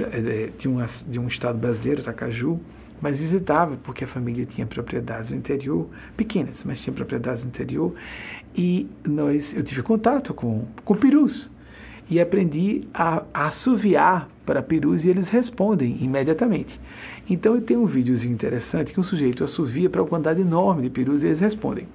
é, 0.00 0.50
de, 0.58 0.66
uma, 0.66 0.86
de 1.06 1.18
um 1.18 1.28
estado 1.28 1.58
brasileiro, 1.58 2.02
Aracaju, 2.02 2.58
mas 3.04 3.20
visitava 3.20 3.76
porque 3.82 4.04
a 4.04 4.06
família 4.06 4.46
tinha 4.46 4.66
propriedades 4.66 5.30
no 5.30 5.36
interior, 5.36 5.86
pequenas, 6.16 6.64
mas 6.64 6.80
tinha 6.80 6.94
propriedades 6.94 7.44
no 7.44 7.50
interior, 7.50 7.94
e 8.56 8.88
nós, 9.06 9.52
eu 9.54 9.62
tive 9.62 9.82
contato 9.82 10.32
com, 10.32 10.64
com 10.86 10.94
perus 10.94 11.50
e 12.08 12.18
aprendi 12.18 12.88
a, 12.94 13.22
a 13.34 13.48
assoviar 13.48 14.26
para 14.46 14.62
perus 14.62 15.04
e 15.04 15.10
eles 15.10 15.28
respondem 15.28 16.02
imediatamente. 16.02 16.80
Então 17.28 17.54
eu 17.54 17.60
tenho 17.60 17.82
um 17.82 17.86
videozinho 17.86 18.32
interessante 18.32 18.94
que 18.94 18.98
um 18.98 19.02
sujeito 19.02 19.44
assovia 19.44 19.90
para 19.90 20.00
uma 20.00 20.08
quantidade 20.08 20.40
enorme 20.40 20.84
de 20.84 20.88
perus 20.88 21.22
e 21.22 21.26
eles 21.26 21.40
respondem. 21.40 21.86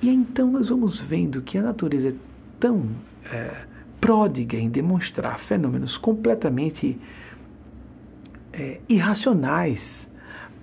E 0.00 0.08
então 0.08 0.50
nós 0.50 0.70
vamos 0.70 0.98
vendo 1.02 1.42
que 1.42 1.58
a 1.58 1.62
natureza 1.62 2.08
é 2.08 2.14
tão 2.58 2.88
é, 3.30 3.50
pródiga 4.00 4.56
em 4.56 4.70
demonstrar 4.70 5.38
fenômenos 5.38 5.98
completamente 5.98 6.98
é, 8.58 8.80
irracionais 8.88 10.08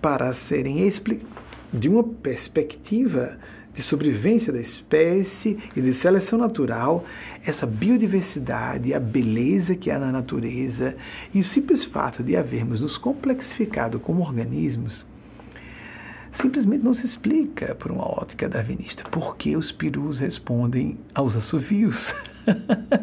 para 0.02 0.34
serem 0.34 0.86
explicados 0.86 1.34
de 1.74 1.90
uma 1.90 2.04
perspectiva 2.04 3.38
de 3.74 3.82
sobrevivência 3.82 4.54
da 4.54 4.62
espécie 4.62 5.58
e 5.76 5.82
de 5.82 5.94
seleção 5.94 6.40
natural, 6.40 7.04
essa 7.46 7.66
biodiversidade, 7.66 8.94
a 8.94 9.00
beleza 9.00 9.76
que 9.76 9.92
há 9.92 10.00
na 10.00 10.12
natureza 10.12 10.96
e 11.34 11.40
o 11.40 11.44
simples 11.44 11.84
fato 11.84 12.24
de 12.24 12.38
havermos 12.38 12.82
nos 12.82 12.98
complexificado 12.98 14.00
como 14.00 14.22
organismos, 14.22 15.06
simplesmente 16.32 16.84
não 16.84 16.94
se 16.94 17.06
explica 17.06 17.76
por 17.76 17.92
uma 17.92 18.06
ótica 18.06 18.48
darwinista. 18.48 19.04
Por 19.10 19.36
que 19.36 19.58
os 19.58 19.72
perus 19.74 20.20
respondem 20.20 20.98
aos 21.14 21.36
assovios 21.36 22.14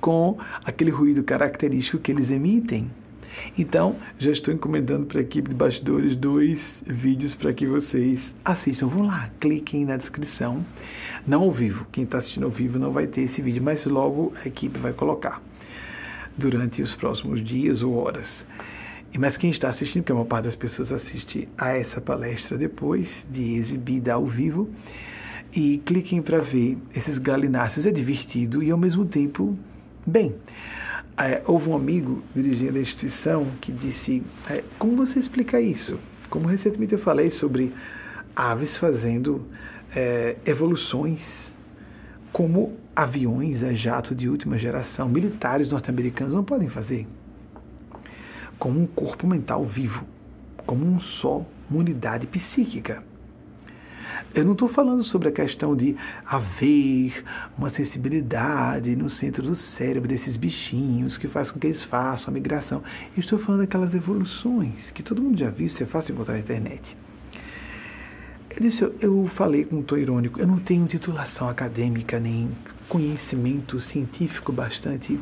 com 0.00 0.38
aquele 0.64 0.90
ruído 0.90 1.22
característico 1.22 1.98
que 1.98 2.10
eles 2.10 2.32
emitem? 2.32 2.90
Então, 3.58 3.96
já 4.18 4.30
estou 4.30 4.52
encomendando 4.52 5.06
para 5.06 5.18
a 5.18 5.22
equipe 5.22 5.48
de 5.48 5.54
bastidores 5.54 6.16
dois 6.16 6.82
vídeos 6.86 7.34
para 7.34 7.52
que 7.52 7.66
vocês 7.66 8.34
assistam. 8.44 8.86
Vão 8.86 9.06
lá, 9.06 9.30
cliquem 9.40 9.84
na 9.84 9.96
descrição. 9.96 10.64
Não 11.26 11.42
ao 11.42 11.50
vivo, 11.50 11.86
quem 11.92 12.04
está 12.04 12.18
assistindo 12.18 12.44
ao 12.44 12.50
vivo 12.50 12.78
não 12.78 12.90
vai 12.90 13.06
ter 13.06 13.22
esse 13.22 13.40
vídeo, 13.40 13.62
mas 13.62 13.84
logo 13.84 14.32
a 14.42 14.48
equipe 14.48 14.78
vai 14.78 14.92
colocar 14.92 15.42
durante 16.36 16.82
os 16.82 16.94
próximos 16.94 17.44
dias 17.44 17.82
ou 17.82 17.94
horas. 17.96 18.44
Mas 19.16 19.36
quem 19.36 19.50
está 19.50 19.68
assistindo, 19.68 20.02
porque 20.02 20.12
a 20.12 20.16
maior 20.16 20.26
parte 20.26 20.46
das 20.46 20.56
pessoas 20.56 20.90
assiste 20.90 21.48
a 21.56 21.70
essa 21.76 22.00
palestra 22.00 22.58
depois 22.58 23.24
de 23.30 23.54
exibida 23.54 24.14
ao 24.14 24.26
vivo, 24.26 24.68
e 25.52 25.78
cliquem 25.78 26.20
para 26.20 26.40
ver 26.40 26.76
esses 26.92 27.16
galináceos. 27.16 27.86
É 27.86 27.92
divertido 27.92 28.60
e 28.60 28.72
ao 28.72 28.78
mesmo 28.78 29.04
tempo, 29.04 29.56
bem. 30.04 30.34
É, 31.16 31.42
houve 31.46 31.68
um 31.68 31.76
amigo 31.76 32.22
dirigindo 32.34 32.76
a 32.76 32.80
instituição 32.80 33.46
que 33.60 33.70
disse: 33.70 34.22
é, 34.50 34.64
Como 34.78 34.96
você 34.96 35.18
explica 35.18 35.60
isso? 35.60 35.98
Como 36.28 36.48
recentemente 36.48 36.94
eu 36.94 36.98
falei 36.98 37.30
sobre 37.30 37.72
aves 38.34 38.76
fazendo 38.76 39.46
é, 39.94 40.36
evoluções 40.44 41.52
como 42.34 42.76
aviões 42.96 43.62
a 43.62 43.72
jato 43.72 44.12
de 44.12 44.28
última 44.28 44.58
geração, 44.58 45.08
militares 45.08 45.70
norte-americanos 45.70 46.34
não 46.34 46.42
podem 46.42 46.68
fazer. 46.68 47.06
Como 48.58 48.80
um 48.80 48.88
corpo 48.88 49.24
mental 49.24 49.64
vivo, 49.64 50.04
como 50.66 50.84
um 50.84 50.98
só, 50.98 51.46
uma 51.70 51.78
unidade 51.78 52.26
psíquica. 52.26 53.04
Eu 54.34 54.44
não 54.44 54.52
estou 54.52 54.68
falando 54.68 55.02
sobre 55.02 55.28
a 55.28 55.32
questão 55.32 55.76
de 55.76 55.96
haver 56.26 57.24
uma 57.56 57.70
sensibilidade 57.70 58.94
no 58.96 59.08
centro 59.08 59.42
do 59.42 59.54
cérebro 59.54 60.08
desses 60.08 60.36
bichinhos 60.36 61.16
que 61.16 61.28
faz 61.28 61.50
com 61.50 61.58
que 61.58 61.66
eles 61.66 61.82
façam 61.82 62.30
a 62.30 62.34
migração. 62.34 62.82
Eu 63.16 63.20
estou 63.20 63.38
falando 63.38 63.60
daquelas 63.60 63.94
evoluções 63.94 64.90
que 64.90 65.02
todo 65.02 65.22
mundo 65.22 65.38
já 65.38 65.50
viu, 65.50 65.66
isso 65.66 65.82
é 65.82 65.86
fácil 65.86 66.14
encontrar 66.14 66.34
na 66.34 66.40
internet. 66.40 66.96
Ele 68.50 68.68
disse, 68.68 68.88
eu 69.00 69.28
falei 69.34 69.64
com 69.64 69.76
um 69.76 69.82
tom 69.82 69.96
irônico, 69.96 70.38
eu 70.38 70.46
não 70.46 70.58
tenho 70.60 70.86
titulação 70.86 71.48
acadêmica 71.48 72.20
nem 72.20 72.50
conhecimento 72.88 73.80
científico 73.80 74.52
bastante 74.52 75.18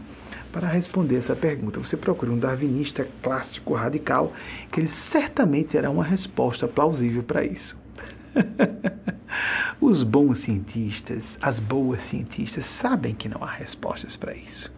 para 0.53 0.69
responder 0.69 1.17
essa 1.17 1.35
pergunta. 1.35 1.81
Você 1.81 1.97
procura 1.97 2.31
um 2.31 2.39
darwinista 2.39 3.09
clássico 3.23 3.73
radical, 3.73 4.35
que 4.71 4.81
ele 4.81 4.89
certamente 4.89 5.71
terá 5.71 5.89
uma 5.89 6.05
resposta 6.05 6.69
plausível 6.69 7.23
para 7.23 7.43
isso. 7.43 7.82
Os 9.81 10.03
bons 10.03 10.39
cientistas, 10.39 11.37
as 11.41 11.59
boas 11.59 12.03
cientistas, 12.03 12.65
sabem 12.65 13.15
que 13.15 13.29
não 13.29 13.43
há 13.43 13.51
respostas 13.51 14.17
para 14.17 14.35
isso. 14.35 14.73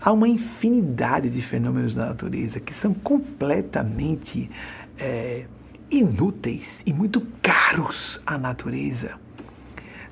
Há 0.00 0.12
uma 0.12 0.28
infinidade 0.28 1.30
de 1.30 1.42
fenômenos 1.42 1.94
da 1.94 2.06
natureza 2.06 2.60
que 2.60 2.74
são 2.74 2.92
completamente 2.92 4.50
é, 4.98 5.46
inúteis 5.90 6.82
e 6.84 6.92
muito 6.92 7.20
caros 7.42 8.20
à 8.26 8.36
natureza. 8.36 9.18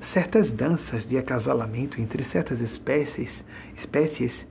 Certas 0.01 0.51
danças 0.51 1.07
de 1.07 1.17
acasalamento 1.17 2.01
entre 2.01 2.23
certas 2.23 2.59
espécies, 2.59 3.43
espécies 3.75 4.45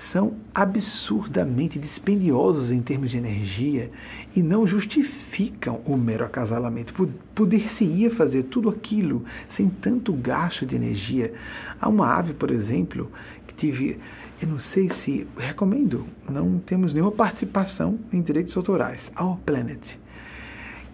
são 0.00 0.32
absurdamente 0.54 1.78
dispendiosos 1.78 2.72
em 2.72 2.80
termos 2.80 3.10
de 3.10 3.18
energia 3.18 3.90
e 4.34 4.42
não 4.42 4.66
justificam 4.66 5.80
o 5.84 5.96
mero 5.96 6.24
acasalamento. 6.24 6.94
Poder-se-ia 7.34 8.10
fazer 8.10 8.44
tudo 8.44 8.70
aquilo 8.70 9.24
sem 9.48 9.68
tanto 9.68 10.12
gasto 10.14 10.64
de 10.64 10.74
energia. 10.74 11.34
Há 11.78 11.88
uma 11.88 12.16
ave, 12.16 12.32
por 12.32 12.50
exemplo, 12.50 13.12
que 13.46 13.54
tive, 13.54 14.00
eu 14.40 14.48
não 14.48 14.58
sei 14.58 14.88
se 14.88 15.26
recomendo, 15.36 16.06
não 16.28 16.58
temos 16.58 16.94
nenhuma 16.94 17.12
participação 17.12 17.98
em 18.10 18.22
direitos 18.22 18.56
autorais, 18.56 19.12
Our 19.20 19.36
Planet. 19.44 19.98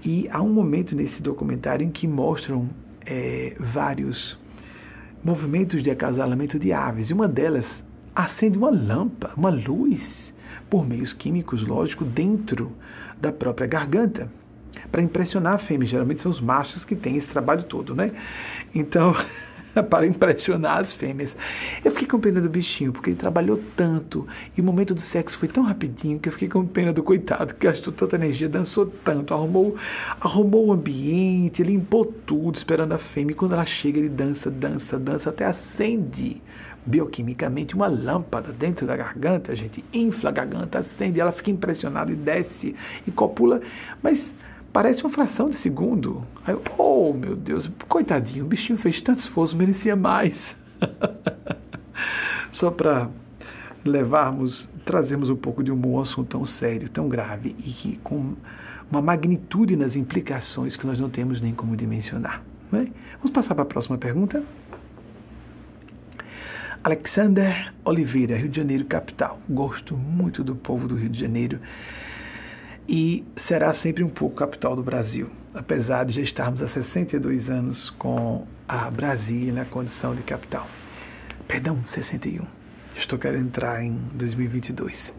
E 0.05 0.29
há 0.31 0.43
um 0.43 0.53
momento 0.53 0.97
nesse 0.97 1.23
documentário 1.23 1.87
em 1.87 1.91
que 1.91 2.09
mostram 2.09 2.69
é, 3.05 3.55
vários 3.59 4.37
movimentos 5.23 5.83
de 5.83 5.91
acasalamento 5.91 6.59
de 6.59 6.73
aves, 6.73 7.09
e 7.09 7.13
uma 7.13 7.27
delas 7.27 7.67
acende 8.17 8.57
uma 8.57 8.71
lâmpada, 8.71 9.35
uma 9.37 9.51
luz, 9.51 10.33
por 10.71 10.87
meios 10.87 11.13
químicos, 11.13 11.67
lógico, 11.67 12.03
dentro 12.03 12.73
da 13.21 13.31
própria 13.31 13.67
garganta, 13.67 14.33
para 14.91 15.03
impressionar 15.03 15.55
a 15.55 15.59
fêmea. 15.59 15.87
Geralmente 15.87 16.23
são 16.23 16.31
os 16.31 16.41
machos 16.41 16.85
que 16.85 16.97
têm 16.97 17.17
esse 17.17 17.29
trabalho 17.29 17.65
todo, 17.65 17.95
né? 17.95 18.13
Então, 18.75 19.15
para 19.91 20.07
impressionar 20.07 20.79
as 20.79 20.95
fêmeas. 20.95 21.37
Eu 21.85 21.93
fiquei 21.93 22.09
com 22.09 22.19
pena 22.19 22.41
do 22.41 22.49
bichinho, 22.49 22.93
porque 22.93 23.11
ele 23.11 23.19
trabalhou 23.19 23.61
tanto 23.77 24.27
e 24.57 24.61
o 24.63 24.65
momento 24.65 24.95
do 24.95 25.01
sexo 25.01 25.39
foi 25.39 25.49
tão 25.49 25.63
rapidinho 25.63 26.19
que 26.19 26.31
eu 26.31 26.33
fiquei 26.33 26.49
com 26.49 26.67
pena 26.67 26.95
do 26.95 27.03
coitado, 27.03 27.55
que 27.55 27.67
gastou 27.67 27.93
tanta 27.93 28.17
energia, 28.17 28.49
dançou 28.49 28.87
tanto, 28.87 29.35
arrumou, 29.35 29.77
arrumou 30.19 30.69
o 30.69 30.73
ambiente, 30.73 31.63
limpou 31.63 32.07
tudo, 32.07 32.57
esperando 32.57 32.93
a 32.93 32.99
fêmea. 32.99 33.33
E 33.33 33.37
quando 33.37 33.53
ela 33.53 33.67
chega, 33.67 33.99
ele 33.99 34.09
dança, 34.09 34.51
dança, 34.51 34.99
dança, 34.99 35.29
até 35.29 35.45
acende 35.45 36.41
bioquimicamente 36.87 37.75
uma 37.75 37.89
lâmpada 37.89 38.53
dentro 38.53 38.87
da 38.87 38.97
garganta, 38.97 39.53
a 39.53 39.55
gente 39.55 39.85
infla 39.93 40.31
a 40.31 40.33
garganta, 40.33 40.79
acende, 40.79 41.21
ela 41.21 41.33
fica 41.33 41.51
impressionada 41.51 42.13
e 42.13 42.15
desce 42.15 42.77
e 43.07 43.11
copula, 43.11 43.61
mas 44.03 44.33
parece 44.73 45.03
uma 45.03 45.11
fração 45.11 45.51
de 45.51 45.57
segundo. 45.57 46.23
Aí 46.47 46.55
eu, 46.55 46.63
oh 46.79 47.13
meu 47.13 47.35
Deus, 47.35 47.69
coitadinho, 47.89 48.45
o 48.45 48.49
bichinho 48.49 48.79
fez 48.79 49.01
tanto 49.01 49.19
esforço, 49.19 49.57
merecia 49.57 49.97
mais. 49.97 50.57
Só 52.53 52.71
para 52.71 53.11
levarmos, 53.85 54.69
trazermos 54.85 55.29
um 55.29 55.37
pouco 55.37 55.63
de 55.63 55.73
um 55.73 56.01
assunto 56.01 56.29
tão 56.29 56.47
sério, 56.47 56.89
tão 56.89 57.09
grave 57.09 57.55
e 57.59 57.73
que 57.73 57.97
com 58.03 58.35
uma 58.91 59.03
magnitude 59.03 59.77
nas 59.77 59.97
implicações 59.97 60.77
que 60.77 60.87
nós 60.87 60.99
não 60.99 61.11
temos 61.11 61.41
nem 61.41 61.53
como 61.53 61.77
dimensionar. 61.77 62.43
É? 62.73 62.87
Vamos 63.19 63.31
passar 63.33 63.55
para 63.55 63.63
a 63.63 63.67
próxima 63.67 63.97
pergunta? 63.97 64.43
Alexander 66.87 67.75
Oliveira, 67.85 68.37
Rio 68.37 68.49
de 68.49 68.59
Janeiro, 68.59 68.85
capital. 68.85 69.41
Gosto 69.51 69.97
muito 69.97 70.45
do 70.45 70.55
povo 70.55 70.87
do 70.87 70.95
Rio 70.95 71.09
de 71.09 71.19
Janeiro 71.19 71.59
e 72.89 73.25
será 73.35 73.75
sempre 73.75 74.05
um 74.05 74.09
pouco 74.09 74.37
capital 74.37 74.77
do 74.77 74.85
Brasil, 74.85 75.29
apesar 75.53 76.05
de 76.07 76.13
já 76.13 76.21
estarmos 76.21 76.63
há 76.63 76.69
62 76.69 77.51
anos 77.51 77.91
com 77.91 78.47
a 78.69 78.89
Brasília 78.89 79.53
na 79.53 79.65
condição 79.65 80.15
de 80.15 80.23
capital. 80.23 80.69
Perdão, 81.49 81.83
61. 81.89 82.45
Estou 82.97 83.19
querendo 83.19 83.47
entrar 83.47 83.83
em 83.83 83.99
2022. 84.15 85.13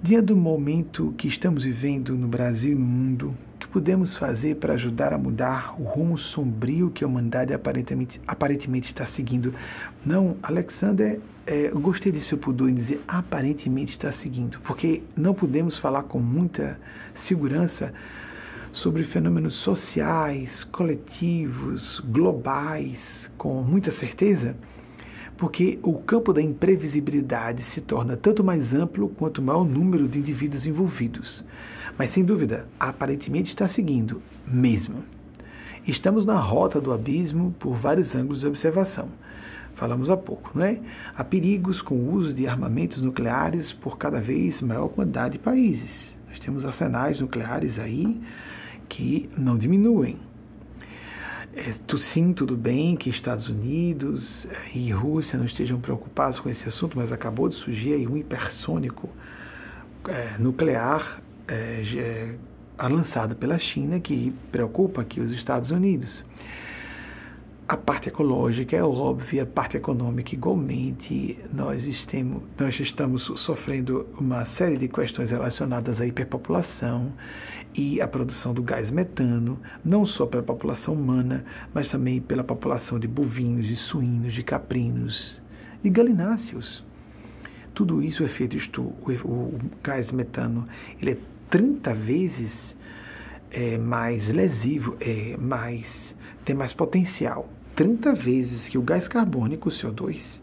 Diante 0.00 0.26
do 0.26 0.36
momento 0.36 1.12
que 1.18 1.26
estamos 1.26 1.64
vivendo 1.64 2.16
no 2.16 2.28
Brasil 2.28 2.70
e 2.70 2.74
no 2.76 2.86
mundo, 2.86 3.36
podemos 3.74 4.16
fazer 4.16 4.54
para 4.54 4.74
ajudar 4.74 5.12
a 5.12 5.18
mudar 5.18 5.74
o 5.76 5.82
rumo 5.82 6.16
sombrio 6.16 6.92
que 6.92 7.02
a 7.02 7.08
humanidade 7.08 7.52
aparentemente, 7.52 8.20
aparentemente 8.24 8.90
está 8.90 9.04
seguindo? 9.04 9.52
Não, 10.06 10.36
Alexander, 10.40 11.18
é, 11.44 11.70
gostei 11.70 12.12
de 12.12 12.20
seu 12.20 12.38
pudor 12.38 12.70
em 12.70 12.74
dizer 12.74 13.02
aparentemente 13.08 13.90
está 13.90 14.12
seguindo, 14.12 14.60
porque 14.60 15.02
não 15.16 15.34
podemos 15.34 15.76
falar 15.76 16.04
com 16.04 16.20
muita 16.20 16.78
segurança 17.16 17.92
sobre 18.70 19.02
fenômenos 19.02 19.54
sociais, 19.54 20.62
coletivos, 20.62 21.98
globais, 21.98 23.28
com 23.36 23.60
muita 23.60 23.90
certeza, 23.90 24.54
porque 25.36 25.80
o 25.82 25.94
campo 25.94 26.32
da 26.32 26.40
imprevisibilidade 26.40 27.64
se 27.64 27.80
torna 27.80 28.16
tanto 28.16 28.44
mais 28.44 28.72
amplo 28.72 29.08
quanto 29.08 29.42
maior 29.42 29.62
o 29.62 29.68
número 29.68 30.06
de 30.06 30.20
indivíduos 30.20 30.64
envolvidos. 30.64 31.44
Mas 31.98 32.10
sem 32.10 32.24
dúvida, 32.24 32.66
aparentemente 32.78 33.50
está 33.50 33.68
seguindo, 33.68 34.20
mesmo. 34.46 35.04
Estamos 35.86 36.26
na 36.26 36.36
rota 36.36 36.80
do 36.80 36.92
abismo 36.92 37.54
por 37.58 37.76
vários 37.76 38.14
ângulos 38.14 38.40
de 38.40 38.46
observação. 38.46 39.08
Falamos 39.74 40.10
há 40.10 40.16
pouco, 40.16 40.50
não 40.54 40.64
é? 40.64 40.80
Há 41.14 41.22
perigos 41.22 41.82
com 41.82 41.94
o 41.94 42.12
uso 42.12 42.32
de 42.32 42.46
armamentos 42.46 43.02
nucleares 43.02 43.72
por 43.72 43.98
cada 43.98 44.20
vez 44.20 44.62
maior 44.62 44.88
quantidade 44.88 45.34
de 45.34 45.38
países. 45.40 46.16
Nós 46.28 46.38
temos 46.38 46.64
arsenais 46.64 47.20
nucleares 47.20 47.78
aí 47.78 48.20
que 48.88 49.28
não 49.36 49.58
diminuem. 49.58 50.18
É, 51.56 51.72
sim, 51.98 52.32
tudo 52.32 52.56
bem 52.56 52.96
que 52.96 53.10
Estados 53.10 53.48
Unidos 53.48 54.46
é, 54.46 54.76
e 54.76 54.90
Rússia 54.90 55.38
não 55.38 55.44
estejam 55.44 55.80
preocupados 55.80 56.40
com 56.40 56.48
esse 56.48 56.66
assunto, 56.66 56.96
mas 56.98 57.12
acabou 57.12 57.48
de 57.48 57.54
surgir 57.54 57.92
aí 57.94 58.08
um 58.08 58.16
hipersônico 58.16 59.08
é, 60.08 60.36
nuclear 60.38 61.22
é, 61.48 61.82
é, 62.78 62.88
lançado 62.88 63.36
pela 63.36 63.58
China 63.58 64.00
que 64.00 64.32
preocupa 64.50 65.02
aqui 65.02 65.20
os 65.20 65.32
Estados 65.32 65.70
Unidos. 65.70 66.24
A 67.66 67.78
parte 67.78 68.10
ecológica 68.10 68.76
é 68.76 68.82
óbvia, 68.82 69.44
a 69.44 69.46
parte 69.46 69.78
econômica 69.78 70.34
igualmente. 70.34 71.38
Nós 71.50 71.86
nós 72.58 72.78
estamos 72.78 73.22
sofrendo 73.36 74.06
uma 74.18 74.44
série 74.44 74.76
de 74.76 74.86
questões 74.86 75.30
relacionadas 75.30 75.98
à 75.98 76.06
hiperpopulação 76.06 77.12
e 77.74 78.02
à 78.02 78.06
produção 78.06 78.52
do 78.52 78.62
gás 78.62 78.90
metano, 78.90 79.58
não 79.82 80.04
só 80.04 80.26
pela 80.26 80.42
população 80.42 80.92
humana, 80.92 81.44
mas 81.72 81.88
também 81.88 82.20
pela 82.20 82.44
população 82.44 82.98
de 82.98 83.08
bovinos, 83.08 83.66
de 83.66 83.76
suínos, 83.76 84.34
de 84.34 84.42
caprinos, 84.42 85.40
de 85.82 85.88
galináceos. 85.88 86.84
Tudo 87.74 88.02
isso 88.02 88.22
é 88.22 88.28
feito, 88.28 88.56
isto, 88.56 88.82
o, 88.82 89.10
o 89.24 89.58
gás 89.82 90.12
metano, 90.12 90.68
ele 91.00 91.12
é 91.12 91.16
30 91.54 91.94
vezes 91.94 92.74
é, 93.48 93.78
mais 93.78 94.28
lesivo, 94.28 94.96
é, 95.00 95.36
mais, 95.36 96.12
tem 96.44 96.56
mais 96.56 96.72
potencial, 96.72 97.48
30 97.76 98.12
vezes 98.12 98.68
que 98.68 98.76
o 98.76 98.82
gás 98.82 99.06
carbônico, 99.06 99.68
o 99.68 99.72
CO2, 99.72 100.40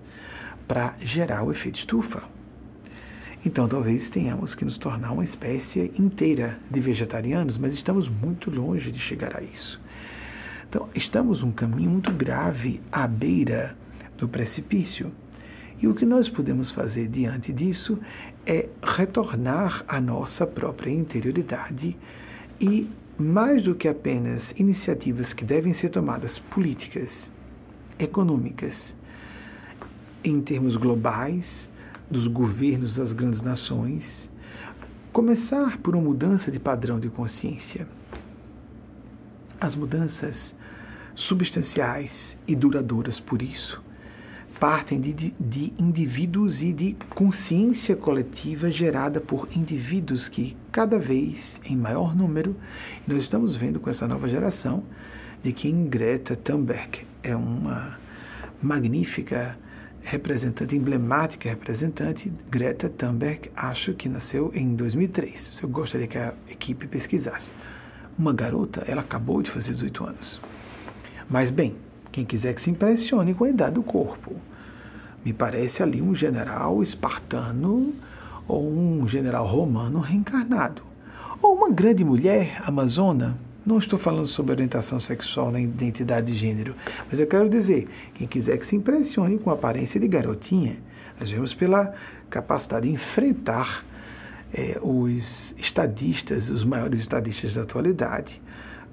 para 0.66 0.96
gerar 1.02 1.44
o 1.44 1.52
efeito 1.52 1.80
estufa. 1.80 2.24
Então, 3.46 3.68
talvez 3.68 4.10
tenhamos 4.10 4.56
que 4.56 4.64
nos 4.64 4.78
tornar 4.78 5.12
uma 5.12 5.26
espécie 5.26 5.92
inteira 6.00 6.58
de 6.72 6.80
vegetarianos, 6.80 7.58
mas 7.58 7.74
estamos 7.74 8.08
muito 8.08 8.50
longe 8.50 8.90
de 8.90 9.00
chegar 9.00 9.36
a 9.36 9.44
isso. 9.44 9.82
Então, 10.70 10.88
estamos 10.96 11.44
um 11.44 11.52
caminho 11.52 11.90
muito 11.90 12.14
grave 12.14 12.80
à 12.90 13.06
beira 13.06 13.76
do 14.18 14.30
precipício. 14.30 15.12
E 15.82 15.90
o 15.90 15.94
que 15.94 16.06
nós 16.06 16.30
podemos 16.30 16.72
fazer 16.72 17.10
diante 17.10 17.52
disso 17.52 18.00
é 18.46 18.70
retornar 18.82 19.84
à 19.88 20.02
nossa 20.02 20.46
própria 20.48 20.92
interioridade 20.92 21.98
e, 22.60 22.90
mais 23.18 23.64
do 23.64 23.76
que 23.76 23.88
apenas 23.88 24.54
iniciativas 24.58 25.34
que 25.34 25.46
devem 25.46 25.74
ser 25.74 25.90
tomadas 25.90 26.40
políticas, 26.40 27.30
econômicas, 28.00 28.96
em 30.24 30.42
termos 30.42 30.76
globais, 30.76 31.70
dos 32.10 32.28
governos 32.28 32.96
das 32.96 33.14
grandes 33.14 33.42
nações, 33.42 34.30
começar 35.14 35.78
por 35.78 35.96
uma 35.96 36.04
mudança 36.04 36.52
de 36.52 36.60
padrão 36.60 37.00
de 37.00 37.10
consciência. 37.10 37.88
As 39.60 39.76
mudanças 39.76 40.54
substanciais 41.16 42.36
e 42.48 42.56
duradouras, 42.56 43.20
por 43.20 43.42
isso, 43.42 43.82
partem 44.62 45.02
de, 45.02 45.12
de, 45.12 45.34
de, 45.40 45.74
indivíduos 45.80 46.62
e 46.62 46.72
de 46.72 46.96
consciência 47.16 47.96
coletiva 47.96 48.70
gerada 48.70 49.20
por 49.20 49.50
indivíduos 49.56 50.28
que, 50.30 50.56
cada 50.72 51.00
vez 51.00 51.60
em 51.66 51.76
maior 51.76 52.16
número, 52.16 52.56
nós 53.08 53.24
estamos 53.24 53.56
vendo 53.56 53.80
com 53.80 53.90
essa 53.90 54.08
nova 54.08 54.30
geração, 54.30 54.84
de 55.42 55.52
quem 55.52 55.88
Greta 55.88 56.36
Thunberg 56.36 57.08
é 57.24 57.36
uma 57.36 57.98
magnífica 58.62 59.58
representante, 60.04 60.76
emblemática 60.76 61.50
representante. 61.50 62.32
Greta 62.48 62.88
Thunberg, 62.88 63.50
acho 63.56 63.96
que 63.96 64.08
nasceu 64.08 64.52
em 64.54 64.76
2003. 64.76 65.60
Eu 65.60 65.70
gostaria 65.70 66.06
que 66.06 66.20
a 66.20 66.36
equipe 66.48 66.86
pesquisasse. 66.86 67.50
Uma 68.16 68.32
garota, 68.32 68.84
ela 68.88 69.02
acabou 69.02 69.42
de 69.42 69.50
fazer 69.50 69.72
18 69.72 70.06
anos. 70.06 70.40
Mas, 71.28 71.50
bem, 71.50 71.76
quem 72.12 72.24
quiser 72.24 72.54
que 72.54 72.62
se 72.62 72.70
impressione 72.70 73.34
com 73.34 73.46
a 73.46 73.50
idade 73.50 73.74
do 73.74 73.82
corpo 73.82 74.36
Me 75.24 75.34
parece 75.34 75.84
ali 75.84 76.02
um 76.02 76.16
general 76.16 76.82
espartano 76.82 77.94
ou 78.48 78.68
um 78.68 79.08
general 79.08 79.46
romano 79.46 80.00
reencarnado. 80.00 80.82
Ou 81.42 81.56
uma 81.56 81.70
grande 81.70 82.04
mulher 82.04 82.62
amazona. 82.66 83.38
Não 83.64 83.78
estou 83.78 84.00
falando 84.00 84.26
sobre 84.26 84.54
orientação 84.54 85.00
sexual 85.00 85.52
nem 85.52 85.66
identidade 85.66 86.32
de 86.32 86.38
gênero, 86.38 86.76
mas 87.10 87.20
eu 87.20 87.28
quero 87.28 87.48
dizer, 87.48 87.88
quem 88.16 88.28
quiser 88.28 88.58
que 88.58 88.66
se 88.66 88.76
impressione 88.76 89.38
com 89.38 89.52
a 89.52 89.54
aparência 89.54 90.00
de 90.00 90.08
garotinha, 90.08 90.78
nós 91.20 91.30
vemos 91.30 91.54
pela 91.54 91.94
capacidade 92.28 92.88
de 92.88 92.94
enfrentar 92.96 93.86
é, 94.52 94.80
os 94.82 95.54
estadistas, 95.58 96.50
os 96.50 96.64
maiores 96.64 97.02
estadistas 97.02 97.54
da 97.54 97.62
atualidade, 97.62 98.41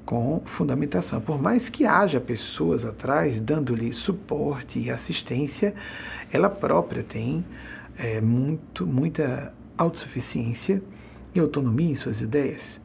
com 0.08 0.40
fundamentação. 0.56 1.20
Por 1.20 1.38
mais 1.38 1.68
que 1.68 1.84
haja 1.84 2.18
pessoas 2.18 2.82
atrás 2.82 3.38
dando-lhe 3.38 3.92
suporte 3.92 4.78
e 4.78 4.90
assistência, 4.90 5.74
ela 6.32 6.48
própria 6.48 7.02
tem 7.02 7.44
é, 7.98 8.18
muito, 8.18 8.86
muita 8.86 9.52
autossuficiência 9.76 10.82
e 11.34 11.38
autonomia 11.38 11.90
em 11.90 11.94
suas 11.94 12.22
ideias. 12.22 12.80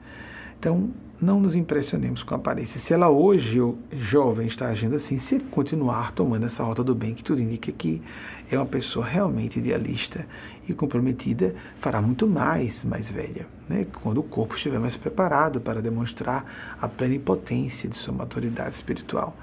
Então, 0.63 0.91
não 1.19 1.41
nos 1.41 1.55
impressionemos 1.55 2.23
com 2.23 2.33
a 2.33 2.37
aparência. 2.37 2.79
Se 2.79 2.93
ela 2.93 3.09
hoje, 3.09 3.59
jovem, 3.91 4.47
está 4.47 4.69
agindo 4.69 4.95
assim, 4.95 5.17
se 5.17 5.37
continuar 5.37 6.13
tomando 6.13 6.45
essa 6.45 6.63
rota 6.63 6.81
do 6.81 6.95
bem, 6.95 7.13
que 7.13 7.21
tudo 7.21 7.41
indica 7.41 7.69
que 7.69 8.01
é 8.49 8.55
uma 8.55 8.65
pessoa 8.65 9.05
realmente 9.05 9.59
idealista 9.59 10.25
e 10.65 10.73
comprometida, 10.73 11.53
fará 11.81 12.01
muito 12.01 12.25
mais 12.25 12.81
mais 12.85 13.09
velha, 13.09 13.45
né? 13.67 13.85
quando 14.01 14.19
o 14.19 14.23
corpo 14.23 14.55
estiver 14.55 14.79
mais 14.79 14.95
preparado 14.95 15.59
para 15.59 15.81
demonstrar 15.81 16.77
a 16.79 16.87
plenipotência 16.87 17.89
de 17.89 17.97
sua 17.97 18.13
maturidade 18.13 18.75
espiritual. 18.75 19.35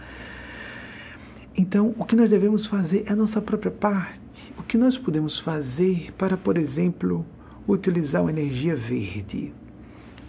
Então, 1.55 1.95
o 1.99 2.05
que 2.07 2.17
nós 2.17 2.31
devemos 2.31 2.65
fazer 2.65 3.05
é 3.07 3.13
a 3.13 3.17
nossa 3.17 3.43
própria 3.43 3.71
parte. 3.71 4.55
O 4.59 4.63
que 4.63 4.79
nós 4.79 4.97
podemos 4.97 5.39
fazer 5.39 6.15
para, 6.17 6.39
por 6.39 6.57
exemplo, 6.57 7.27
utilizar 7.69 8.23
uma 8.23 8.31
energia 8.31 8.75
verde? 8.75 9.53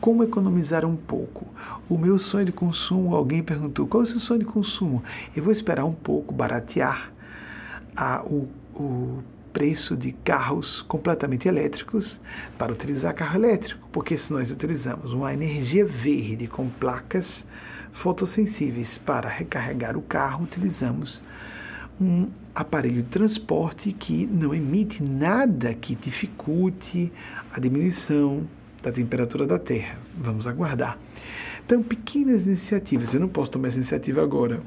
Como 0.02 0.24
economizar 0.24 0.84
um 0.84 0.95
pouco? 0.95 1.45
O 1.88 1.95
meu 1.95 2.18
sonho 2.18 2.47
de 2.47 2.52
consumo, 2.52 3.16
alguém 3.16 3.43
perguntou, 3.43 3.86
qual 3.86 4.02
é 4.02 4.06
o 4.06 4.08
seu 4.08 4.20
sonho 4.20 4.39
de 4.39 4.45
consumo? 4.47 5.04
Eu 5.36 5.43
vou 5.43 5.52
esperar 5.52 5.86
um 5.86 5.93
pouco, 5.93 6.34
baratear 6.34 7.12
a, 7.95 8.24
o, 8.24 8.49
o 8.74 9.24
preço 9.54 9.95
de 9.95 10.12
carros 10.12 10.82
completamente 10.82 11.47
elétricos 11.47 12.20
para 12.58 12.74
utilizar 12.74 13.14
carro 13.14 13.36
elétrico, 13.36 13.88
porque 13.91 14.18
se 14.18 14.34
nós 14.34 14.49
utilizamos 14.49 15.14
uma 15.14 15.32
energia 15.32 15.86
verde 15.86 16.47
com 16.47 16.68
placas 16.68 17.45
fotossensíveis 17.93 18.97
para 18.97 19.30
recarregar 19.30 19.95
o 19.95 20.02
carro, 20.02 20.45
utilizamos 20.45 21.22
um 21.99 22.28
aparelho 22.56 23.04
de 23.04 23.10
transporte 23.10 23.91
que 23.91 24.26
não 24.26 24.56
emite 24.56 25.04
nada 25.04 25.76
que 25.76 25.93
dificulte 25.93 27.14
a 27.54 27.60
diminuição 27.60 28.47
da 28.82 28.91
temperatura 28.91 29.45
da 29.45 29.59
Terra. 29.59 29.97
Vamos 30.17 30.47
aguardar. 30.47 30.97
Então, 31.65 31.82
pequenas 31.84 32.45
iniciativas. 32.45 33.13
Eu 33.13 33.19
não 33.19 33.29
posso 33.29 33.51
tomar 33.51 33.69
essa 33.69 33.77
iniciativa 33.77 34.21
agora, 34.21 34.61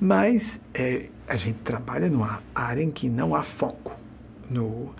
mas 0.00 0.58
é, 0.72 1.06
a 1.28 1.36
gente 1.36 1.58
trabalha 1.60 2.08
numa 2.08 2.42
área 2.54 2.82
em 2.82 2.90
que 2.90 3.08
não 3.08 3.34
há 3.34 3.42
foco 3.42 3.92
no 4.50 4.94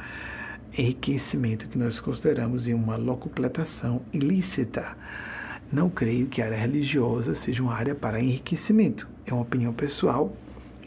enriquecimento 0.77 1.69
que 1.69 1.79
nós 1.79 2.01
consideramos 2.01 2.67
em 2.67 2.75
uma 2.75 2.97
locupletação 2.97 4.03
ilícita. 4.13 4.97
Não 5.73 5.89
creio 5.89 6.27
que 6.27 6.43
a 6.43 6.47
área 6.47 6.59
religiosa 6.59 7.35
seja 7.35 7.63
uma 7.63 7.75
área 7.75 7.95
para 7.95 8.21
enriquecimento. 8.21 9.09
É 9.27 9.33
uma 9.33 9.43
opinião 9.43 9.73
pessoal 9.73 10.37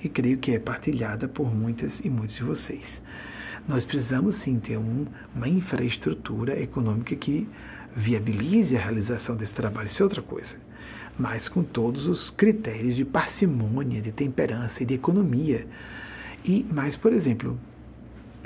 e 0.04 0.08
creio 0.08 0.38
que 0.38 0.52
é 0.52 0.60
partilhada 0.60 1.28
por 1.28 1.54
muitas 1.54 2.00
e 2.00 2.10
muitos 2.10 2.36
de 2.36 2.44
vocês. 2.44 3.02
Nós 3.68 3.86
precisamos 3.86 4.36
sim 4.36 4.60
ter 4.60 4.78
um, 4.78 5.06
uma 5.36 5.48
infraestrutura 5.48 6.60
econômica 6.60 7.16
que 7.16 7.48
viabilize 7.96 8.78
a 8.78 8.80
realização 8.80 9.36
desse 9.36 9.54
trabalho, 9.54 9.88
isso 9.88 10.02
é 10.02 10.06
outra 10.06 10.22
coisa. 10.22 10.56
Mas 11.20 11.50
com 11.50 11.64
todos 11.64 12.08
os 12.08 12.30
critérios 12.30 12.96
de 12.96 13.04
parcimônia, 13.04 14.02
de 14.02 14.12
temperança 14.12 14.84
e 14.84 14.86
de 14.86 14.94
economia. 14.94 15.68
E 16.46 16.64
mais, 16.72 16.96
por 16.96 17.12
exemplo, 17.12 17.60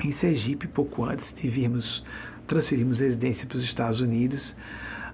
em 0.02 0.10
Sergipe, 0.10 0.66
pouco 0.66 1.04
antes 1.04 1.32
de 1.34 1.48
virmos, 1.48 2.02
transferirmos 2.46 2.98
residência 2.98 3.46
para 3.46 3.58
os 3.58 3.62
Estados 3.62 4.00
Unidos, 4.00 4.56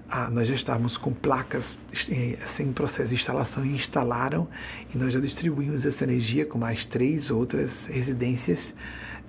ah, 0.09 0.27
nós 0.31 0.47
já 0.47 0.55
estávamos 0.55 0.97
com 0.97 1.13
placas 1.13 1.79
eh, 2.09 2.39
em 2.59 2.73
processo 2.73 3.09
de 3.09 3.15
instalação 3.15 3.63
e 3.63 3.75
instalaram, 3.75 4.47
e 4.91 4.97
nós 4.97 5.13
já 5.13 5.19
distribuímos 5.19 5.85
essa 5.85 6.03
energia 6.03 6.47
com 6.47 6.57
mais 6.57 6.83
três 6.85 7.29
outras 7.29 7.85
residências 7.85 8.73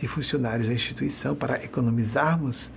de 0.00 0.08
funcionários 0.08 0.66
da 0.66 0.74
instituição 0.74 1.34
para 1.34 1.62
economizarmos 1.62 2.70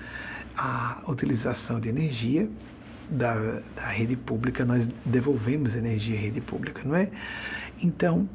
a 0.56 1.02
utilização 1.08 1.80
de 1.80 1.90
energia 1.90 2.48
da, 3.10 3.62
da 3.76 3.88
rede 3.88 4.16
pública, 4.16 4.66
nós 4.66 4.88
devolvemos 5.06 5.76
energia 5.76 6.18
à 6.18 6.22
rede 6.22 6.42
pública, 6.42 6.82
não 6.86 6.96
é? 6.96 7.10
Então, 7.82 8.30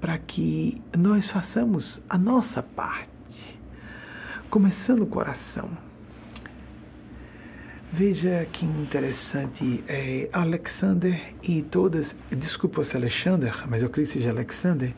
para 0.00 0.16
que 0.18 0.80
nós 0.96 1.28
façamos 1.28 2.00
a 2.08 2.16
nossa 2.16 2.62
parte, 2.62 3.08
começando 4.48 5.02
o 5.02 5.06
coração. 5.06 5.70
Veja 7.92 8.46
que 8.52 8.64
interessante, 8.66 9.82
é, 9.88 10.28
Alexander 10.32 11.34
e 11.42 11.62
todas, 11.62 12.14
desculpa 12.30 12.84
se 12.84 12.96
Alexander, 12.96 13.64
mas 13.66 13.82
eu 13.82 13.88
creio 13.88 14.06
que 14.06 14.14
seja 14.14 14.30
Alexander, 14.30 14.94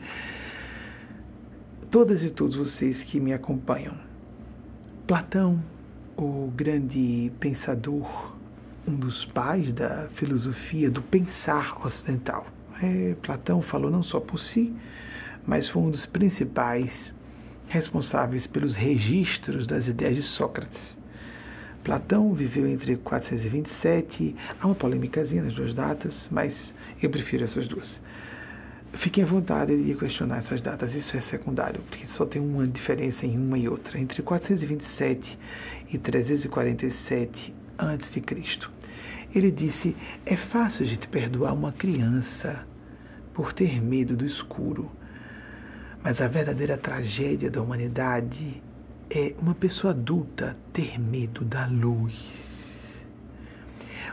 todas 1.91 2.23
e 2.23 2.29
todos 2.29 2.55
vocês 2.55 3.03
que 3.03 3.19
me 3.19 3.33
acompanham. 3.33 3.93
Platão, 5.05 5.61
o 6.15 6.49
grande 6.55 7.29
pensador, 7.37 8.33
um 8.87 8.95
dos 8.95 9.25
pais 9.25 9.73
da 9.73 10.07
filosofia 10.13 10.89
do 10.89 11.01
pensar 11.01 11.85
ocidental. 11.85 12.47
É, 12.81 13.15
Platão 13.21 13.61
falou 13.61 13.91
não 13.91 14.01
só 14.01 14.21
por 14.21 14.39
si, 14.39 14.73
mas 15.45 15.67
foi 15.67 15.81
um 15.81 15.91
dos 15.91 16.05
principais 16.05 17.13
responsáveis 17.67 18.47
pelos 18.47 18.73
registros 18.73 19.67
das 19.67 19.85
ideias 19.85 20.15
de 20.15 20.23
Sócrates. 20.23 20.97
Platão 21.83 22.33
viveu 22.33 22.67
entre 22.67 22.95
427, 22.95 24.33
há 24.61 24.65
uma 24.65 24.75
polêmicazinha 24.75 25.43
nas 25.43 25.53
duas 25.53 25.73
datas, 25.73 26.29
mas 26.31 26.73
eu 27.01 27.09
prefiro 27.09 27.43
essas 27.43 27.67
duas. 27.67 27.99
Fiquem 28.93 29.23
à 29.23 29.27
vontade 29.27 29.81
de 29.81 29.95
questionar 29.95 30.39
essas 30.39 30.61
datas, 30.61 30.93
isso 30.93 31.15
é 31.15 31.21
secundário, 31.21 31.81
porque 31.89 32.05
só 32.07 32.25
tem 32.25 32.41
uma 32.41 32.67
diferença 32.67 33.25
em 33.25 33.37
uma 33.37 33.57
e 33.57 33.67
outra, 33.67 33.97
entre 33.97 34.21
427 34.21 35.39
e 35.91 35.97
347 35.97 37.53
a.C. 37.77 38.23
Ele 39.33 39.49
disse: 39.49 39.95
É 40.25 40.35
fácil 40.35 40.85
a 40.85 40.87
gente 40.87 41.07
perdoar 41.07 41.53
uma 41.53 41.71
criança 41.71 42.65
por 43.33 43.53
ter 43.53 43.81
medo 43.81 44.15
do 44.15 44.25
escuro, 44.25 44.91
mas 46.03 46.19
a 46.19 46.27
verdadeira 46.27 46.77
tragédia 46.77 47.49
da 47.49 47.61
humanidade 47.61 48.61
é 49.09 49.33
uma 49.41 49.55
pessoa 49.55 49.91
adulta 49.91 50.55
ter 50.73 50.99
medo 50.99 51.45
da 51.45 51.65
luz. 51.65 52.50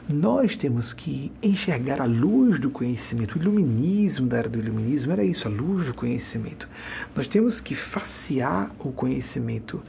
Nós 0.09 0.57
temos 0.57 0.95
que 0.95 1.31
enxergar 1.43 2.01
a 2.01 2.07
luz 2.07 2.59
do 2.59 2.71
conhecimento. 2.71 3.39
O 3.39 3.43
iluminismo 3.43 4.27
da 4.27 4.39
era 4.39 4.49
do 4.49 4.59
iluminismo 4.59 5.13
era 5.13 5.23
isso, 5.23 5.47
a 5.47 5.51
luz 5.51 5.87
do 5.87 5.93
conhecimento. 5.93 6.67
Nós 7.15 7.27
temos 7.27 7.61
que 7.61 7.75
facear 7.75 8.71
o 8.79 8.91
conhecimento, 8.91 9.83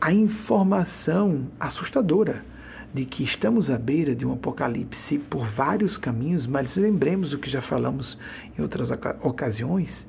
a 0.00 0.12
informação 0.12 1.46
assustadora 1.60 2.44
de 2.92 3.04
que 3.04 3.22
estamos 3.22 3.70
à 3.70 3.78
beira 3.78 4.12
de 4.12 4.26
um 4.26 4.32
apocalipse 4.32 5.18
por 5.18 5.46
vários 5.46 5.96
caminhos, 5.96 6.48
mas 6.48 6.74
lembremos 6.74 7.30
do 7.30 7.38
que 7.38 7.48
já 7.48 7.62
falamos 7.62 8.18
em 8.58 8.62
outras 8.62 8.90
ocasiões. 9.22 10.04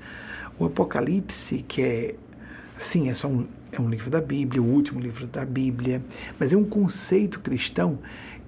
O 0.57 0.65
apocalipse, 0.65 1.63
que 1.67 1.83
é, 1.83 2.15
sim, 2.79 3.09
é 3.09 3.13
só 3.13 3.27
um 3.27 3.45
é 3.71 3.79
um 3.79 3.89
livro 3.89 4.09
da 4.09 4.19
Bíblia, 4.19 4.61
o 4.61 4.65
último 4.65 4.99
livro 4.99 5.25
da 5.27 5.45
Bíblia, 5.45 6.01
mas 6.37 6.51
é 6.51 6.57
um 6.57 6.65
conceito 6.65 7.39
cristão 7.39 7.99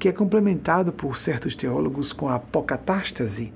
que 0.03 0.09
é 0.09 0.11
complementado 0.11 0.91
por 0.91 1.17
certos 1.17 1.55
teólogos 1.55 2.11
com 2.11 2.27
a 2.27 2.35
apocatástase, 2.35 3.53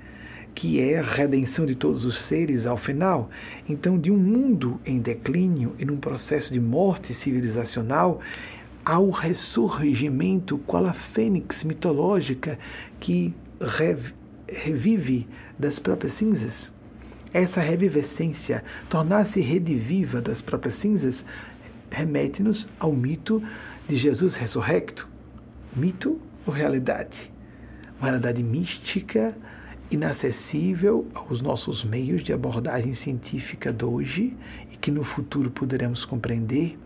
que 0.56 0.80
é 0.80 0.98
a 0.98 1.04
redenção 1.04 1.66
de 1.66 1.76
todos 1.76 2.06
os 2.06 2.22
seres 2.22 2.66
ao 2.66 2.78
final. 2.78 3.30
Então, 3.68 4.00
de 4.00 4.10
um 4.10 4.18
mundo 4.18 4.80
em 4.86 4.98
declínio 4.98 5.76
e 5.78 5.84
num 5.84 5.98
processo 5.98 6.54
de 6.54 6.60
morte 6.62 7.14
civilizacional, 7.14 8.22
ao 8.86 9.10
ressurgimento 9.10 10.58
qual 10.60 10.86
a 10.86 10.94
fênix 10.94 11.66
mitológica 11.66 12.58
que 12.98 13.34
revive 14.48 15.28
das 15.60 15.78
próprias 15.80 16.14
cinzas. 16.14 16.72
Essa 17.34 17.60
revivescência, 17.60 18.64
tornar-se 18.90 19.42
rediviva 19.42 20.22
das 20.22 20.40
próprias 20.40 20.76
cinzas, 20.76 21.26
remete-nos 21.92 22.70
ao 22.80 22.94
mito 22.94 23.44
de 23.86 23.98
Jesus 23.98 24.34
ressurrecto. 24.34 25.10
Mito 25.76 26.22
ou 26.48 26.54
realidade? 26.54 27.32
Uma 28.00 28.08
realidade 28.08 28.42
mística 28.42 29.36
inacessível 29.90 31.08
aos 31.14 31.42
nossos 31.42 31.84
meios 31.84 32.24
de 32.24 32.34
abordagem 32.34 32.94
científica 32.94 33.72
de 33.72 33.86
hoje 33.86 34.36
e 34.72 34.78
que 34.78 34.92
no 34.92 35.04
futuro 35.04 35.50
poderemos 35.50 36.06
compreender. 36.06 36.78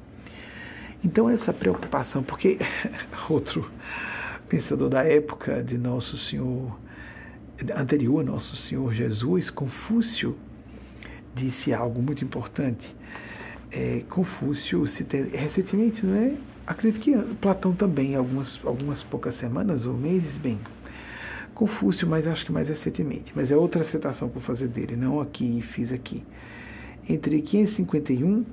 Então, 1.04 1.30
essa 1.30 1.52
preocupação, 1.52 2.22
porque 2.22 2.60
outro 3.30 3.70
pensador 4.48 4.90
da 4.90 5.04
época 5.04 5.64
de 5.64 5.78
Nosso 5.78 6.18
Senhor, 6.18 6.78
anterior 7.76 8.22
a 8.22 8.24
Nosso 8.24 8.56
Senhor 8.56 8.94
Jesus, 8.94 9.50
Confúcio, 9.50 10.38
disse 11.34 11.74
algo 11.74 12.02
muito 12.02 12.24
importante. 12.24 12.96
É, 13.72 14.04
Confúcio, 14.10 14.84
recentemente, 15.34 16.06
não 16.06 16.16
é? 16.16 16.51
Acredito 16.66 17.02
que 17.02 17.18
Platão 17.36 17.74
também, 17.74 18.16
algumas, 18.16 18.60
algumas 18.64 19.04
poucas 19.04 19.36
semanas 19.36 19.86
ou 19.86 19.94
meses, 19.94 20.38
bem, 20.38 20.60
Confúcio, 21.62 22.08
mas 22.08 22.26
acho 22.26 22.44
que 22.44 22.52
mais 22.52 22.68
recentemente. 22.68 23.32
Mas 23.36 23.52
é 23.52 23.56
outra 23.56 23.84
citação 23.84 24.28
que 24.28 24.34
vou 24.34 24.44
fazer 24.44 24.68
dele, 24.68 24.96
não 24.96 25.22
aqui, 25.22 25.62
fiz 25.62 25.94
aqui. 25.94 26.24
Entre 27.08 27.40
551 27.40 28.44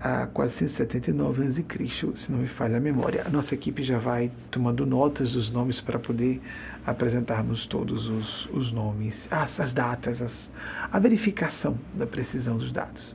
a 0.00 0.26
479 0.28 1.42
a.C., 1.46 2.16
se 2.16 2.32
não 2.32 2.38
me 2.38 2.46
falha 2.46 2.78
a 2.78 2.80
memória. 2.80 3.22
A 3.26 3.28
nossa 3.28 3.54
equipe 3.54 3.82
já 3.82 3.98
vai 3.98 4.30
tomando 4.50 4.86
notas 4.86 5.32
dos 5.32 5.50
nomes 5.50 5.80
para 5.80 5.98
poder 5.98 6.40
apresentarmos 6.86 7.66
todos 7.66 8.08
os, 8.08 8.46
os 8.46 8.72
nomes, 8.72 9.28
as, 9.30 9.60
as 9.60 9.72
datas, 9.72 10.22
as, 10.22 10.50
a 10.90 10.98
verificação 10.98 11.76
da 11.94 12.06
precisão 12.06 12.56
dos 12.56 12.72
dados. 12.72 13.14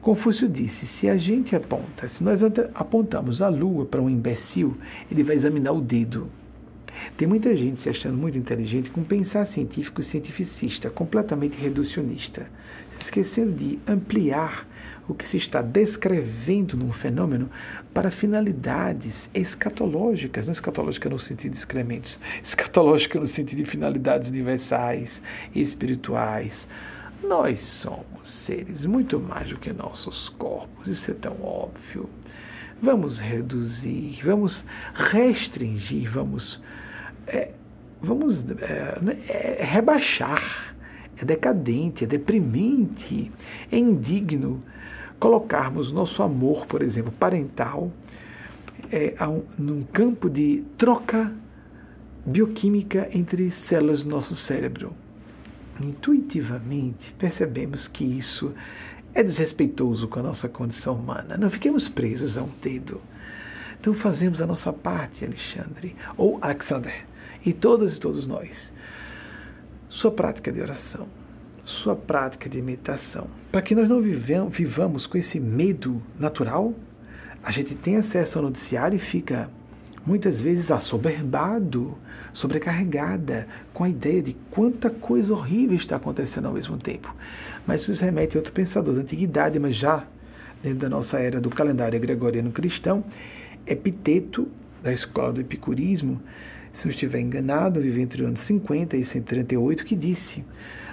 Confúcio 0.00 0.48
disse: 0.48 0.86
se 0.86 1.08
a 1.08 1.16
gente 1.16 1.54
aponta, 1.54 2.08
se 2.08 2.22
nós 2.24 2.40
apontamos 2.74 3.42
a 3.42 3.48
lua 3.48 3.84
para 3.84 4.00
um 4.00 4.08
imbecil, 4.08 4.76
ele 5.10 5.22
vai 5.22 5.36
examinar 5.36 5.72
o 5.72 5.80
dedo 5.80 6.28
tem 7.16 7.26
muita 7.26 7.54
gente 7.56 7.78
se 7.78 7.88
achando 7.88 8.16
muito 8.16 8.38
inteligente 8.38 8.90
com 8.90 9.02
pensar 9.02 9.46
científico 9.46 10.02
cientificista, 10.02 10.90
completamente 10.90 11.58
reducionista, 11.58 12.46
esquecendo 12.98 13.52
de 13.52 13.78
ampliar 13.86 14.68
o 15.08 15.14
que 15.14 15.26
se 15.26 15.36
está 15.36 15.60
descrevendo 15.60 16.76
num 16.76 16.92
fenômeno 16.92 17.50
para 17.92 18.10
finalidades 18.10 19.28
escatológicas, 19.34 20.46
não 20.46 20.52
escatológica 20.52 21.08
no 21.08 21.18
sentido 21.18 21.52
de 21.52 21.58
excrementos, 21.58 22.18
escatológica 22.44 23.18
no 23.18 23.26
sentido 23.26 23.58
de 23.58 23.70
finalidades 23.70 24.28
universais, 24.28 25.20
espirituais. 25.54 26.68
Nós 27.22 27.60
somos 27.60 28.30
seres 28.30 28.86
muito 28.86 29.20
mais 29.20 29.48
do 29.48 29.58
que 29.58 29.72
nossos 29.72 30.28
corpos, 30.30 30.88
isso 30.88 31.10
é 31.10 31.14
tão 31.14 31.42
óbvio. 31.42 32.08
Vamos 32.82 33.18
reduzir, 33.18 34.20
vamos 34.24 34.64
restringir, 34.94 36.10
vamos 36.10 36.60
é, 37.26 37.50
vamos 38.00 38.42
é, 38.62 38.98
né, 39.02 39.18
é, 39.28 39.62
rebaixar, 39.62 40.74
é 41.20 41.24
decadente, 41.24 42.04
é 42.04 42.06
deprimente, 42.06 43.30
é 43.70 43.78
indigno 43.78 44.62
colocarmos 45.18 45.92
nosso 45.92 46.22
amor, 46.22 46.66
por 46.66 46.80
exemplo, 46.80 47.12
parental, 47.12 47.92
é, 48.90 49.14
um, 49.26 49.42
num 49.58 49.82
campo 49.82 50.30
de 50.30 50.64
troca 50.78 51.30
bioquímica 52.24 53.08
entre 53.12 53.50
células 53.50 54.04
do 54.04 54.10
nosso 54.10 54.34
cérebro. 54.34 54.94
Intuitivamente 55.80 57.12
percebemos 57.18 57.88
que 57.88 58.04
isso 58.04 58.52
é 59.14 59.22
desrespeitoso 59.22 60.06
com 60.08 60.20
a 60.20 60.22
nossa 60.22 60.48
condição 60.48 60.94
humana. 60.94 61.36
Não 61.36 61.50
fiquemos 61.50 61.88
presos 61.88 62.36
a 62.36 62.42
um 62.42 62.50
dedo. 62.62 63.00
Então 63.80 63.94
fazemos 63.94 64.40
a 64.40 64.46
nossa 64.46 64.72
parte, 64.72 65.24
Alexandre, 65.24 65.96
ou 66.16 66.38
Alexander 66.42 67.06
e 67.44 67.52
todas 67.52 67.96
e 67.96 68.00
todos 68.00 68.26
nós. 68.26 68.70
Sua 69.88 70.10
prática 70.10 70.52
de 70.52 70.60
oração, 70.60 71.08
sua 71.64 71.96
prática 71.96 72.48
de 72.48 72.60
meditação, 72.60 73.26
para 73.50 73.62
que 73.62 73.74
nós 73.74 73.88
não 73.88 74.00
vivamos 74.48 75.06
com 75.06 75.18
esse 75.18 75.40
medo 75.40 76.00
natural, 76.18 76.74
a 77.42 77.50
gente 77.50 77.74
tem 77.74 77.96
acesso 77.96 78.38
ao 78.38 78.44
noticiário 78.44 78.96
e 78.96 79.00
fica 79.00 79.50
muitas 80.06 80.40
vezes 80.40 80.70
assoberbado, 80.70 81.96
sobrecarregada 82.32 83.46
com 83.72 83.84
a 83.84 83.88
ideia 83.88 84.22
de 84.22 84.36
quanta 84.50 84.90
coisa 84.90 85.32
horrível 85.32 85.76
está 85.76 85.96
acontecendo 85.96 86.46
ao 86.46 86.54
mesmo 86.54 86.76
tempo. 86.78 87.14
Mas 87.66 87.86
isso 87.88 88.02
remete 88.02 88.36
a 88.36 88.40
outro 88.40 88.52
pensador 88.52 88.94
da 88.94 89.00
antiguidade, 89.00 89.58
mas 89.58 89.76
já 89.76 90.04
dentro 90.62 90.80
da 90.80 90.88
nossa 90.88 91.18
era 91.18 91.40
do 91.40 91.50
calendário 91.50 91.98
gregoriano 91.98 92.50
cristão, 92.52 93.04
Epiteto, 93.66 94.48
da 94.82 94.92
escola 94.92 95.34
do 95.34 95.40
epicurismo, 95.40 96.20
se 96.74 96.86
não 96.86 96.90
estiver 96.90 97.20
enganado, 97.20 97.80
viveu 97.80 98.02
entre 98.02 98.22
os 98.22 98.28
anos 98.28 98.40
50 98.40 98.96
e 98.96 99.04
138, 99.04 99.84
que 99.84 99.94
disse: 99.94 100.44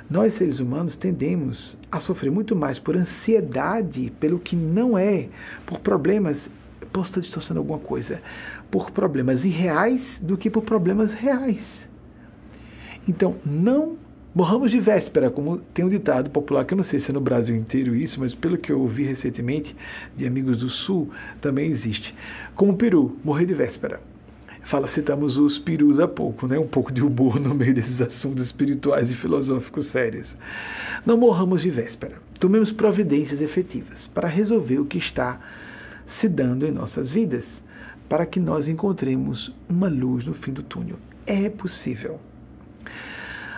Nós, 0.09 0.33
seres 0.33 0.59
humanos, 0.59 0.95
tendemos 0.95 1.77
a 1.91 1.99
sofrer 1.99 2.31
muito 2.31 2.55
mais 2.55 2.79
por 2.79 2.95
ansiedade 2.95 4.11
pelo 4.19 4.39
que 4.39 4.55
não 4.55 4.97
é, 4.97 5.27
por 5.65 5.79
problemas. 5.79 6.49
Posso 6.91 7.09
estar 7.11 7.21
distorcendo 7.21 7.59
alguma 7.59 7.79
coisa? 7.79 8.21
Por 8.69 8.91
problemas 8.91 9.45
irreais 9.45 10.19
do 10.21 10.37
que 10.37 10.49
por 10.49 10.63
problemas 10.63 11.13
reais. 11.13 11.87
Então, 13.07 13.37
não 13.45 13.97
morramos 14.35 14.69
de 14.69 14.79
véspera, 14.79 15.31
como 15.31 15.57
tem 15.73 15.83
um 15.83 15.89
ditado 15.89 16.29
popular, 16.29 16.65
que 16.65 16.73
eu 16.73 16.77
não 16.77 16.83
sei 16.83 16.99
se 16.99 17.09
é 17.09 17.13
no 17.13 17.21
Brasil 17.21 17.55
inteiro 17.55 17.95
isso, 17.95 18.19
mas 18.19 18.33
pelo 18.33 18.57
que 18.57 18.71
eu 18.71 18.79
ouvi 18.79 19.03
recentemente 19.03 19.75
de 20.15 20.27
amigos 20.27 20.59
do 20.59 20.69
Sul, 20.69 21.09
também 21.41 21.69
existe. 21.69 22.13
Como 22.55 22.75
peru, 22.75 23.17
morrer 23.23 23.45
de 23.45 23.53
véspera 23.53 23.99
fala, 24.67 24.87
citamos 24.87 25.37
os 25.37 25.57
perus 25.57 25.97
há 25.97 26.07
pouco, 26.07 26.45
né? 26.45 26.59
um 26.59 26.67
pouco 26.67 26.91
de 26.91 27.01
humor 27.01 27.39
no 27.39 27.55
meio 27.55 27.73
desses 27.73 28.01
assuntos 28.01 28.45
espirituais 28.45 29.09
e 29.09 29.15
filosóficos 29.15 29.87
sérios. 29.87 30.35
Não 31.05 31.17
morramos 31.17 31.61
de 31.61 31.69
véspera. 31.69 32.15
Tomemos 32.37 32.71
providências 32.71 33.41
efetivas 33.41 34.07
para 34.07 34.27
resolver 34.27 34.79
o 34.79 34.85
que 34.85 34.97
está 34.97 35.39
se 36.05 36.27
dando 36.27 36.65
em 36.65 36.71
nossas 36.71 37.11
vidas, 37.11 37.63
para 38.07 38.25
que 38.25 38.39
nós 38.39 38.67
encontremos 38.67 39.53
uma 39.69 39.87
luz 39.87 40.25
no 40.25 40.33
fim 40.33 40.51
do 40.51 40.63
túnel. 40.63 40.97
É 41.25 41.49
possível. 41.49 42.19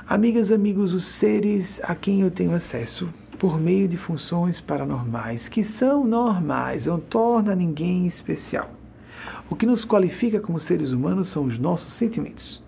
Amigas, 0.08 0.52
amigos, 0.52 0.92
os 0.92 1.06
seres 1.06 1.80
a 1.84 1.94
quem 1.94 2.22
eu 2.22 2.32
tenho 2.32 2.54
acesso 2.54 3.10
por 3.38 3.60
meio 3.60 3.88
de 3.88 3.96
funções 3.96 4.60
paranormais, 4.60 5.48
que 5.48 5.64
são 5.64 6.04
normais, 6.04 6.88
não 6.88 7.00
torna 7.00 7.56
ninguém 7.56 8.06
especial. 8.06 8.72
O 9.50 9.56
que 9.56 9.66
nos 9.66 9.86
qualifica 9.86 10.40
como 10.40 10.60
seres 10.60 10.92
humanos 10.92 11.30
são 11.30 11.46
os 11.46 11.58
nossos 11.58 11.94
sentimentos, 11.94 12.62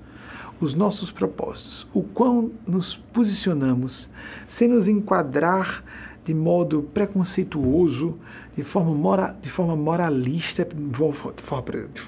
os 0.60 0.74
nossos 0.74 1.12
propósitos, 1.12 1.86
o 1.94 2.04
quão 2.04 2.52
nos 2.66 2.96
posicionamos 2.96 4.10
sem 4.48 4.68
nos 4.68 4.88
enquadrar 4.88 5.84
de 6.26 6.34
modo 6.34 6.84
preconceituoso, 6.94 8.18
de 8.56 8.64
forma, 8.64 8.94
mora, 8.94 9.36
de 9.42 9.50
forma 9.50 9.76
moralista, 9.76 10.68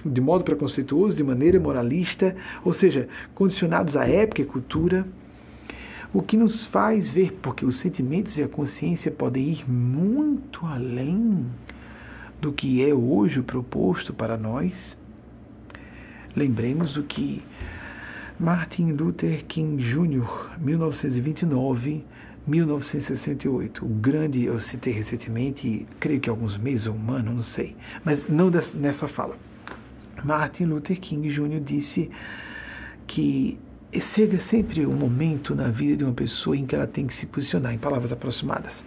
de 0.05 0.21
modo 0.21 0.43
preconceituoso, 0.43 1.15
de 1.15 1.23
maneira 1.23 1.59
moralista, 1.59 2.35
ou 2.63 2.73
seja, 2.73 3.07
condicionados 3.33 3.95
à 3.95 4.07
época 4.07 4.41
e 4.41 4.45
cultura. 4.45 5.05
O 6.13 6.21
que 6.21 6.37
nos 6.37 6.67
faz 6.67 7.09
ver, 7.09 7.33
porque 7.41 7.65
os 7.65 7.79
sentimentos 7.79 8.37
e 8.37 8.43
a 8.43 8.47
consciência 8.47 9.09
podem 9.09 9.49
ir 9.49 9.69
muito 9.69 10.63
além 10.65 11.45
do 12.39 12.51
que 12.53 12.87
é 12.87 12.93
hoje 12.93 13.41
proposto 13.41 14.13
para 14.13 14.37
nós, 14.37 14.95
lembremos 16.35 16.93
do 16.93 17.03
que 17.03 17.41
Martin 18.39 18.91
Luther 18.91 19.45
King 19.45 19.81
Jr., 19.81 20.59
1929, 20.59 22.03
1968, 22.45 23.85
o 23.85 23.89
grande, 23.89 24.43
eu 24.43 24.59
citei 24.59 24.91
recentemente, 24.91 25.87
creio 25.99 26.19
que 26.19 26.29
alguns 26.29 26.57
meses 26.57 26.87
ou 26.87 26.95
um 26.95 27.11
ano, 27.11 27.33
não 27.33 27.41
sei, 27.41 27.75
mas 28.03 28.27
não 28.27 28.51
nessa 28.73 29.07
fala. 29.07 29.37
Martin 30.23 30.65
Luther 30.65 30.99
King 30.99 31.29
Jr. 31.29 31.59
disse 31.59 32.09
que 33.07 33.57
chega 34.01 34.39
sempre 34.39 34.85
um 34.85 34.95
momento 34.95 35.55
na 35.55 35.69
vida 35.69 35.97
de 35.97 36.03
uma 36.03 36.13
pessoa 36.13 36.57
em 36.57 36.65
que 36.65 36.75
ela 36.75 36.87
tem 36.87 37.07
que 37.07 37.15
se 37.15 37.25
posicionar, 37.25 37.73
em 37.73 37.77
palavras 37.77 38.11
aproximadas, 38.11 38.83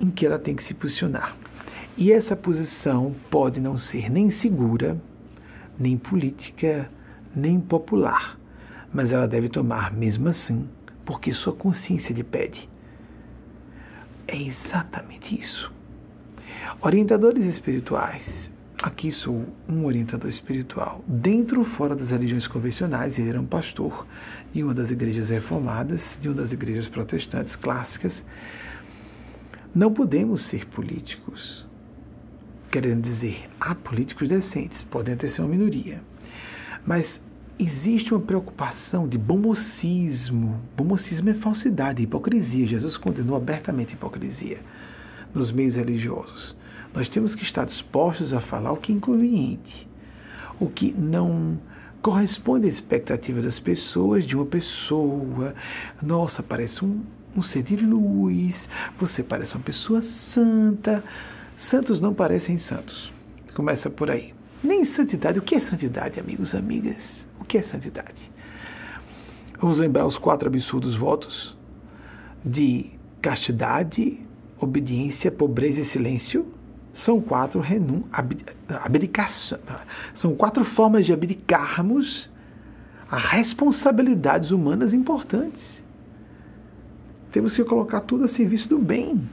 em 0.00 0.10
que 0.10 0.26
ela 0.26 0.38
tem 0.38 0.54
que 0.54 0.62
se 0.62 0.74
posicionar. 0.74 1.36
E 1.96 2.12
essa 2.12 2.36
posição 2.36 3.14
pode 3.30 3.60
não 3.60 3.76
ser 3.76 4.10
nem 4.10 4.30
segura, 4.30 5.00
nem 5.78 5.96
política, 5.96 6.90
nem 7.34 7.60
popular, 7.60 8.38
mas 8.92 9.10
ela 9.10 9.26
deve 9.26 9.48
tomar 9.48 9.92
mesmo 9.92 10.28
assim, 10.28 10.68
porque 11.04 11.32
sua 11.32 11.52
consciência 11.52 12.12
lhe 12.12 12.22
pede. 12.22 12.68
É 14.26 14.36
exatamente 14.36 15.38
isso. 15.38 15.72
Orientadores 16.80 17.44
espirituais. 17.44 18.50
Aqui 18.82 19.12
sou 19.12 19.46
um 19.68 19.84
orientador 19.84 20.28
espiritual. 20.28 21.04
Dentro 21.06 21.60
ou 21.60 21.64
fora 21.64 21.94
das 21.94 22.10
religiões 22.10 22.46
convencionais, 22.46 23.18
ele 23.18 23.28
era 23.28 23.40
um 23.40 23.46
pastor 23.46 24.06
de 24.52 24.62
uma 24.62 24.74
das 24.74 24.90
igrejas 24.90 25.28
reformadas, 25.28 26.16
de 26.20 26.28
uma 26.28 26.34
das 26.34 26.52
igrejas 26.52 26.88
protestantes 26.88 27.54
clássicas. 27.54 28.24
Não 29.72 29.92
podemos 29.92 30.42
ser 30.42 30.66
políticos 30.66 31.64
querendo 32.72 33.02
dizer, 33.02 33.50
há 33.60 33.74
políticos 33.74 34.26
decentes, 34.26 34.82
podem 34.82 35.12
até 35.12 35.28
ser 35.28 35.42
uma 35.42 35.50
minoria. 35.50 36.02
Mas 36.86 37.20
existe 37.62 38.12
uma 38.12 38.20
preocupação 38.20 39.06
de 39.06 39.16
bom-mocismo. 39.16 40.60
Bom-mocismo 40.76 41.30
é 41.30 41.34
falsidade, 41.34 42.02
hipocrisia. 42.02 42.66
Jesus 42.66 42.96
condenou 42.96 43.36
abertamente 43.36 43.92
a 43.92 43.94
hipocrisia 43.94 44.60
nos 45.34 45.52
meios 45.52 45.76
religiosos. 45.76 46.56
Nós 46.94 47.08
temos 47.08 47.34
que 47.34 47.42
estar 47.42 47.64
dispostos 47.64 48.32
a 48.32 48.40
falar 48.40 48.72
o 48.72 48.76
que 48.76 48.92
é 48.92 48.94
inconveniente, 48.94 49.88
o 50.60 50.66
que 50.66 50.92
não 50.92 51.58
corresponde 52.02 52.66
à 52.66 52.68
expectativa 52.68 53.40
das 53.40 53.58
pessoas, 53.58 54.24
de 54.24 54.36
uma 54.36 54.44
pessoa. 54.44 55.54
Nossa, 56.02 56.42
parece 56.42 56.84
um, 56.84 57.02
um 57.36 57.42
ser 57.42 57.62
de 57.62 57.76
luz, 57.76 58.68
você 58.98 59.22
parece 59.22 59.54
uma 59.54 59.62
pessoa 59.62 60.02
santa. 60.02 61.02
Santos 61.56 62.00
não 62.00 62.12
parecem 62.12 62.58
santos. 62.58 63.12
Começa 63.54 63.88
por 63.88 64.10
aí. 64.10 64.34
Nem 64.62 64.84
santidade. 64.84 65.38
O 65.38 65.42
que 65.42 65.54
é 65.54 65.60
santidade, 65.60 66.20
amigos, 66.20 66.54
amigas? 66.54 67.24
O 67.42 67.44
que 67.44 67.58
é 67.58 67.62
santidade? 67.62 68.30
Vamos 69.60 69.76
lembrar 69.76 70.06
os 70.06 70.16
quatro 70.16 70.46
absurdos 70.46 70.94
votos 70.94 71.56
de 72.44 72.86
castidade, 73.20 74.20
obediência, 74.60 75.28
pobreza 75.28 75.80
e 75.80 75.84
silêncio. 75.84 76.46
São 76.94 77.20
quatro 77.20 77.58
renun 77.58 78.04
abdicação. 78.68 79.58
São 80.14 80.36
quatro 80.36 80.64
formas 80.64 81.04
de 81.04 81.12
abdicarmos 81.12 82.30
a 83.10 83.16
responsabilidades 83.18 84.52
humanas 84.52 84.94
importantes. 84.94 85.82
Temos 87.32 87.56
que 87.56 87.64
colocar 87.64 88.02
tudo 88.02 88.24
a 88.24 88.28
serviço 88.28 88.68
do 88.68 88.78
bem. 88.78 89.28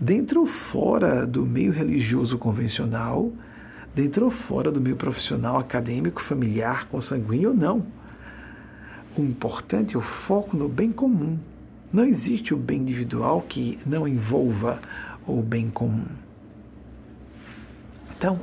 Dentro 0.00 0.40
ou 0.40 0.46
fora 0.46 1.24
do 1.24 1.46
meio 1.46 1.70
religioso 1.70 2.36
convencional, 2.36 3.30
dentro 3.96 4.26
ou 4.26 4.30
fora 4.30 4.70
do 4.70 4.78
meio 4.78 4.94
profissional, 4.94 5.56
acadêmico, 5.58 6.22
familiar, 6.22 6.86
consanguíneo 6.88 7.48
ou 7.48 7.56
não. 7.56 7.86
O 9.16 9.22
importante 9.22 9.96
é 9.96 9.98
o 9.98 10.02
foco 10.02 10.54
no 10.54 10.68
bem 10.68 10.92
comum. 10.92 11.38
Não 11.90 12.04
existe 12.04 12.52
o 12.52 12.58
bem 12.58 12.80
individual 12.80 13.40
que 13.40 13.78
não 13.86 14.06
envolva 14.06 14.82
o 15.26 15.40
bem 15.40 15.70
comum. 15.70 16.04
Então, 18.14 18.38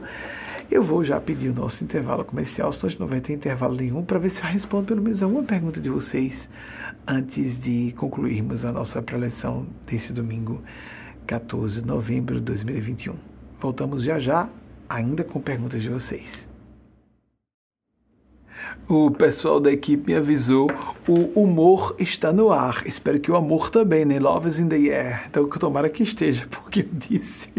eu 0.71 0.81
vou 0.81 1.03
já 1.03 1.21
pedir 1.21 1.49
o 1.49 1.53
nosso 1.53 1.83
intervalo 1.83 2.25
comercial, 2.25 2.69
a 2.69 2.87
gente 2.89 2.99
não 2.99 3.05
vai 3.05 3.21
ter 3.21 3.33
intervalo 3.33 3.75
nenhum, 3.75 4.03
para 4.03 4.17
ver 4.17 4.31
se 4.31 4.41
eu 4.41 4.47
respondo 4.47 4.87
pelo 4.87 5.03
menos 5.03 5.21
uma 5.21 5.43
pergunta 5.43 5.79
de 5.79 5.89
vocês 5.89 6.49
antes 7.07 7.61
de 7.61 7.93
concluirmos 7.95 8.65
a 8.65 8.71
nossa 8.71 9.03
preleção 9.03 9.67
desse 9.85 10.11
domingo, 10.11 10.63
14 11.27 11.79
de 11.79 11.87
novembro 11.87 12.39
de 12.39 12.45
2021. 12.45 13.13
Voltamos 13.59 14.03
já 14.03 14.17
já, 14.17 14.49
ainda 14.89 15.23
com 15.23 15.39
perguntas 15.39 15.81
de 15.81 15.89
vocês 15.89 16.53
o 18.87 19.09
pessoal 19.11 19.59
da 19.59 19.71
equipe 19.71 20.11
me 20.11 20.17
avisou, 20.17 20.69
o 21.07 21.41
humor 21.41 21.95
está 21.99 22.33
no 22.33 22.51
ar. 22.51 22.83
Espero 22.85 23.19
que 23.19 23.31
o 23.31 23.35
amor 23.35 23.69
também, 23.69 24.03
né? 24.03 24.19
Love 24.19 24.49
is 24.49 24.59
in 24.59 24.67
the 24.67 24.75
air. 24.75 25.23
Então, 25.29 25.47
tomara 25.47 25.89
que 25.89 26.03
esteja, 26.03 26.45
porque 26.51 26.81
eu 26.81 26.89
disse 26.91 27.49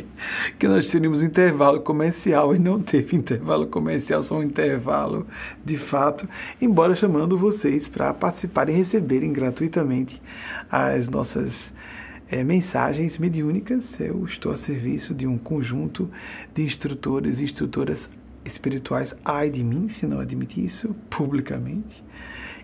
que 0.58 0.68
nós 0.68 0.86
teríamos 0.86 1.22
um 1.22 1.24
intervalo 1.24 1.80
comercial 1.80 2.54
e 2.54 2.58
não 2.58 2.80
teve 2.80 3.16
intervalo 3.16 3.66
comercial, 3.66 4.22
só 4.22 4.36
um 4.36 4.42
intervalo 4.42 5.26
de 5.64 5.78
fato, 5.78 6.28
embora 6.60 6.94
chamando 6.94 7.38
vocês 7.38 7.88
para 7.88 8.12
participarem 8.12 8.74
e 8.74 8.78
receberem 8.78 9.32
gratuitamente 9.32 10.20
as 10.70 11.08
nossas 11.08 11.72
é, 12.30 12.42
mensagens 12.42 13.18
mediúnicas. 13.18 13.98
Eu 14.00 14.24
estou 14.24 14.52
a 14.52 14.56
serviço 14.56 15.14
de 15.14 15.26
um 15.26 15.38
conjunto 15.38 16.10
de 16.54 16.62
instrutores 16.62 17.40
e 17.40 17.44
instrutoras 17.44 18.08
espirituais, 18.44 19.14
ai 19.24 19.50
de 19.50 19.64
mim 19.64 19.88
se 19.88 20.06
não 20.06 20.20
admitir 20.20 20.64
isso 20.64 20.94
publicamente. 21.10 22.02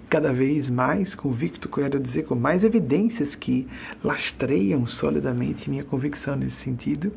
Cada 0.09 0.33
vez 0.33 0.69
mais 0.69 1.15
convicto, 1.15 1.69
quero 1.69 2.01
dizer, 2.01 2.25
com 2.25 2.35
mais 2.35 2.65
evidências 2.65 3.37
que 3.37 3.69
lastreiam 4.03 4.85
solidamente 4.85 5.71
minha 5.71 5.85
convicção 5.85 6.35
nesse 6.35 6.57
sentido. 6.57 7.13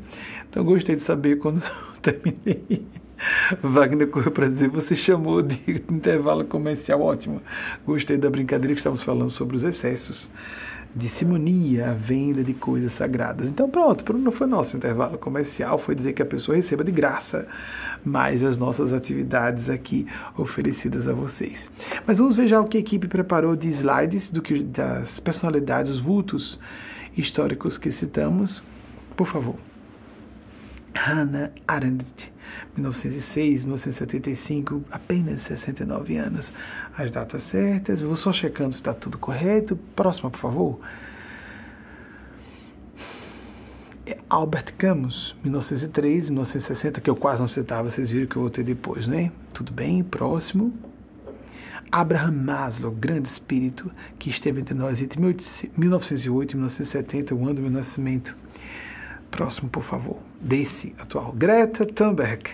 Então, 0.48 0.64
gostei 0.64 0.96
de 0.96 1.02
saber 1.02 1.38
quando 1.38 1.64
terminei. 2.04 2.86
Wagner 3.64 4.08
correu 4.08 4.32
para 4.32 4.48
dizer: 4.48 4.70
você 4.70 4.96
chamou 4.96 5.41
de 5.41 5.60
intervalo 5.89 6.46
comercial 6.46 7.02
ótimo. 7.02 7.41
Gostei 7.84 8.16
da 8.16 8.30
brincadeira 8.30 8.76
que 8.76 8.80
estávamos 8.80 9.02
falando 9.02 9.32
sobre 9.32 9.56
os 9.56 9.64
excessos 9.64 10.30
de 10.96 11.10
simonia, 11.10 11.91
a 11.91 11.94
venda 11.94 12.44
de 12.44 12.54
coisas 12.54 12.94
sagradas. 12.94 13.50
Então 13.50 13.70
pronto, 13.70 14.14
não 14.14 14.32
foi 14.32 14.48
nosso 14.48 14.78
intervalo 14.78 15.18
comercial, 15.18 15.80
foi 15.80 15.96
dizer 15.96 16.14
que 16.14 16.22
a 16.22 16.26
pessoa 16.26 16.56
receba 16.56 16.84
de 16.84 16.91
graça 16.91 17.48
mais 18.06 18.44
as 18.44 18.58
nossas 18.58 18.94
atividades 18.94 19.70
aqui 19.70 20.06
oferecidas 20.38 21.08
a 21.08 21.14
vocês. 21.14 21.70
Mas 22.06 22.18
vamos 22.18 22.36
ver 22.36 22.48
já 22.48 22.60
o 22.60 22.68
que 22.68 22.78
a 22.78 22.80
equipe 22.80 23.08
preparou 23.08 23.56
de 23.56 23.70
slides 23.70 24.30
do 24.30 24.41
que 24.41 24.62
das 24.62 25.20
personalidades, 25.20 25.91
os 25.91 26.00
vultos 26.00 26.60
históricos 27.18 27.78
que 27.78 27.91
citamos. 27.91 28.62
Por 29.16 29.28
favor. 29.28 29.56
Hannah 30.96 31.52
Arendt, 31.68 32.32
1906, 32.76 33.64
1975, 33.66 34.84
apenas 34.91 35.41
69 35.43 36.18
anos. 36.18 36.54
As 36.97 37.12
datas 37.12 37.43
certas, 37.43 38.01
vou 38.01 38.16
só 38.16 38.32
checando 38.34 38.74
se 38.74 38.80
está 38.80 38.93
tudo 38.93 39.18
correto. 39.18 39.76
Próxima, 39.95 40.30
por 40.30 40.39
favor. 40.39 40.80
É 44.06 44.18
Albert 44.30 44.74
Camus, 44.78 45.34
1903, 45.43 46.30
1960, 46.30 46.99
que 46.99 47.10
eu 47.10 47.16
quase 47.16 47.39
não 47.39 47.47
citava, 47.47 47.89
vocês 47.89 48.10
viram 48.10 48.28
que 48.28 48.36
eu 48.36 48.41
vou 48.41 48.51
ter 48.51 48.64
depois, 48.64 49.08
né? 49.08 49.32
Tudo 49.54 49.72
bem, 49.72 50.04
próximo. 50.04 50.74
Abraham 51.89 52.32
Maslow, 52.32 52.91
grande 52.91 53.30
espírito 53.30 53.91
que 54.18 54.30
esteve 54.30 54.60
entre 54.60 54.74
nós 54.74 54.99
entre 54.99 55.22
1908 55.22 56.51
e 56.51 56.56
1970, 56.56 57.36
o 57.36 57.45
ano 57.45 57.54
do 57.54 57.62
meu 57.62 57.72
nascimento. 57.72 58.36
Próximo, 59.30 59.70
por 59.70 59.84
favor. 59.84 60.32
Desse 60.44 60.94
atual. 61.00 61.32
Greta 61.32 61.86
Thunberg, 61.86 62.50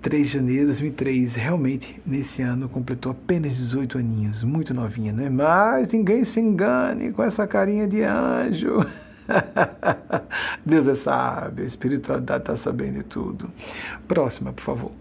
3 0.00 0.26
de 0.26 0.32
janeiro 0.32 0.60
de 0.62 0.66
2003. 0.66 1.34
Realmente, 1.34 2.00
nesse 2.06 2.40
ano, 2.40 2.68
completou 2.68 3.12
apenas 3.12 3.56
18 3.56 3.98
aninhos. 3.98 4.42
Muito 4.42 4.72
novinha, 4.72 5.12
né? 5.12 5.28
Mas 5.28 5.92
ninguém 5.92 6.24
se 6.24 6.40
engane 6.40 7.12
com 7.12 7.22
essa 7.22 7.46
carinha 7.46 7.86
de 7.86 8.02
anjo. 8.02 8.86
Deus 10.64 10.86
é 10.86 10.94
sábio, 10.94 11.64
a 11.64 11.66
espiritualidade 11.66 12.42
está 12.42 12.56
sabendo 12.56 12.98
de 12.98 13.04
tudo. 13.04 13.50
Próxima, 14.08 14.52
por 14.52 14.64
favor. 14.64 14.92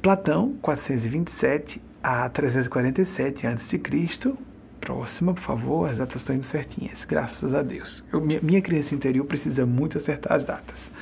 Platão, 0.00 0.54
427 0.62 1.82
a 2.02 2.28
347 2.28 3.46
a.C. 3.46 3.78
Próxima, 4.86 5.34
por 5.34 5.42
favor, 5.42 5.90
as 5.90 5.98
datas 5.98 6.22
estão 6.22 6.36
indo 6.36 6.44
certinhas, 6.44 7.04
graças 7.04 7.52
a 7.52 7.60
Deus. 7.60 8.04
Eu, 8.12 8.20
minha, 8.20 8.40
minha 8.40 8.62
criança 8.62 8.94
interior 8.94 9.24
precisa 9.24 9.66
muito 9.66 9.98
acertar 9.98 10.34
as 10.34 10.44
datas. 10.44 10.92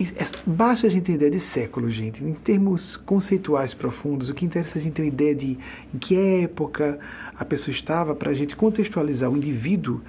É, 0.00 0.24
basta 0.46 0.86
a 0.86 0.90
gente 0.90 1.04
ter 1.04 1.12
ideia 1.12 1.30
de 1.30 1.40
século, 1.40 1.90
gente. 1.90 2.24
Em 2.24 2.32
termos 2.32 2.96
conceituais 2.96 3.74
profundos, 3.74 4.30
o 4.30 4.34
que 4.34 4.46
interessa 4.46 4.78
é 4.78 4.80
a 4.80 4.82
gente 4.84 4.94
ter 4.94 5.02
uma 5.02 5.08
ideia 5.08 5.34
de 5.34 5.58
em 5.94 5.98
que 5.98 6.16
época 6.16 6.98
a 7.36 7.44
pessoa 7.44 7.74
estava 7.74 8.14
para 8.14 8.30
a 8.30 8.34
gente 8.34 8.56
contextualizar 8.56 9.30
o 9.30 9.36
indivíduo 9.36 10.00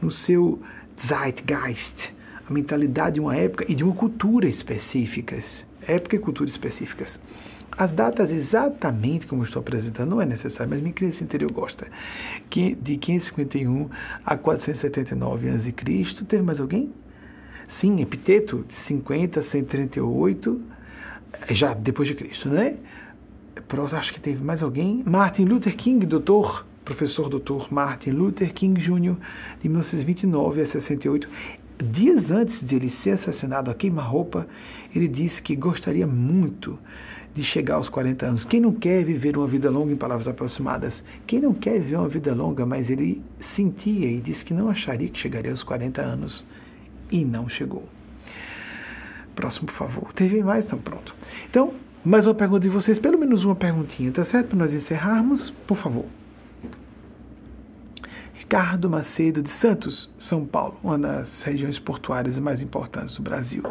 no 0.00 0.12
seu 0.12 0.62
Zeitgeist, 1.04 2.14
a 2.48 2.52
mentalidade 2.52 3.14
de 3.14 3.20
uma 3.20 3.36
época 3.36 3.64
e 3.68 3.74
de 3.74 3.84
uma 3.84 3.94
cultura 3.94 4.48
específicas. 4.48 5.64
Época 5.86 6.16
e 6.16 6.18
cultura 6.18 6.48
específicas. 6.48 7.18
As 7.70 7.90
datas 7.90 8.30
exatamente 8.30 9.26
como 9.26 9.44
estou 9.44 9.60
apresentando 9.60 10.10
não 10.10 10.20
é 10.20 10.26
necessário, 10.26 10.68
mas 10.70 10.82
minha 10.82 10.92
criança 10.92 11.24
interior 11.24 11.50
gosta. 11.50 11.86
De 12.50 12.98
551 12.98 13.88
a 14.24 14.36
479 14.36 15.48
a.C. 15.48 15.72
Teve 16.28 16.42
mais 16.42 16.60
alguém? 16.60 16.92
Sim, 17.68 18.02
Epiteto, 18.02 18.66
de 18.68 18.74
50 18.74 19.40
a 19.40 19.42
138, 19.42 20.60
já 21.50 21.72
depois 21.72 22.06
de 22.06 22.14
Cristo, 22.14 22.50
né? 22.50 22.76
Acho 23.92 24.12
que 24.12 24.20
teve 24.20 24.44
mais 24.44 24.62
alguém. 24.62 25.02
Martin 25.06 25.44
Luther 25.44 25.74
King, 25.74 26.04
doutor, 26.04 26.66
professor 26.84 27.30
doutor 27.30 27.72
Martin 27.72 28.10
Luther 28.10 28.52
King 28.52 28.78
Jr., 28.78 29.16
de 29.62 29.68
1929 29.68 30.60
a 30.60 30.66
68. 30.66 31.28
Dias 31.82 32.30
antes 32.30 32.64
de 32.64 32.76
ele 32.76 32.88
ser 32.88 33.10
assassinado 33.10 33.70
a 33.70 33.74
queima-roupa, 33.74 34.46
ele 34.94 35.08
disse 35.08 35.42
que 35.42 35.56
gostaria 35.56 36.06
muito 36.06 36.78
de 37.34 37.42
chegar 37.42 37.76
aos 37.76 37.88
40 37.88 38.26
anos. 38.26 38.44
Quem 38.44 38.60
não 38.60 38.72
quer 38.72 39.04
viver 39.04 39.36
uma 39.36 39.46
vida 39.46 39.70
longa, 39.70 39.92
em 39.92 39.96
palavras 39.96 40.28
aproximadas? 40.28 41.02
Quem 41.26 41.40
não 41.40 41.54
quer 41.54 41.80
viver 41.80 41.96
uma 41.96 42.08
vida 42.08 42.34
longa, 42.34 42.66
mas 42.66 42.90
ele 42.90 43.22
sentia 43.40 44.10
e 44.10 44.20
disse 44.20 44.44
que 44.44 44.54
não 44.54 44.68
acharia 44.68 45.08
que 45.08 45.18
chegaria 45.18 45.50
aos 45.50 45.62
40 45.62 46.02
anos 46.02 46.44
e 47.10 47.24
não 47.24 47.48
chegou. 47.48 47.88
Próximo, 49.34 49.66
por 49.66 49.74
favor. 49.74 50.12
Teve 50.12 50.42
mais? 50.42 50.64
Então, 50.64 50.78
pronto. 50.78 51.14
Então, 51.48 51.72
mais 52.04 52.26
uma 52.26 52.34
pergunta 52.34 52.60
de 52.60 52.68
vocês, 52.68 52.98
pelo 52.98 53.18
menos 53.18 53.44
uma 53.44 53.56
perguntinha, 53.56 54.12
tá 54.12 54.24
certo? 54.24 54.48
Para 54.48 54.58
nós 54.58 54.72
encerrarmos, 54.72 55.50
por 55.66 55.78
favor. 55.78 56.04
Ricardo 58.42 58.90
Macedo 58.90 59.40
de 59.40 59.50
Santos, 59.50 60.10
São 60.18 60.44
Paulo, 60.44 60.76
uma 60.82 60.98
das 60.98 61.42
regiões 61.42 61.78
portuárias 61.78 62.36
mais 62.40 62.60
importantes 62.60 63.14
do 63.14 63.22
Brasil. 63.22 63.62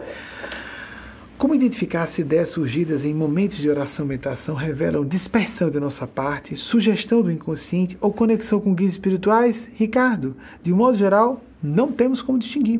Como 1.38 1.54
identificar 1.54 2.08
se 2.08 2.22
ideias 2.22 2.50
surgidas 2.50 3.04
em 3.04 3.14
momentos 3.14 3.58
de 3.58 3.70
oração 3.70 4.06
e 4.06 4.08
meditação 4.08 4.56
revelam 4.56 5.06
dispersão 5.06 5.70
de 5.70 5.78
nossa 5.78 6.08
parte, 6.08 6.56
sugestão 6.56 7.22
do 7.22 7.30
inconsciente 7.30 7.98
ou 8.00 8.14
conexão 8.14 8.62
com 8.62 8.74
guias 8.74 8.94
espirituais? 8.94 9.70
Ricardo, 9.76 10.38
de 10.64 10.72
um 10.72 10.78
modo 10.78 10.98
geral, 10.98 11.44
não 11.62 11.92
temos 11.92 12.22
como 12.22 12.40
distinguir. 12.40 12.80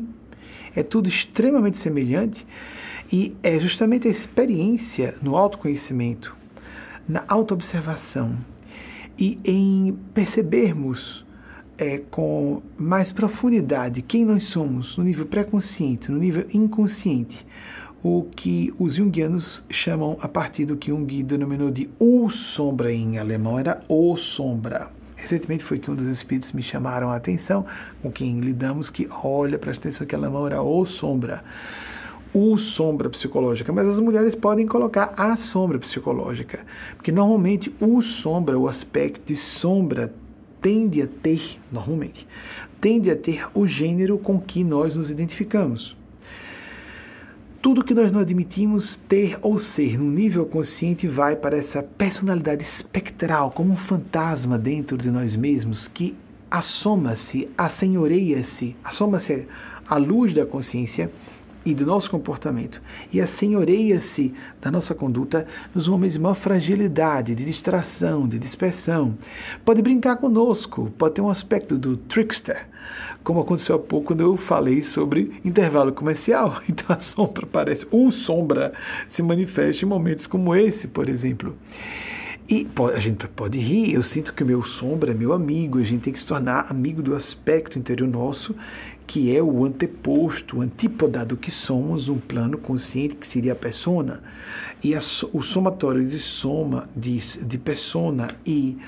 É 0.74 0.82
tudo 0.82 1.10
extremamente 1.10 1.76
semelhante 1.76 2.44
e 3.12 3.36
é 3.42 3.60
justamente 3.60 4.08
a 4.08 4.10
experiência 4.10 5.14
no 5.20 5.36
autoconhecimento, 5.36 6.34
na 7.06 7.22
autoobservação 7.28 8.38
e 9.18 9.38
em 9.44 9.96
percebermos 10.14 11.24
é, 11.78 11.98
com 12.10 12.62
mais 12.78 13.12
profundidade 13.12 14.02
quem 14.02 14.24
nós 14.24 14.44
somos 14.44 14.96
no 14.96 15.04
nível 15.04 15.26
pré-consciente, 15.26 16.10
no 16.10 16.18
nível 16.18 16.46
inconsciente 16.52 17.46
o 18.02 18.26
que 18.34 18.74
os 18.78 18.94
jungianos 18.94 19.62
chamam, 19.70 20.18
a 20.20 20.26
partir 20.26 20.66
do 20.66 20.76
que 20.76 20.90
Jung 20.90 21.22
denominou 21.22 21.70
de 21.70 21.88
O 22.00 22.28
Sombra 22.30 22.92
em 22.92 23.16
alemão, 23.16 23.58
era 23.58 23.80
O 23.88 24.16
Sombra. 24.16 24.90
Recentemente 25.14 25.62
foi 25.62 25.78
que 25.78 25.88
um 25.88 25.94
dos 25.94 26.08
espíritos 26.08 26.50
me 26.50 26.62
chamaram 26.62 27.10
a 27.10 27.16
atenção, 27.16 27.64
com 28.02 28.10
quem 28.10 28.40
lidamos, 28.40 28.90
que 28.90 29.08
olha, 29.22 29.56
presta 29.56 29.88
atenção 29.88 30.04
que 30.04 30.16
alemão 30.16 30.46
era 30.46 30.60
O 30.60 30.84
Sombra. 30.84 31.44
O 32.34 32.56
sombra 32.56 33.10
psicológica, 33.10 33.70
mas 33.74 33.86
as 33.86 33.98
mulheres 33.98 34.34
podem 34.34 34.66
colocar 34.66 35.12
a 35.18 35.36
sombra 35.36 35.78
psicológica, 35.78 36.60
porque 36.96 37.12
normalmente 37.12 37.70
o 37.78 38.00
sombra, 38.00 38.58
o 38.58 38.66
aspecto 38.66 39.26
de 39.26 39.36
sombra, 39.36 40.10
tende 40.62 41.02
a 41.02 41.06
ter, 41.06 41.58
normalmente, 41.70 42.26
tende 42.80 43.10
a 43.10 43.16
ter 43.16 43.46
o 43.52 43.66
gênero 43.66 44.16
com 44.16 44.40
que 44.40 44.62
nós 44.62 44.94
nos 44.94 45.10
identificamos. 45.10 45.96
Tudo 47.60 47.84
que 47.84 47.94
nós 47.94 48.10
não 48.10 48.20
admitimos 48.20 48.96
ter 49.08 49.38
ou 49.42 49.58
ser 49.58 49.98
no 49.98 50.10
nível 50.10 50.46
consciente 50.46 51.06
vai 51.06 51.36
para 51.36 51.56
essa 51.56 51.82
personalidade 51.82 52.62
espectral, 52.62 53.50
como 53.50 53.72
um 53.72 53.76
fantasma 53.76 54.58
dentro 54.58 54.96
de 54.96 55.10
nós 55.10 55.36
mesmos 55.36 55.86
que 55.86 56.16
assoma-se, 56.50 57.48
assenhoreia-se, 57.56 58.76
assoma-se 58.82 59.46
à 59.88 59.96
luz 59.96 60.32
da 60.32 60.44
consciência 60.44 61.10
e 61.64 61.74
do 61.74 61.86
nosso 61.86 62.10
comportamento 62.10 62.80
e 63.12 63.20
assenhoreia-se 63.20 64.34
da 64.60 64.70
nossa 64.70 64.94
conduta 64.94 65.46
nos 65.74 65.88
momentos 65.88 66.14
de 66.14 66.20
maior 66.20 66.34
fragilidade, 66.34 67.34
de 67.34 67.44
distração, 67.44 68.28
de 68.28 68.38
dispersão. 68.38 69.16
Pode 69.64 69.82
brincar 69.82 70.16
conosco, 70.16 70.92
pode 70.98 71.14
ter 71.14 71.20
um 71.20 71.30
aspecto 71.30 71.78
do 71.78 71.96
trickster, 71.96 72.66
como 73.22 73.40
aconteceu 73.40 73.76
há 73.76 73.78
pouco 73.78 74.08
quando 74.08 74.20
eu 74.20 74.36
falei 74.36 74.82
sobre 74.82 75.40
intervalo 75.44 75.92
comercial. 75.92 76.60
Então 76.68 76.96
a 76.96 77.00
sombra 77.00 77.46
parece, 77.46 77.86
ou 77.90 78.10
sombra 78.10 78.72
se 79.08 79.22
manifesta 79.22 79.84
em 79.84 79.88
momentos 79.88 80.26
como 80.26 80.56
esse, 80.56 80.88
por 80.88 81.08
exemplo. 81.08 81.54
E 82.48 82.66
a 82.94 82.98
gente 82.98 83.28
pode 83.28 83.58
rir, 83.58 83.94
eu 83.94 84.02
sinto 84.02 84.34
que 84.34 84.42
o 84.42 84.46
meu 84.46 84.64
sombra 84.64 85.12
é 85.12 85.14
meu 85.14 85.32
amigo, 85.32 85.78
a 85.78 85.82
gente 85.82 86.02
tem 86.02 86.12
que 86.12 86.18
se 86.18 86.26
tornar 86.26 86.66
amigo 86.68 87.00
do 87.00 87.14
aspecto 87.14 87.78
interior 87.78 88.08
nosso, 88.08 88.54
que 89.12 89.36
é 89.36 89.42
o 89.42 89.66
anteposto, 89.66 90.56
o 90.56 90.60
antípoda 90.62 91.22
do 91.22 91.36
que 91.36 91.50
somos, 91.50 92.08
um 92.08 92.16
plano 92.16 92.56
consciente 92.56 93.14
que 93.14 93.26
seria 93.26 93.52
a 93.52 93.54
persona. 93.54 94.22
E 94.82 94.94
a, 94.94 95.00
o 95.34 95.42
somatório 95.42 96.02
de 96.06 96.18
soma, 96.18 96.88
de, 96.96 97.18
de 97.44 97.58
persona 97.58 98.28
e 98.46 98.78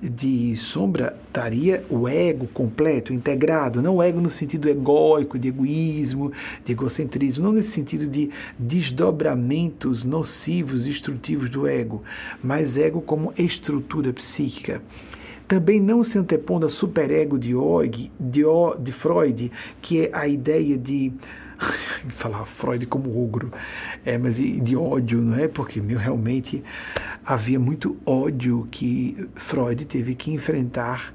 de 0.00 0.54
sombra 0.54 1.16
daria 1.32 1.84
o 1.90 2.08
ego 2.08 2.46
completo, 2.46 3.12
integrado, 3.12 3.82
não 3.82 3.96
o 3.96 4.02
ego 4.04 4.20
no 4.20 4.30
sentido 4.30 4.68
egóico, 4.68 5.36
de 5.36 5.48
egoísmo, 5.48 6.30
de 6.64 6.70
egocentrismo, 6.70 7.42
não 7.42 7.52
nesse 7.52 7.72
sentido 7.72 8.06
de 8.06 8.30
desdobramentos 8.56 10.04
nocivos, 10.04 10.84
destrutivos 10.84 11.50
do 11.50 11.66
ego, 11.66 12.04
mas 12.40 12.76
ego 12.76 13.00
como 13.00 13.34
estrutura 13.36 14.12
psíquica. 14.12 14.80
Também 15.46 15.80
não 15.80 16.02
se 16.02 16.18
antepondo 16.18 16.66
ao 16.66 16.70
superego 16.70 17.38
de, 17.38 17.52
de, 18.18 18.44
o, 18.44 18.74
de 18.74 18.92
Freud, 18.92 19.50
que 19.80 20.06
é 20.06 20.10
a 20.12 20.26
ideia 20.26 20.78
de 20.78 21.12
falar 22.16 22.44
Freud 22.46 22.86
como 22.86 23.22
ogro, 23.22 23.52
é, 24.04 24.16
mas 24.18 24.36
de 24.36 24.76
ódio, 24.76 25.20
não 25.20 25.38
é? 25.38 25.48
Porque 25.48 25.80
meu, 25.80 25.98
realmente 25.98 26.62
havia 27.24 27.58
muito 27.58 27.96
ódio 28.04 28.66
que 28.70 29.28
Freud 29.36 29.84
teve 29.84 30.14
que 30.14 30.32
enfrentar 30.32 31.12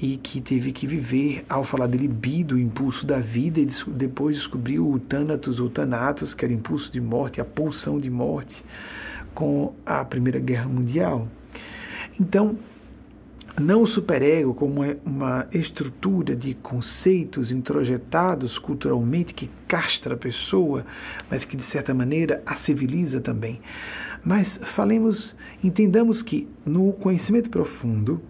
e 0.00 0.16
que 0.16 0.40
teve 0.40 0.72
que 0.72 0.84
viver 0.84 1.44
ao 1.48 1.62
falar 1.62 1.86
de 1.86 1.96
libido, 1.96 2.56
o 2.56 2.58
impulso 2.58 3.06
da 3.06 3.20
vida, 3.20 3.60
e 3.60 3.68
depois 3.86 4.36
descobriu 4.36 4.90
o 4.90 4.98
Thanatos 4.98 5.60
ou 5.60 5.70
Thanatos, 5.70 6.34
que 6.34 6.44
era 6.44 6.52
o 6.52 6.56
impulso 6.56 6.90
de 6.90 7.00
morte, 7.00 7.40
a 7.40 7.44
pulsão 7.44 8.00
de 8.00 8.10
morte, 8.10 8.64
com 9.32 9.72
a 9.86 10.04
Primeira 10.04 10.40
Guerra 10.40 10.68
Mundial. 10.68 11.28
Então, 12.20 12.58
não 13.60 13.82
o 13.82 13.86
superego 13.86 14.54
como 14.54 14.82
uma 15.04 15.46
estrutura 15.52 16.34
de 16.34 16.54
conceitos 16.54 17.50
introjetados 17.50 18.58
culturalmente 18.58 19.34
que 19.34 19.50
castra 19.68 20.14
a 20.14 20.18
pessoa, 20.18 20.86
mas 21.30 21.44
que 21.44 21.56
de 21.56 21.62
certa 21.62 21.92
maneira 21.92 22.42
a 22.46 22.56
civiliza 22.56 23.20
também. 23.20 23.60
Mas 24.24 24.58
falemos, 24.74 25.34
entendamos 25.62 26.22
que 26.22 26.48
no 26.64 26.92
conhecimento 26.92 27.50
profundo 27.50 28.22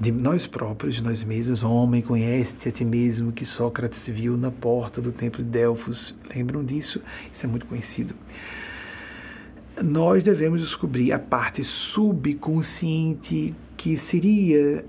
de 0.00 0.10
nós 0.10 0.46
próprios, 0.46 0.96
de 0.96 1.02
nós 1.02 1.22
mesmos, 1.22 1.62
homem, 1.62 2.02
conhece 2.02 2.68
a 2.68 2.72
ti 2.72 2.84
mesmo 2.84 3.30
que 3.30 3.44
Sócrates 3.44 4.06
viu 4.08 4.36
na 4.36 4.50
porta 4.50 5.00
do 5.00 5.12
templo 5.12 5.44
de 5.44 5.50
Delfos. 5.50 6.14
Lembram 6.34 6.64
disso? 6.64 7.00
Isso 7.32 7.46
é 7.46 7.48
muito 7.48 7.66
conhecido 7.66 8.14
nós 9.82 10.22
devemos 10.22 10.60
descobrir 10.60 11.12
a 11.12 11.18
parte 11.18 11.64
subconsciente 11.64 13.54
que 13.76 13.98
seria 13.98 14.84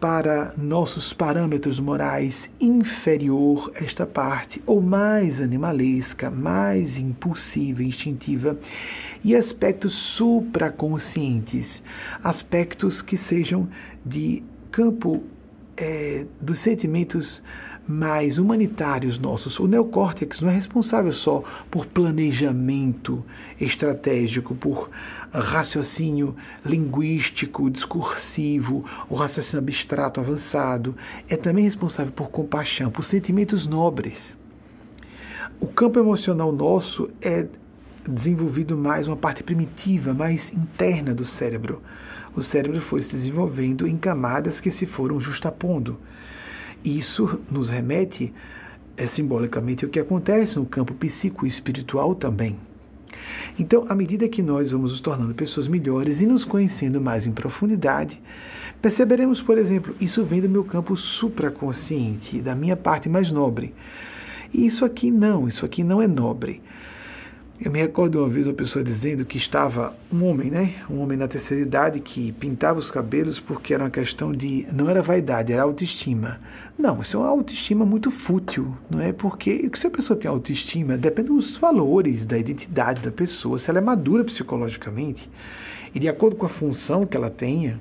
para 0.00 0.52
nossos 0.56 1.12
parâmetros 1.12 1.78
morais 1.78 2.50
inferior 2.60 3.70
esta 3.76 4.04
parte, 4.04 4.60
ou 4.66 4.80
mais 4.80 5.40
animalesca, 5.40 6.28
mais 6.28 6.98
impulsiva, 6.98 7.84
instintiva, 7.84 8.58
e 9.22 9.36
aspectos 9.36 9.92
supraconscientes, 9.92 11.80
aspectos 12.20 13.00
que 13.00 13.16
sejam 13.16 13.68
de 14.04 14.42
campo 14.72 15.22
é, 15.76 16.26
dos 16.40 16.58
sentimentos 16.58 17.40
mais 17.86 18.38
humanitários 18.38 19.18
nossos. 19.18 19.58
O 19.58 19.66
neocórtex 19.66 20.40
não 20.40 20.48
é 20.48 20.54
responsável 20.54 21.12
só 21.12 21.42
por 21.70 21.86
planejamento 21.86 23.24
estratégico, 23.60 24.54
por 24.54 24.88
raciocínio 25.32 26.36
linguístico, 26.64 27.70
discursivo, 27.70 28.84
o 29.08 29.14
raciocínio 29.14 29.58
abstrato 29.58 30.20
avançado. 30.20 30.94
É 31.28 31.36
também 31.36 31.64
responsável 31.64 32.12
por 32.12 32.30
compaixão, 32.30 32.90
por 32.90 33.04
sentimentos 33.04 33.66
nobres. 33.66 34.36
O 35.60 35.66
campo 35.66 35.98
emocional 35.98 36.52
nosso 36.52 37.08
é 37.20 37.46
desenvolvido 38.08 38.76
mais 38.76 39.06
uma 39.06 39.16
parte 39.16 39.42
primitiva, 39.42 40.12
mais 40.12 40.52
interna 40.52 41.14
do 41.14 41.24
cérebro. 41.24 41.80
O 42.34 42.42
cérebro 42.42 42.80
foi 42.80 43.02
se 43.02 43.12
desenvolvendo 43.12 43.86
em 43.86 43.96
camadas 43.96 44.60
que 44.60 44.70
se 44.70 44.86
foram 44.86 45.20
justapondo. 45.20 45.98
Isso 46.84 47.40
nos 47.50 47.68
remete 47.68 48.32
é, 48.96 49.06
simbolicamente 49.06 49.84
ao 49.84 49.90
que 49.90 50.00
acontece 50.00 50.58
no 50.58 50.66
campo 50.66 50.94
psico-espiritual 50.94 52.14
também. 52.14 52.56
Então, 53.58 53.84
à 53.88 53.94
medida 53.94 54.28
que 54.28 54.42
nós 54.42 54.70
vamos 54.70 54.92
nos 54.92 55.00
tornando 55.00 55.34
pessoas 55.34 55.68
melhores 55.68 56.20
e 56.20 56.26
nos 56.26 56.44
conhecendo 56.44 57.00
mais 57.00 57.26
em 57.26 57.32
profundidade, 57.32 58.20
perceberemos, 58.80 59.40
por 59.40 59.58
exemplo, 59.58 59.94
isso 60.00 60.24
vem 60.24 60.40
do 60.40 60.48
meu 60.48 60.64
campo 60.64 60.96
supraconsciente, 60.96 62.40
da 62.40 62.54
minha 62.54 62.76
parte 62.76 63.08
mais 63.08 63.30
nobre. 63.30 63.74
E 64.52 64.66
isso 64.66 64.84
aqui 64.84 65.10
não, 65.10 65.48
isso 65.48 65.64
aqui 65.64 65.82
não 65.82 66.02
é 66.02 66.06
nobre. 66.06 66.60
Eu 67.64 67.70
me 67.70 67.78
recordo 67.78 68.18
uma 68.18 68.28
vez 68.28 68.46
uma 68.46 68.54
pessoa 68.54 68.84
dizendo 68.84 69.24
que 69.24 69.38
estava 69.38 69.94
um 70.12 70.24
homem, 70.24 70.50
né? 70.50 70.74
Um 70.90 70.98
homem 70.98 71.16
na 71.16 71.28
terceira 71.28 71.62
idade 71.62 72.00
que 72.00 72.32
pintava 72.32 72.80
os 72.80 72.90
cabelos 72.90 73.38
porque 73.38 73.72
era 73.72 73.84
uma 73.84 73.90
questão 73.90 74.32
de. 74.32 74.66
não 74.72 74.90
era 74.90 75.00
vaidade, 75.00 75.52
era 75.52 75.62
autoestima. 75.62 76.40
Não, 76.82 77.00
isso 77.00 77.16
é 77.16 77.20
uma 77.20 77.28
autoestima 77.28 77.84
muito 77.84 78.10
fútil, 78.10 78.76
não 78.90 79.00
é? 79.00 79.12
Porque 79.12 79.70
se 79.76 79.86
a 79.86 79.90
pessoa 79.90 80.18
tem 80.18 80.28
autoestima, 80.28 80.98
depende 80.98 81.28
dos 81.28 81.56
valores, 81.56 82.26
da 82.26 82.36
identidade 82.36 83.00
da 83.02 83.12
pessoa, 83.12 83.56
se 83.56 83.70
ela 83.70 83.78
é 83.78 83.80
madura 83.80 84.24
psicologicamente 84.24 85.30
e 85.94 86.00
de 86.00 86.08
acordo 86.08 86.34
com 86.34 86.44
a 86.44 86.48
função 86.48 87.06
que 87.06 87.16
ela 87.16 87.30
tenha. 87.30 87.78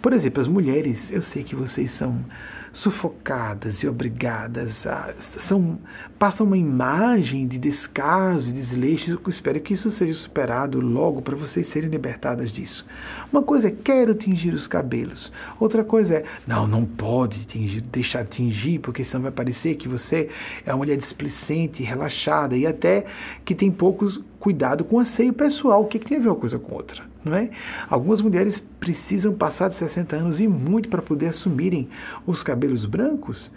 Por 0.00 0.14
exemplo, 0.14 0.40
as 0.40 0.48
mulheres, 0.48 1.12
eu 1.12 1.20
sei 1.20 1.44
que 1.44 1.54
vocês 1.54 1.90
são 1.90 2.24
sufocadas 2.72 3.82
e 3.82 3.88
obrigadas 3.88 4.86
a, 4.86 5.14
são 5.38 5.78
passam 6.18 6.46
uma 6.46 6.58
imagem 6.58 7.46
de 7.46 7.58
descaso 7.58 8.50
e 8.50 8.52
desleixo. 8.52 9.10
Eu 9.10 9.30
espero 9.30 9.60
que 9.60 9.74
isso 9.74 9.90
seja 9.90 10.14
superado 10.14 10.80
logo 10.80 11.22
para 11.22 11.36
vocês 11.36 11.66
serem 11.68 11.88
libertadas 11.88 12.50
disso. 12.50 12.84
Uma 13.32 13.42
coisa 13.42 13.68
é 13.68 13.70
quero 13.70 14.14
tingir 14.14 14.52
os 14.52 14.66
cabelos, 14.66 15.32
outra 15.60 15.84
coisa 15.84 16.16
é 16.16 16.24
não, 16.46 16.66
não 16.66 16.84
pode 16.84 17.44
tingir, 17.46 17.80
deixar 17.82 18.24
de 18.24 18.30
tingir, 18.30 18.78
porque 18.80 19.04
senão 19.04 19.22
vai 19.22 19.32
parecer 19.32 19.76
que 19.76 19.88
você 19.88 20.28
é 20.66 20.72
uma 20.72 20.78
mulher 20.78 20.96
displicente, 20.96 21.82
relaxada 21.82 22.56
e 22.56 22.66
até 22.66 23.06
que 23.44 23.54
tem 23.54 23.70
poucos 23.70 24.20
cuidado 24.38 24.84
com 24.84 24.96
o 24.96 25.00
asseio 25.00 25.32
pessoal. 25.32 25.82
O 25.82 25.86
que, 25.86 25.98
que 25.98 26.06
tem 26.06 26.18
a 26.18 26.20
ver 26.20 26.28
uma 26.28 26.36
coisa 26.36 26.58
com 26.58 26.74
outra? 26.74 27.02
É? 27.36 27.50
Algumas 27.88 28.20
mulheres 28.20 28.62
precisam 28.80 29.32
passar 29.32 29.68
de 29.68 29.76
60 29.76 30.16
anos 30.16 30.40
e 30.40 30.48
muito 30.48 30.88
para 30.88 31.02
poder 31.02 31.26
assumirem 31.26 31.88
os 32.26 32.42
cabelos 32.42 32.84
brancos. 32.84 33.50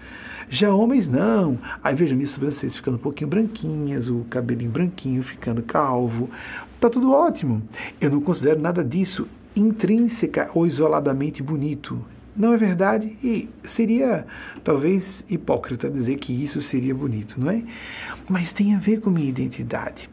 Já 0.49 0.73
homens 0.73 1.07
não. 1.07 1.57
Aí 1.83 1.95
veja 1.95 2.15
minhas 2.15 2.31
sobrancelhas 2.31 2.75
ficando 2.75 2.95
um 2.95 3.01
pouquinho 3.01 3.29
branquinhas, 3.29 4.09
o 4.09 4.25
cabelinho 4.29 4.71
branquinho 4.71 5.23
ficando 5.23 5.61
calvo. 5.61 6.29
Tá 6.79 6.89
tudo 6.89 7.11
ótimo. 7.11 7.61
Eu 7.99 8.09
não 8.09 8.21
considero 8.21 8.59
nada 8.59 8.83
disso 8.83 9.27
intrínseca 9.55 10.49
ou 10.53 10.65
isoladamente 10.65 11.41
bonito. 11.43 12.03
Não 12.35 12.53
é 12.53 12.57
verdade? 12.57 13.17
E 13.23 13.49
seria 13.63 14.25
talvez 14.63 15.23
hipócrita 15.29 15.89
dizer 15.89 16.17
que 16.17 16.31
isso 16.31 16.61
seria 16.61 16.95
bonito, 16.95 17.39
não 17.39 17.51
é? 17.51 17.61
Mas 18.29 18.53
tem 18.53 18.73
a 18.73 18.79
ver 18.79 19.01
com 19.01 19.09
minha 19.09 19.29
identidade. 19.29 20.09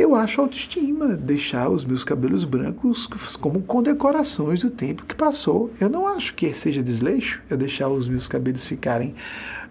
Eu 0.00 0.14
acho 0.14 0.40
autoestima 0.40 1.08
deixar 1.08 1.68
os 1.68 1.84
meus 1.84 2.02
cabelos 2.02 2.42
brancos 2.42 3.06
como 3.38 3.60
condecorações 3.60 4.62
do 4.62 4.70
tempo 4.70 5.04
que 5.04 5.14
passou. 5.14 5.70
Eu 5.78 5.90
não 5.90 6.08
acho 6.08 6.34
que 6.34 6.54
seja 6.54 6.82
desleixo 6.82 7.42
eu 7.50 7.58
deixar 7.58 7.86
os 7.88 8.08
meus 8.08 8.26
cabelos 8.26 8.64
ficarem 8.64 9.14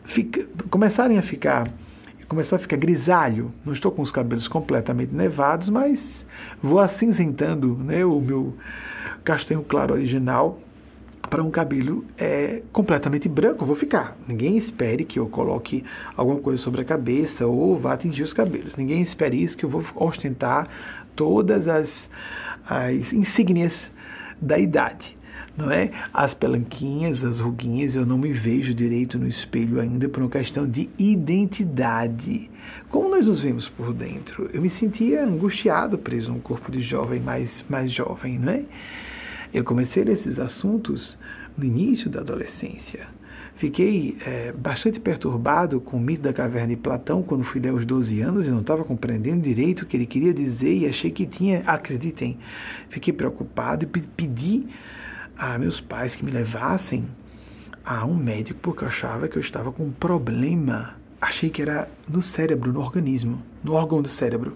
fica, 0.06 0.46
começarem 0.70 1.18
a 1.18 1.24
ficar 1.24 1.68
começar 2.28 2.58
a 2.58 2.60
ficar 2.60 2.78
grisalho. 2.78 3.52
Não 3.66 3.74
estou 3.74 3.92
com 3.92 4.04
os 4.04 4.12
cabelos 4.12 4.48
completamente 4.48 5.12
nevados, 5.12 5.68
mas 5.68 6.24
vou 6.62 6.78
acinzentando 6.78 7.76
né, 7.76 8.06
o 8.06 8.22
meu 8.22 8.54
castanho 9.24 9.64
claro 9.64 9.96
original 9.96 10.60
para 11.30 11.44
um 11.44 11.52
cabelo 11.52 12.04
é, 12.18 12.62
completamente 12.72 13.30
branco, 13.30 13.66
vou 13.66 13.76
ficar. 13.76 14.18
Ninguém 14.28 14.58
espere 14.58 15.06
que 15.06 15.20
eu 15.20 15.28
coloque 15.28 15.84
alguma 16.18 16.40
coisa 16.40 16.62
sobre 16.62 16.82
a 16.82 16.86
cabeça 16.86 17.46
ou 17.46 17.78
vá 17.78 17.94
atingir 17.94 18.24
os 18.24 18.34
cabelos. 18.34 18.76
Ninguém 18.76 19.02
espere 19.02 19.42
isso, 19.42 19.56
que 19.56 19.64
eu 19.64 19.70
vou 19.70 19.84
ostentar 19.96 20.68
todas 21.16 21.68
as, 21.68 22.10
as 22.68 23.14
insígnias 23.14 23.90
da 24.42 24.58
idade. 24.58 25.18
Não 25.56 25.70
é? 25.70 25.92
As 26.14 26.34
pelanquinhas, 26.34 27.24
as 27.24 27.40
ruguinhas, 27.40 27.94
eu 27.94 28.06
não 28.06 28.18
me 28.18 28.32
vejo 28.32 28.74
direito 28.74 29.20
no 29.20 29.28
espelho 29.28 29.82
ainda 29.82 30.08
por 30.08 30.24
uma 30.24 30.30
questão 30.30 30.66
de 30.66 30.90
identidade. 30.98 32.50
Como 32.90 33.10
nós 33.10 33.26
nos 33.26 33.42
vemos 33.42 33.68
por 33.68 33.94
dentro? 33.94 34.50
Eu 34.54 34.62
me 34.62 34.70
sentia 34.70 35.26
angustiado 35.26 35.98
preso 35.98 36.32
num 36.32 36.40
corpo 36.40 36.72
de 36.72 36.82
jovem 36.82 37.20
mais, 37.20 37.66
mais 37.70 37.92
jovem, 37.92 38.40
não 38.40 38.54
é? 38.54 38.64
Eu 39.54 39.64
comecei 39.64 40.04
esses 40.04 40.40
assuntos 40.40 41.18
no 41.58 41.66
início 41.66 42.10
da 42.10 42.20
adolescência. 42.20 43.08
Fiquei 43.56 44.16
é, 44.26 44.54
bastante 44.54 45.02
perturbado 45.02 45.82
com 45.82 45.98
o 45.98 46.00
mito 46.00 46.22
da 46.22 46.32
caverna 46.32 46.70
de 46.70 46.78
Platão 46.78 47.22
quando 47.22 47.44
fui 47.44 47.60
ler 47.60 47.70
aos 47.70 47.86
12 47.86 48.22
anos 48.22 48.48
e 48.48 48.50
não 48.50 48.62
estava 48.62 48.86
compreendendo 48.86 49.42
direito 49.42 49.82
o 49.82 49.86
que 49.86 49.98
ele 49.98 50.06
queria 50.06 50.34
dizer 50.34 50.74
e 50.74 50.88
achei 50.88 51.12
que 51.12 51.26
tinha, 51.26 51.62
acreditem, 51.68 52.38
fiquei 52.90 53.12
preocupado 53.12 53.84
e 53.84 53.88
pedi 53.88 54.66
a 55.38 55.58
meus 55.58 55.82
pais 55.82 56.16
que 56.16 56.24
me 56.24 56.32
levassem 56.32 57.06
a 57.84 58.06
um 58.06 58.16
médico 58.16 58.60
porque 58.62 58.86
eu 58.86 58.88
achava 58.88 59.28
que 59.28 59.36
eu 59.36 59.42
estava 59.42 59.74
com 59.74 59.84
um 59.84 59.92
problema. 59.92 60.96
Achei 61.20 61.50
que 61.50 61.62
era 61.62 61.90
no 62.08 62.22
cérebro, 62.22 62.72
no 62.72 62.80
organismo, 62.80 63.42
no 63.62 63.74
órgão 63.74 64.02
do 64.02 64.08
cérebro. 64.08 64.56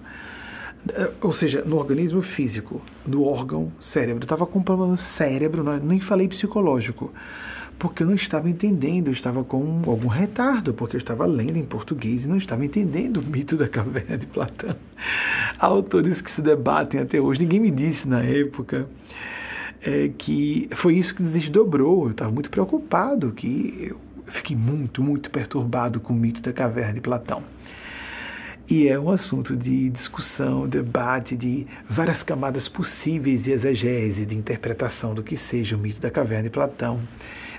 É, 0.90 1.12
ou 1.22 1.32
seja, 1.32 1.64
no 1.66 1.78
organismo 1.78 2.22
físico, 2.22 2.82
no 3.08 3.24
órgão 3.24 3.72
cérebro. 3.80 4.22
Eu 4.22 4.26
estava 4.26 4.46
com 4.46 4.60
um 4.60 4.64
problema 4.64 4.92
no 4.92 4.98
cérebro, 4.98 5.64
não, 5.64 5.78
nem 5.78 6.00
falei 6.02 6.28
psicológico, 6.28 7.14
porque 7.80 8.04
eu 8.04 8.08
não 8.08 8.16
estava 8.16 8.50
entendendo, 8.50 9.08
eu 9.08 9.14
estava 9.14 9.44
com 9.44 9.82
algum 9.88 10.08
retardo, 10.08 10.74
porque 10.74 10.98
eu 10.98 11.00
estava 11.00 11.26
lendo 11.26 11.58
em 11.58 11.66
português 11.66 12.26
e 12.26 12.28
não 12.28 12.38
estava 12.38 12.66
entendendo 12.66 13.18
o 13.18 13.24
mito 13.24 13.56
da 13.56 13.68
caverna 13.68 14.18
de 14.18 14.26
Platão. 14.26 14.76
Há 15.58 15.66
autores 15.66 16.22
que 16.22 16.32
se 16.32 16.42
debatem 16.42 17.00
até 17.00 17.20
hoje, 17.20 17.40
ninguém 17.40 17.62
me 17.62 17.72
disse 17.72 18.08
na 18.08 18.22
época 18.22 18.88
é, 19.82 20.10
que 20.18 20.70
foi 20.76 20.96
isso 20.96 21.16
que 21.16 21.24
desdobrou. 21.24 22.06
Eu 22.06 22.12
estava 22.12 22.32
muito 22.32 22.50
preocupado, 22.50 23.32
que 23.32 23.90
eu 23.90 23.98
fiquei 24.32 24.56
muito, 24.56 25.02
muito 25.02 25.30
perturbado 25.30 26.02
com 26.02 26.14
o 26.14 26.16
mito 26.16 26.42
da 26.42 26.52
caverna 26.52 26.94
de 26.94 27.02
Platão. 27.02 27.42
E 28.70 28.88
é 28.88 28.98
um 28.98 29.12
assunto 29.12 29.58
de 29.58 29.90
discussão, 29.90 30.66
debate, 30.70 31.36
de 31.36 31.68
várias 31.88 32.24
camadas 32.24 32.70
possíveis 32.70 33.44
de 33.44 33.52
exegese, 33.52 34.26
de 34.26 34.36
interpretação 34.36 35.14
do 35.14 35.22
que 35.22 35.36
seja 35.36 35.76
o 35.76 35.80
mito 35.80 36.00
da 36.00 36.10
caverna 36.10 36.44
de 36.44 36.50
Platão. 36.50 37.02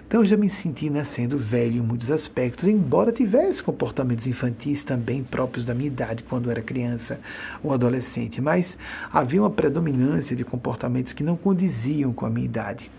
Então 0.07 0.23
eu 0.23 0.25
já 0.25 0.37
me 0.37 0.49
senti 0.49 0.89
nascendo 0.89 1.37
velho 1.37 1.77
em 1.77 1.87
muitos 1.87 2.11
aspectos, 2.11 2.67
embora 2.67 3.13
tivesse 3.13 3.63
comportamentos 3.63 4.27
infantis 4.27 4.83
também 4.83 5.23
próprios 5.23 5.67
da 5.67 5.75
minha 5.75 5.89
idade 5.89 6.23
quando 6.23 6.51
era 6.51 6.63
criança 6.63 7.21
ou 7.63 7.75
adolescente, 7.75 8.41
mas 8.41 8.79
havia 9.13 9.43
uma 9.43 9.51
predominância 9.51 10.35
de 10.35 10.45
comportamentos 10.45 11.13
que 11.13 11.23
não 11.23 11.37
condiziam 11.37 12.15
com 12.15 12.25
a 12.25 12.31
minha 12.31 12.47
idade. 12.47 12.91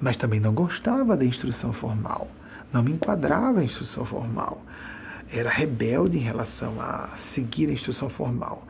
Mas 0.00 0.16
também 0.16 0.40
não 0.40 0.54
gostava 0.54 1.18
da 1.18 1.24
instrução 1.24 1.70
formal, 1.70 2.28
não 2.72 2.82
me 2.82 2.92
enquadrava 2.92 3.60
a 3.60 3.64
instrução 3.64 4.06
formal 4.06 4.62
era 5.32 5.48
rebelde 5.48 6.18
em 6.18 6.20
relação 6.20 6.80
a 6.80 7.10
seguir 7.16 7.68
a 7.68 7.72
instrução 7.72 8.08
formal. 8.08 8.66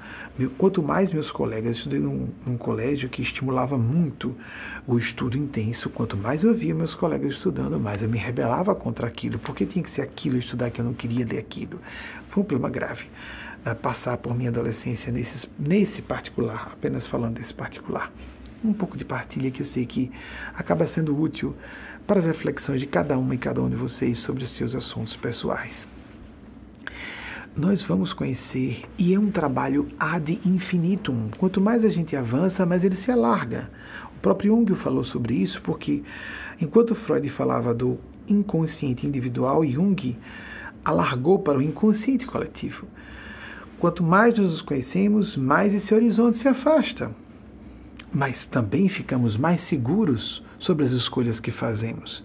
Quanto 0.58 0.82
mais 0.82 1.12
meus 1.12 1.30
colegas, 1.30 1.74
eu 1.74 1.78
estudei 1.78 2.00
num, 2.00 2.28
num, 2.46 2.56
colégio 2.56 3.08
que 3.08 3.22
estimulava 3.22 3.76
muito 3.76 4.36
o 4.86 4.98
estudo 4.98 5.36
intenso, 5.36 5.90
quanto 5.90 6.16
mais 6.16 6.44
eu 6.44 6.54
via 6.54 6.74
meus 6.74 6.94
colegas 6.94 7.34
estudando, 7.34 7.78
mais 7.78 8.02
eu 8.02 8.08
me 8.08 8.18
rebelava 8.18 8.74
contra 8.74 9.06
aquilo, 9.06 9.38
porque 9.38 9.66
tinha 9.66 9.82
que 9.82 9.90
ser 9.90 10.02
aquilo, 10.02 10.38
estudar 10.38 10.70
que 10.70 10.80
eu 10.80 10.84
não 10.84 10.94
queria 10.94 11.26
ler 11.26 11.38
aquilo. 11.38 11.80
Foi 12.28 12.42
um 12.42 12.46
problema 12.46 12.70
grave 12.70 13.04
uh, 13.66 13.74
passar 13.74 14.16
por 14.18 14.34
minha 14.34 14.50
adolescência 14.50 15.10
nesse, 15.12 15.48
nesse 15.58 16.00
particular, 16.00 16.70
apenas 16.72 17.06
falando 17.06 17.34
desse 17.34 17.52
particular. 17.52 18.12
Um 18.62 18.72
pouco 18.72 18.96
de 18.96 19.04
partilha 19.04 19.50
que 19.50 19.62
eu 19.62 19.66
sei 19.66 19.86
que 19.86 20.10
acaba 20.54 20.86
sendo 20.86 21.18
útil 21.18 21.56
para 22.06 22.20
as 22.20 22.26
reflexões 22.26 22.80
de 22.80 22.86
cada 22.86 23.16
uma 23.18 23.34
e 23.34 23.38
cada 23.38 23.60
um 23.60 23.68
de 23.68 23.76
vocês 23.76 24.18
sobre 24.18 24.44
os 24.44 24.50
seus 24.50 24.74
assuntos 24.74 25.16
pessoais 25.16 25.88
nós 27.56 27.82
vamos 27.82 28.12
conhecer, 28.12 28.82
e 28.96 29.12
é 29.12 29.18
um 29.18 29.30
trabalho 29.30 29.88
ad 29.98 30.40
infinitum. 30.44 31.30
Quanto 31.36 31.60
mais 31.60 31.84
a 31.84 31.88
gente 31.88 32.14
avança, 32.14 32.64
mais 32.64 32.84
ele 32.84 32.94
se 32.94 33.10
alarga. 33.10 33.68
O 34.16 34.20
próprio 34.20 34.54
Jung 34.54 34.74
falou 34.76 35.02
sobre 35.02 35.34
isso, 35.34 35.60
porque 35.62 36.02
enquanto 36.60 36.94
Freud 36.94 37.28
falava 37.28 37.74
do 37.74 37.98
inconsciente 38.28 39.06
individual, 39.06 39.66
Jung 39.66 40.16
alargou 40.84 41.40
para 41.40 41.58
o 41.58 41.62
inconsciente 41.62 42.24
coletivo. 42.24 42.86
Quanto 43.78 44.02
mais 44.02 44.38
nós 44.38 44.50
nos 44.50 44.62
conhecemos, 44.62 45.36
mais 45.36 45.74
esse 45.74 45.92
horizonte 45.92 46.38
se 46.38 46.46
afasta. 46.46 47.10
Mas 48.12 48.44
também 48.44 48.88
ficamos 48.88 49.36
mais 49.36 49.62
seguros 49.62 50.44
sobre 50.58 50.84
as 50.84 50.92
escolhas 50.92 51.40
que 51.40 51.50
fazemos 51.50 52.22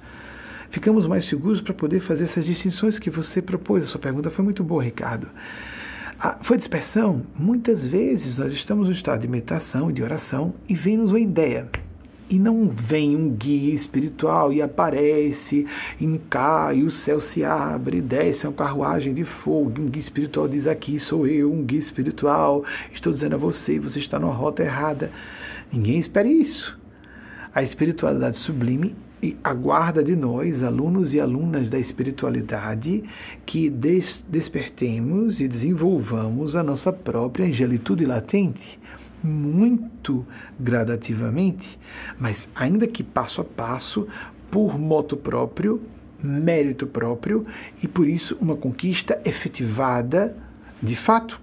ficamos 0.75 1.07
mais 1.07 1.23
seguros 1.23 1.61
para 1.61 1.73
poder 1.73 2.01
fazer 2.01 2.25
essas 2.25 2.45
distinções 2.45 2.99
que 2.99 3.09
você 3.09 3.41
propôs. 3.41 3.85
A 3.85 3.87
sua 3.87 3.99
pergunta 3.99 4.29
foi 4.29 4.43
muito 4.43 4.61
boa, 4.61 4.83
Ricardo. 4.83 5.29
Ah, 6.19 6.37
foi 6.41 6.57
dispersão? 6.57 7.21
Muitas 7.33 7.87
vezes 7.87 8.37
nós 8.37 8.51
estamos 8.51 8.87
no 8.87 8.93
estado 8.93 9.21
de 9.21 9.27
meditação 9.29 9.89
e 9.89 9.93
de 9.93 10.03
oração 10.03 10.53
e 10.67 10.75
vem-nos 10.75 11.11
uma 11.11 11.19
ideia. 11.21 11.69
E 12.29 12.37
não 12.37 12.67
vem 12.67 13.15
um 13.15 13.29
guia 13.29 13.73
espiritual 13.73 14.51
e 14.51 14.61
aparece, 14.61 15.65
e 15.97 16.17
cai, 16.29 16.79
e 16.79 16.83
o 16.83 16.91
céu 16.91 17.21
se 17.21 17.41
abre, 17.41 18.01
desce 18.01 18.45
uma 18.45 18.51
carruagem 18.51 19.13
de 19.13 19.23
fogo, 19.23 19.81
um 19.81 19.85
guia 19.85 20.01
espiritual 20.01 20.45
diz 20.45 20.67
aqui, 20.67 20.99
sou 20.99 21.25
eu, 21.25 21.53
um 21.53 21.63
guia 21.63 21.79
espiritual, 21.79 22.65
estou 22.91 23.13
dizendo 23.13 23.35
a 23.35 23.37
você, 23.37 23.79
você 23.79 23.99
está 23.99 24.19
numa 24.19 24.33
rota 24.33 24.61
errada. 24.61 25.09
Ninguém 25.71 25.99
espera 25.99 26.27
isso. 26.27 26.77
A 27.53 27.63
espiritualidade 27.63 28.35
sublime 28.35 28.93
e 29.25 29.37
aguarda 29.43 30.03
de 30.03 30.15
nós, 30.15 30.61
alunos 30.61 31.11
e 31.11 31.19
alunas 31.19 31.67
da 31.67 31.79
espiritualidade, 31.79 33.03
que 33.43 33.71
des 33.71 34.23
despertemos 34.29 35.39
e 35.39 35.47
desenvolvamos 35.47 36.55
a 36.55 36.61
nossa 36.61 36.93
própria 36.93 37.47
angelitude 37.47 38.05
latente, 38.05 38.79
muito 39.23 40.23
gradativamente, 40.59 41.79
mas 42.19 42.47
ainda 42.53 42.85
que 42.85 43.01
passo 43.01 43.41
a 43.41 43.43
passo, 43.43 44.07
por 44.51 44.77
moto 44.77 45.17
próprio, 45.17 45.81
mérito 46.21 46.85
próprio 46.85 47.47
e 47.81 47.87
por 47.87 48.07
isso 48.07 48.37
uma 48.39 48.55
conquista 48.55 49.19
efetivada 49.25 50.37
de 50.83 50.95
fato. 50.95 51.41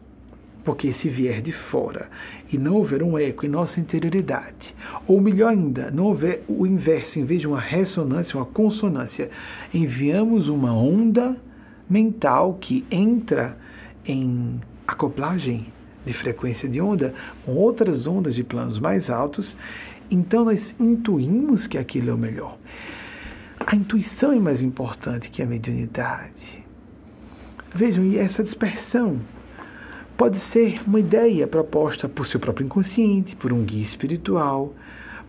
Porque 0.65 0.93
se 0.93 1.09
vier 1.09 1.43
de 1.43 1.51
fora 1.51 2.09
e 2.53 2.59
não 2.59 2.75
houver 2.75 3.03
um 3.03 3.19
eco 3.19 3.47
em 3.47 3.49
nossa 3.49 3.81
interioridade, 3.81 4.75
ou 5.07 5.21
melhor 5.21 5.49
ainda, 5.49 5.91
não 5.91 6.05
houver 6.05 6.45
o 6.47 6.67
inverso, 6.67 7.19
em 7.19 7.25
vez 7.25 7.41
de 7.41 7.47
uma 7.47 7.61
ressonância, 7.61 8.39
uma 8.39 8.45
consonância, 8.45 9.31
enviamos 9.73 10.49
uma 10.49 10.75
onda 10.75 11.37
mental 11.89 12.59
que 12.61 12.85
entra 12.91 13.57
em 14.05 14.61
acoplagem 14.87 15.67
de 16.05 16.13
frequência 16.13 16.69
de 16.69 16.81
onda 16.81 17.15
com 17.45 17.53
outras 17.53 18.07
ondas 18.07 18.35
de 18.35 18.45
planos 18.45 18.79
mais 18.79 19.09
altos, 19.09 19.57
então 20.11 20.45
nós 20.45 20.75
intuímos 20.79 21.67
que 21.67 21.79
aquilo 21.79 22.11
é 22.11 22.15
o 22.15 22.19
melhor. 22.19 22.59
A 23.59 23.75
intuição 23.75 24.33
é 24.33 24.39
mais 24.39 24.61
importante 24.61 25.31
que 25.31 25.43
a 25.43 25.47
mediunidade. 25.47 26.63
Vejam, 27.75 28.05
e 28.05 28.19
essa 28.19 28.43
dispersão 28.43 29.21
pode 30.17 30.39
ser 30.41 30.81
uma 30.87 31.01
ideia 31.01 31.47
proposta 31.47 32.09
por 32.09 32.27
seu 32.27 32.39
próprio 32.39 32.65
inconsciente, 32.65 33.37
por 33.37 33.53
um 33.53 33.65
guia 33.65 33.83
espiritual, 33.83 34.75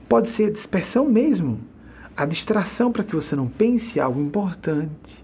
pode 0.08 0.30
ser 0.30 0.52
dispersão 0.52 1.06
mesmo, 1.08 1.60
a 2.16 2.26
distração 2.26 2.92
para 2.92 3.04
que 3.04 3.16
você 3.16 3.36
não 3.36 3.48
pense 3.48 4.00
algo 4.00 4.22
importante. 4.22 5.24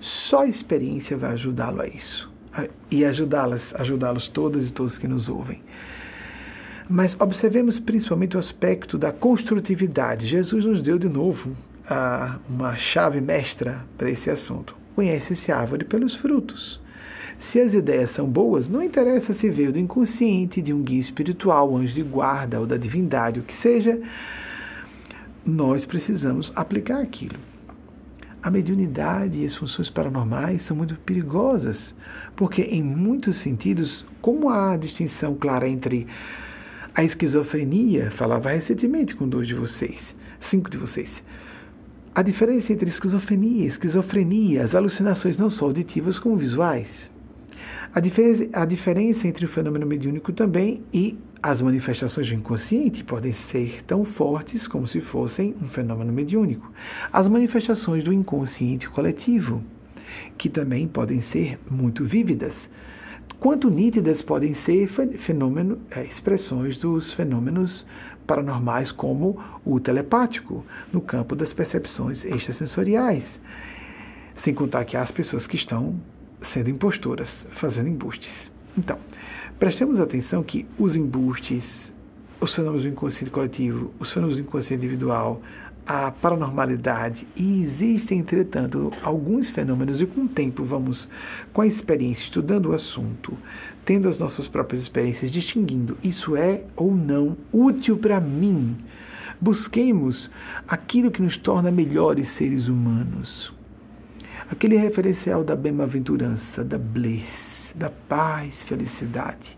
Só 0.00 0.42
a 0.42 0.46
experiência 0.46 1.16
vai 1.16 1.32
ajudá-lo 1.32 1.82
a 1.82 1.86
isso 1.86 2.30
e 2.90 3.04
ajudá-las, 3.04 3.74
ajudá-los 3.74 4.28
todas 4.28 4.68
e 4.68 4.72
todos 4.72 4.98
que 4.98 5.08
nos 5.08 5.28
ouvem. 5.28 5.62
Mas 6.88 7.16
observemos 7.18 7.78
principalmente 7.78 8.36
o 8.36 8.40
aspecto 8.40 8.98
da 8.98 9.12
construtividade. 9.12 10.26
Jesus 10.26 10.64
nos 10.64 10.82
deu 10.82 10.98
de 10.98 11.08
novo 11.08 11.56
a, 11.88 12.38
uma 12.48 12.76
chave 12.76 13.20
mestra 13.20 13.84
para 13.96 14.10
esse 14.10 14.28
assunto. 14.28 14.76
Conhece-se 14.94 15.50
a 15.50 15.58
árvore 15.58 15.84
pelos 15.84 16.14
frutos. 16.14 16.80
Se 17.42 17.60
as 17.60 17.74
ideias 17.74 18.12
são 18.12 18.28
boas, 18.28 18.68
não 18.68 18.80
interessa 18.80 19.32
se 19.32 19.50
veio 19.50 19.72
do 19.72 19.78
inconsciente, 19.78 20.62
de 20.62 20.72
um 20.72 20.80
guia 20.80 21.00
espiritual, 21.00 21.76
anjo 21.76 21.92
de 21.92 22.02
guarda 22.02 22.60
ou 22.60 22.66
da 22.66 22.76
divindade, 22.76 23.40
o 23.40 23.42
que 23.42 23.52
seja, 23.52 24.00
nós 25.44 25.84
precisamos 25.84 26.52
aplicar 26.54 27.02
aquilo. 27.02 27.36
A 28.40 28.48
mediunidade 28.48 29.40
e 29.40 29.44
as 29.44 29.56
funções 29.56 29.90
paranormais 29.90 30.62
são 30.62 30.76
muito 30.76 30.94
perigosas, 31.00 31.92
porque, 32.36 32.62
em 32.62 32.82
muitos 32.82 33.36
sentidos, 33.38 34.06
como 34.20 34.48
há 34.48 34.72
a 34.72 34.76
distinção 34.76 35.34
clara 35.34 35.68
entre 35.68 36.06
a 36.94 37.02
esquizofrenia, 37.02 38.12
falava 38.12 38.50
recentemente 38.50 39.16
com 39.16 39.28
dois 39.28 39.48
de 39.48 39.54
vocês, 39.54 40.14
cinco 40.40 40.70
de 40.70 40.78
vocês, 40.78 41.22
a 42.14 42.22
diferença 42.22 42.72
entre 42.72 42.88
esquizofrenia 42.88 43.66
esquizofrenia, 43.66 44.64
as 44.64 44.76
alucinações 44.76 45.36
não 45.36 45.50
só 45.50 45.64
auditivas 45.64 46.20
como 46.20 46.36
visuais. 46.36 47.11
A, 47.94 48.00
difer 48.00 48.48
a 48.54 48.64
diferença 48.64 49.28
entre 49.28 49.44
o 49.44 49.48
fenômeno 49.48 49.86
mediúnico 49.86 50.32
também 50.32 50.82
e 50.94 51.18
as 51.42 51.60
manifestações 51.60 52.26
do 52.26 52.34
inconsciente 52.34 53.04
podem 53.04 53.32
ser 53.32 53.84
tão 53.84 54.02
fortes 54.02 54.66
como 54.66 54.86
se 54.86 55.02
fossem 55.02 55.54
um 55.60 55.68
fenômeno 55.68 56.10
mediúnico. 56.10 56.72
As 57.12 57.28
manifestações 57.28 58.02
do 58.02 58.10
inconsciente 58.10 58.88
coletivo, 58.88 59.62
que 60.38 60.48
também 60.48 60.88
podem 60.88 61.20
ser 61.20 61.58
muito 61.70 62.02
vívidas. 62.02 62.66
Quanto 63.38 63.68
nítidas 63.68 64.22
podem 64.22 64.54
ser 64.54 64.88
fenômeno, 65.18 65.80
é, 65.90 66.02
expressões 66.04 66.78
dos 66.78 67.12
fenômenos 67.12 67.84
paranormais, 68.26 68.90
como 68.90 69.38
o 69.64 69.78
telepático, 69.78 70.64
no 70.90 71.00
campo 71.02 71.36
das 71.36 71.52
percepções 71.52 72.24
extrasensoriais. 72.24 73.38
Sem 74.34 74.54
contar 74.54 74.84
que 74.86 74.96
há 74.96 75.02
as 75.02 75.10
pessoas 75.10 75.46
que 75.46 75.56
estão 75.56 76.00
sendo 76.42 76.70
impostoras, 76.70 77.46
fazendo 77.52 77.88
embustes. 77.88 78.50
Então, 78.76 78.98
Prestemos 79.62 80.00
atenção 80.00 80.42
que 80.42 80.66
os 80.76 80.96
embustes, 80.96 81.92
os 82.40 82.52
fenômenos 82.52 82.82
do 82.82 82.88
inconsciente 82.88 83.30
coletivo, 83.30 83.92
os 84.00 84.10
fenômenos 84.10 84.36
do 84.36 84.42
inconsciente 84.42 84.84
individual, 84.84 85.40
a 85.86 86.10
paranormalidade, 86.10 87.24
e 87.36 87.62
existem, 87.62 88.18
entretanto, 88.18 88.92
alguns 89.00 89.48
fenômenos, 89.50 90.00
e 90.00 90.06
com 90.06 90.22
o 90.22 90.28
tempo 90.28 90.64
vamos, 90.64 91.08
com 91.52 91.60
a 91.60 91.66
experiência, 91.68 92.24
estudando 92.24 92.70
o 92.70 92.74
assunto, 92.74 93.38
tendo 93.84 94.08
as 94.08 94.18
nossas 94.18 94.48
próprias 94.48 94.82
experiências, 94.82 95.30
distinguindo 95.30 95.96
isso 96.02 96.34
é 96.34 96.64
ou 96.74 96.92
não 96.92 97.36
útil 97.52 97.96
para 97.96 98.18
mim. 98.18 98.76
Busquemos 99.40 100.28
aquilo 100.66 101.12
que 101.12 101.22
nos 101.22 101.36
torna 101.36 101.70
melhores 101.70 102.30
seres 102.30 102.66
humanos. 102.66 103.52
Aquele 104.52 104.76
referencial 104.76 105.42
da 105.42 105.56
bem-aventurança, 105.56 106.62
da 106.62 106.76
bliss 106.76 107.72
da 107.74 107.88
paz, 107.88 108.62
felicidade. 108.64 109.56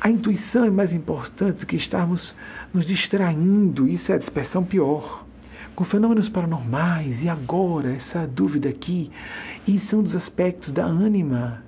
A 0.00 0.08
intuição 0.08 0.64
é 0.64 0.70
mais 0.70 0.92
importante 0.92 1.58
do 1.58 1.66
que 1.66 1.74
estarmos 1.74 2.32
nos 2.72 2.86
distraindo, 2.86 3.88
isso 3.88 4.12
é 4.12 4.14
a 4.14 4.18
dispersão 4.18 4.62
pior. 4.62 5.26
Com 5.74 5.82
fenômenos 5.82 6.28
paranormais, 6.28 7.24
e 7.24 7.28
agora, 7.28 7.92
essa 7.92 8.24
dúvida 8.24 8.68
aqui, 8.68 9.10
isso 9.66 9.96
é 9.96 9.98
um 9.98 10.02
dos 10.04 10.14
aspectos 10.14 10.70
da 10.70 10.84
ânima, 10.84 11.64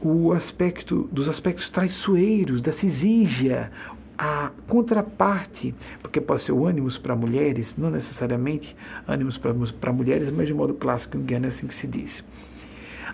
o 0.00 0.32
aspecto 0.32 1.10
dos 1.12 1.28
aspectos 1.28 1.68
traiçoeiros, 1.68 2.62
da 2.62 2.72
cisígia, 2.72 3.70
a 4.18 4.50
contraparte, 4.66 5.74
porque 6.02 6.20
pode 6.20 6.42
ser 6.42 6.52
o 6.52 6.66
ânimos 6.66 6.98
para 6.98 7.14
mulheres, 7.14 7.76
não 7.78 7.88
necessariamente 7.88 8.76
ânimos 9.06 9.38
para 9.38 9.92
mulheres, 9.92 10.30
mas 10.30 10.48
de 10.48 10.54
modo 10.54 10.74
clássico 10.74 11.16
em 11.16 11.22
Guiana 11.22 11.46
é 11.46 11.48
assim 11.50 11.68
que 11.68 11.74
se 11.74 11.86
diz 11.86 12.24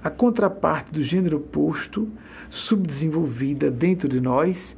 a 0.04 0.10
contraparte 0.10 0.92
do 0.92 1.02
gênero 1.02 1.38
oposto, 1.38 2.06
subdesenvolvida 2.50 3.70
dentro 3.70 4.06
de 4.06 4.20
nós, 4.20 4.76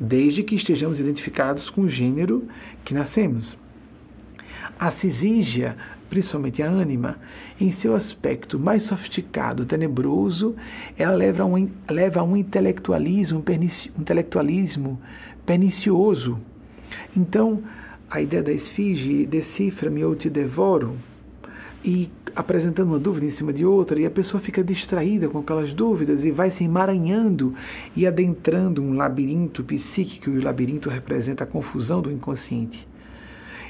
desde 0.00 0.42
que 0.42 0.56
estejamos 0.56 0.98
identificados 0.98 1.70
com 1.70 1.82
o 1.82 1.88
gênero 1.88 2.48
que 2.84 2.92
nascemos. 2.92 3.56
A 4.76 4.90
cisígia, 4.90 5.76
principalmente 6.10 6.60
a 6.60 6.66
ânima, 6.66 7.18
em 7.60 7.70
seu 7.70 7.94
aspecto 7.94 8.58
mais 8.58 8.82
sofisticado, 8.82 9.64
tenebroso, 9.64 10.56
ela 10.98 11.14
leva 11.14 11.44
a 11.44 11.46
um, 11.46 11.70
leva 11.88 12.20
a 12.20 12.24
um 12.24 12.36
intelectualismo, 12.36 13.40
pernici, 13.42 13.92
intelectualismo 13.96 15.00
pernicioso. 15.44 16.38
Então, 17.16 17.62
a 18.10 18.20
ideia 18.20 18.42
da 18.42 18.52
esfinge, 18.52 19.26
decifra-me 19.26 20.04
ou 20.04 20.14
te 20.14 20.28
devoro, 20.28 20.96
e 21.84 22.10
apresentando 22.34 22.88
uma 22.88 22.98
dúvida 22.98 23.26
em 23.26 23.30
cima 23.30 23.52
de 23.52 23.64
outra, 23.64 23.98
e 23.98 24.06
a 24.06 24.10
pessoa 24.10 24.40
fica 24.40 24.62
distraída 24.62 25.28
com 25.28 25.38
aquelas 25.38 25.74
dúvidas 25.74 26.24
e 26.24 26.30
vai 26.30 26.50
se 26.50 26.62
emaranhando 26.62 27.54
e 27.96 28.06
adentrando 28.06 28.82
um 28.82 28.94
labirinto 28.94 29.64
psíquico, 29.64 30.30
e 30.30 30.38
o 30.38 30.42
labirinto 30.42 30.88
representa 30.88 31.44
a 31.44 31.46
confusão 31.46 32.00
do 32.00 32.10
inconsciente. 32.10 32.86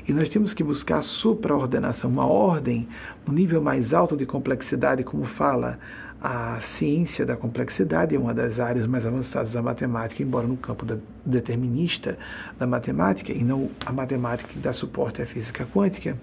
E 0.07 0.13
nós 0.13 0.29
temos 0.29 0.53
que 0.53 0.65
buscar 0.65 0.99
a 0.99 1.03
supraordenação, 1.03 2.11
uma 2.11 2.27
ordem 2.27 2.89
no 3.27 3.33
nível 3.33 3.63
mais 3.63 3.95
alto 3.95 4.17
de 4.17 4.27
complexidade, 4.27 5.05
como 5.05 5.25
fala 5.25 5.79
a 6.23 6.61
ciência 6.61 7.27
da 7.27 7.37
complexidade, 7.37 8.15
é 8.15 8.19
uma 8.19 8.33
das 8.33 8.61
áreas 8.61 8.87
mais 8.87 9.05
avançadas 9.05 9.53
da 9.53 9.61
matemática, 9.61 10.23
embora 10.23 10.47
no 10.47 10.57
campo 10.57 10.87
da, 10.87 10.97
determinista 11.27 12.17
da 12.57 12.65
matemática, 12.65 13.33
e 13.33 13.43
não 13.43 13.71
a 13.85 13.93
matemática 13.93 14.49
que 14.49 14.61
dá 14.61 14.73
suporte 14.73 15.21
à 15.21 15.27
física 15.27 15.67
quântica. 15.67 16.17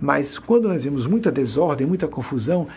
Mas 0.00 0.38
quando 0.38 0.68
nós 0.68 0.84
vemos 0.84 1.08
muita 1.08 1.32
desordem, 1.32 1.86
muita 1.86 2.06
confusão, 2.06 2.68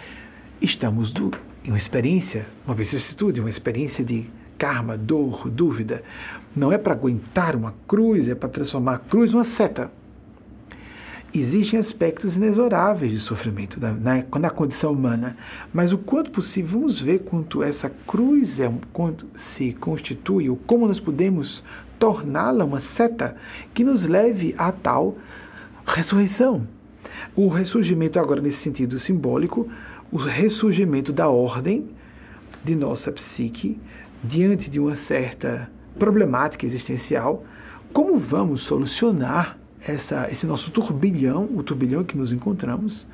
estamos 0.59 1.11
do, 1.11 1.29
em 1.63 1.69
uma 1.69 1.77
experiência, 1.77 2.47
uma 2.65 2.73
vicissitude, 2.73 3.39
uma 3.39 3.49
experiência 3.49 4.03
de 4.03 4.27
karma, 4.57 4.97
dor, 4.97 5.47
dúvida. 5.51 6.01
Não 6.55 6.71
é 6.71 6.79
para 6.79 6.93
aguentar 6.93 7.55
uma 7.55 7.75
cruz, 7.87 8.27
é 8.27 8.33
para 8.33 8.49
transformar 8.49 8.95
a 8.95 8.97
cruz 8.97 9.31
numa 9.31 9.45
seta. 9.45 9.91
Existem 11.34 11.80
aspectos 11.80 12.36
inexoráveis 12.36 13.11
de 13.11 13.19
sofrimento 13.19 13.80
na, 13.80 13.91
na, 13.91 14.23
na, 14.39 14.49
condição 14.49 14.91
humana, 14.91 15.38
mas 15.71 15.93
o 15.93 15.97
quanto 15.97 16.32
possível, 16.32 16.80
vamos 16.80 16.99
ver 16.99 17.19
quanto 17.19 17.61
essa 17.61 17.88
cruz 18.07 18.59
é, 18.59 18.71
quanto 18.91 19.27
se 19.36 19.73
constitui, 19.73 20.49
ou 20.49 20.55
como 20.55 20.88
nós 20.88 20.99
podemos 20.99 21.63
torná-la 21.99 22.65
uma 22.65 22.80
seta 22.80 23.36
que 23.75 23.84
nos 23.84 24.03
leve 24.03 24.55
a 24.57 24.71
tal 24.71 25.17
ressurreição. 25.86 26.67
O 27.36 27.47
ressurgimento, 27.47 28.19
agora 28.19 28.41
nesse 28.41 28.63
sentido 28.63 28.97
simbólico, 28.97 29.69
o 30.11 30.17
ressurgimento 30.17 31.13
da 31.13 31.30
ordem 31.30 31.91
de 32.63 32.75
nossa 32.75 33.11
psique 33.11 33.80
diante 34.23 34.67
de 34.67 34.80
uma 34.80 34.95
certa 34.95 35.69
problemática 35.99 36.65
existencial, 36.65 37.45
como 37.93 38.17
vamos 38.17 38.61
solucionar 38.61 39.59
essa, 39.86 40.30
esse 40.32 40.45
nosso 40.45 40.71
turbilhão, 40.71 41.49
o 41.55 41.63
turbilhão 41.63 42.03
que 42.03 42.17
nos 42.17 42.32
encontramos, 42.32 43.05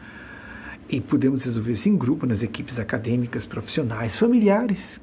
e 0.90 1.02
podemos 1.02 1.44
resolver 1.44 1.72
isso 1.72 1.90
em 1.90 1.98
grupo, 1.98 2.26
nas 2.26 2.44
equipes 2.44 2.78
acadêmicas, 2.78 3.46
profissionais, 3.46 4.18
familiares, 4.18 5.00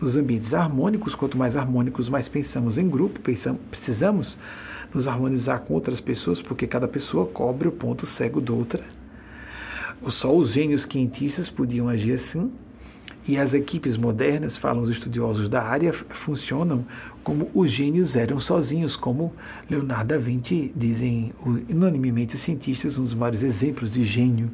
nos 0.00 0.16
ambientes 0.16 0.52
harmônicos. 0.52 1.14
Quanto 1.14 1.38
mais 1.38 1.56
harmônicos, 1.56 2.08
mais 2.08 2.28
pensamos 2.28 2.76
em 2.76 2.88
grupo, 2.88 3.20
precisamos 3.70 4.36
nos 4.92 5.08
harmonizar 5.08 5.60
com 5.60 5.74
outras 5.74 6.00
pessoas, 6.00 6.42
porque 6.42 6.66
cada 6.66 6.86
pessoa 6.86 7.26
cobre 7.26 7.68
o 7.68 7.72
ponto 7.72 8.04
cego 8.04 8.40
de 8.40 8.52
outra. 8.52 8.84
Só 10.08 10.34
os 10.36 10.52
gênios 10.52 10.84
quentistas 10.84 11.48
podiam 11.48 11.88
agir 11.88 12.12
assim. 12.12 12.52
E 13.26 13.38
as 13.38 13.54
equipes 13.54 13.96
modernas, 13.96 14.58
falam 14.58 14.82
os 14.82 14.90
estudiosos 14.90 15.48
da 15.48 15.62
área, 15.62 15.94
funcionam 16.10 16.84
como 17.24 17.50
os 17.54 17.72
gênios 17.72 18.14
eram 18.14 18.38
sozinhos, 18.38 18.94
como 18.94 19.32
Leonardo 19.68 20.08
da 20.08 20.18
Vinci, 20.18 20.70
dizem 20.76 21.32
unanimemente 21.68 22.36
os 22.36 22.42
cientistas, 22.42 22.98
um 22.98 23.02
dos 23.02 23.14
maiores 23.14 23.42
exemplos 23.42 23.90
de 23.90 24.04
gênio, 24.04 24.50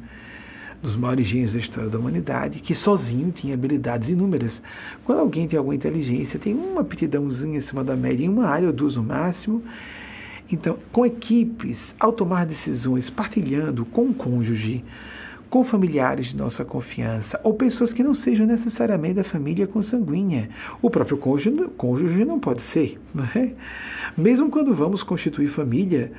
dos 0.81 0.95
maiores 0.95 1.27
gênios 1.27 1.53
da 1.53 1.59
história 1.59 1.89
da 1.89 1.99
humanidade, 1.99 2.59
que 2.59 2.73
sozinho 2.73 3.31
tinha 3.31 3.53
habilidades 3.53 4.09
inúmeras. 4.09 4.61
Quando 5.03 5.19
alguém 5.19 5.47
tem 5.47 5.57
alguma 5.57 5.75
inteligência, 5.75 6.39
tem 6.39 6.55
uma 6.55 6.81
aptidãozinha 6.81 7.59
acima 7.59 7.83
da 7.83 7.95
média 7.95 8.25
em 8.25 8.29
uma 8.29 8.47
área 8.47 8.67
ou 8.67 8.73
duas 8.73 8.95
no 8.95 9.03
máximo, 9.03 9.61
então, 10.49 10.77
com 10.91 11.05
equipes, 11.05 11.93
ao 11.99 12.11
tomar 12.11 12.45
decisões, 12.45 13.09
partilhando 13.09 13.85
com 13.85 14.07
o 14.07 14.13
cônjuge, 14.13 14.83
com 15.51 15.65
familiares 15.65 16.27
de 16.27 16.37
nossa 16.37 16.63
confiança, 16.63 17.37
ou 17.43 17.53
pessoas 17.53 17.91
que 17.91 18.01
não 18.01 18.13
sejam 18.13 18.47
necessariamente 18.47 19.15
da 19.15 19.23
família 19.25 19.67
consanguínea. 19.67 20.49
O 20.81 20.89
próprio 20.89 21.17
cônjuge, 21.17 21.67
cônjuge 21.75 22.23
não 22.23 22.39
pode 22.39 22.61
ser, 22.61 22.97
não 23.13 23.25
é? 23.25 23.53
Mesmo 24.17 24.49
quando 24.49 24.73
vamos 24.73 25.03
constituir 25.03 25.49
família 25.49 26.13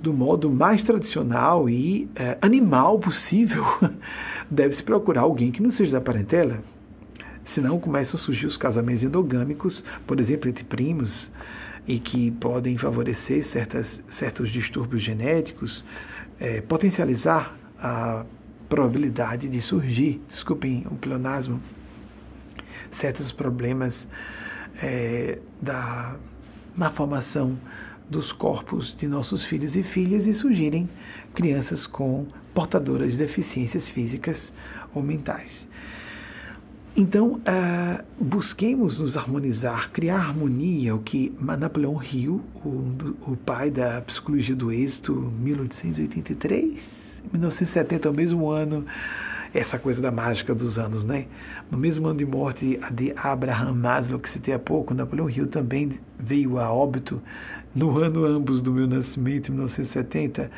do 0.00 0.12
modo 0.12 0.48
mais 0.48 0.84
tradicional 0.84 1.68
e 1.68 2.08
é, 2.14 2.38
animal 2.40 3.00
possível, 3.00 3.64
deve-se 4.48 4.82
procurar 4.82 5.22
alguém 5.22 5.50
que 5.50 5.60
não 5.60 5.72
seja 5.72 5.92
da 5.92 6.00
parentela. 6.00 6.62
Senão 7.44 7.80
começam 7.80 8.18
a 8.18 8.22
surgir 8.22 8.46
os 8.46 8.56
casamentos 8.56 9.02
endogâmicos, 9.02 9.84
por 10.06 10.20
exemplo, 10.20 10.48
entre 10.48 10.62
primos, 10.62 11.32
e 11.84 11.98
que 11.98 12.30
podem 12.30 12.78
favorecer 12.78 13.44
certas, 13.44 14.00
certos 14.08 14.50
distúrbios 14.50 15.02
genéticos, 15.02 15.84
é, 16.38 16.60
potencializar 16.60 17.56
a 17.76 18.24
probabilidade 18.72 19.50
de 19.50 19.60
surgir, 19.60 20.18
desculpem 20.30 20.86
o 20.90 20.94
pleonasmo, 20.94 21.60
certos 22.90 23.30
problemas 23.30 24.08
é, 24.82 25.38
da, 25.60 26.16
na 26.74 26.90
formação 26.90 27.58
dos 28.08 28.32
corpos 28.32 28.96
de 28.96 29.06
nossos 29.06 29.44
filhos 29.44 29.76
e 29.76 29.82
filhas 29.82 30.26
e 30.26 30.32
surgirem 30.32 30.88
crianças 31.34 31.86
com 31.86 32.26
portadoras 32.54 33.12
de 33.12 33.18
deficiências 33.18 33.90
físicas 33.90 34.50
ou 34.94 35.02
mentais. 35.02 35.68
Então, 36.96 37.42
uh, 37.42 38.04
busquemos 38.18 38.98
nos 38.98 39.18
harmonizar, 39.18 39.90
criar 39.92 40.16
harmonia, 40.16 40.94
o 40.94 41.00
que 41.00 41.30
Napoleão 41.38 42.02
Hill, 42.02 42.40
o, 42.54 43.32
o 43.32 43.36
pai 43.36 43.70
da 43.70 44.00
psicologia 44.00 44.56
do 44.56 44.72
êxito, 44.72 45.12
1883, 45.12 47.01
1970, 47.30 48.10
o 48.10 48.12
mesmo 48.12 48.50
ano, 48.50 48.84
essa 49.54 49.78
coisa 49.78 50.00
da 50.00 50.10
mágica 50.10 50.54
dos 50.54 50.78
anos, 50.78 51.04
né? 51.04 51.26
No 51.70 51.76
mesmo 51.76 52.06
ano 52.06 52.18
de 52.18 52.26
morte 52.26 52.80
de 52.90 53.12
Abraham 53.16 53.74
Maslow, 53.74 54.18
que 54.18 54.30
citei 54.30 54.54
há 54.54 54.58
pouco, 54.58 54.94
Napoleão 54.94 55.28
Hill 55.28 55.46
também 55.48 55.98
veio 56.18 56.58
a 56.58 56.72
óbito 56.72 57.20
no 57.74 57.98
ano 57.98 58.24
ambos 58.24 58.60
do 58.60 58.72
meu 58.72 58.86
nascimento, 58.86 59.48
em 59.48 59.52
1970. 59.52 60.50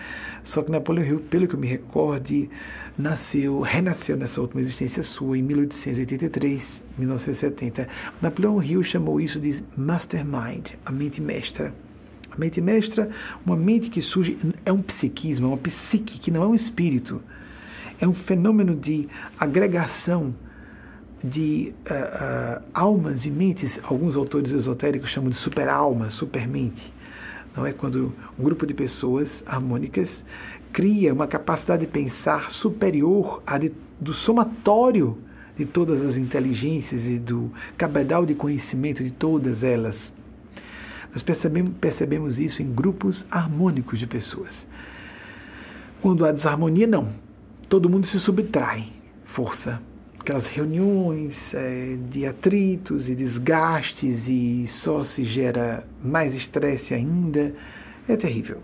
Só 0.45 0.63
que 0.63 0.71
Napoleão 0.71 1.07
Hill, 1.07 1.21
pelo 1.21 1.47
que 1.47 1.55
eu 1.55 1.61
me 1.61 1.67
recorde, 1.67 2.49
nasceu, 2.97 3.61
renasceu 3.61 4.17
nessa 4.17 4.41
última 4.41 4.61
existência 4.61 5.03
sua 5.03 5.39
em 5.39 5.43
1883, 5.43 6.83
1970. 6.99 7.89
Napoleão 8.21 8.63
Hill 8.63 8.83
chamou 8.83 9.21
isso 9.21 9.41
de 9.41 9.63
mastermind, 9.77 10.73
a 10.85 10.93
mente 10.93 11.21
mestra. 11.21 11.73
A 12.35 12.41
mente 12.41 12.61
mestra, 12.61 13.09
uma 13.47 13.57
mente 13.57 13.89
que 13.89 14.03
surge, 14.03 14.37
é 14.65 14.73
um 14.73 14.83
psiquismo, 14.83 15.47
é 15.47 15.49
uma 15.51 15.59
psique, 15.59 16.19
que 16.19 16.31
não 16.31 16.43
é 16.43 16.47
um 16.47 16.55
espírito. 16.55 17.23
É 18.01 18.09
um 18.09 18.15
fenômeno 18.15 18.75
de 18.75 19.09
agregação 19.39 20.35
de 21.23 21.73
uh, 21.89 22.59
uh, 22.61 22.63
almas 22.75 23.25
e 23.25 23.31
mentes, 23.31 23.79
alguns 23.85 24.17
autores 24.17 24.53
esotéricos 24.53 25.11
chamam 25.11 25.31
de 25.31 25.37
super-alma, 25.37 26.11
super-mente. 26.11 26.93
Não 27.57 27.65
é 27.65 27.73
quando 27.73 28.13
um 28.37 28.43
grupo 28.43 28.67
de 28.67 28.75
pessoas 28.75 29.43
harmônicas 29.47 30.25
cria 30.73 31.15
uma 31.15 31.29
capacidade 31.29 31.87
de 31.87 31.93
pensar 31.93 32.51
superior 32.51 33.43
à 33.47 33.57
de, 33.59 33.73
do 34.01 34.13
somatório 34.13 35.17
de 35.57 35.65
todas 35.65 36.05
as 36.05 36.17
inteligências 36.17 37.07
e 37.07 37.17
do 37.17 37.53
cabedal 37.79 38.27
de 38.27 38.35
conhecimento 38.35 39.05
de 39.05 39.13
todas 39.13 39.63
elas. 39.63 40.13
Nós 41.15 41.23
percebemos, 41.23 41.73
percebemos 41.81 42.39
isso 42.41 42.61
em 42.61 42.71
grupos 42.71 43.25
harmônicos 43.31 44.01
de 44.01 44.07
pessoas. 44.07 44.67
Quando 46.03 46.27
há 46.27 46.33
desarmonia, 46.33 46.87
não. 46.87 47.09
Todo 47.69 47.89
mundo 47.89 48.07
se 48.07 48.19
subtrai. 48.19 48.93
Força. 49.25 49.81
Aquelas 50.19 50.47
reuniões 50.47 51.55
é, 51.55 51.97
de 52.11 52.27
atritos 52.27 53.09
e 53.09 53.15
desgastes 53.15 54.27
e 54.27 54.67
só 54.67 55.05
se 55.05 55.25
gera 55.25 55.87
mais 56.03 56.35
estresse 56.35 56.93
ainda. 56.93 57.55
É 58.09 58.17
terrível 58.17 58.61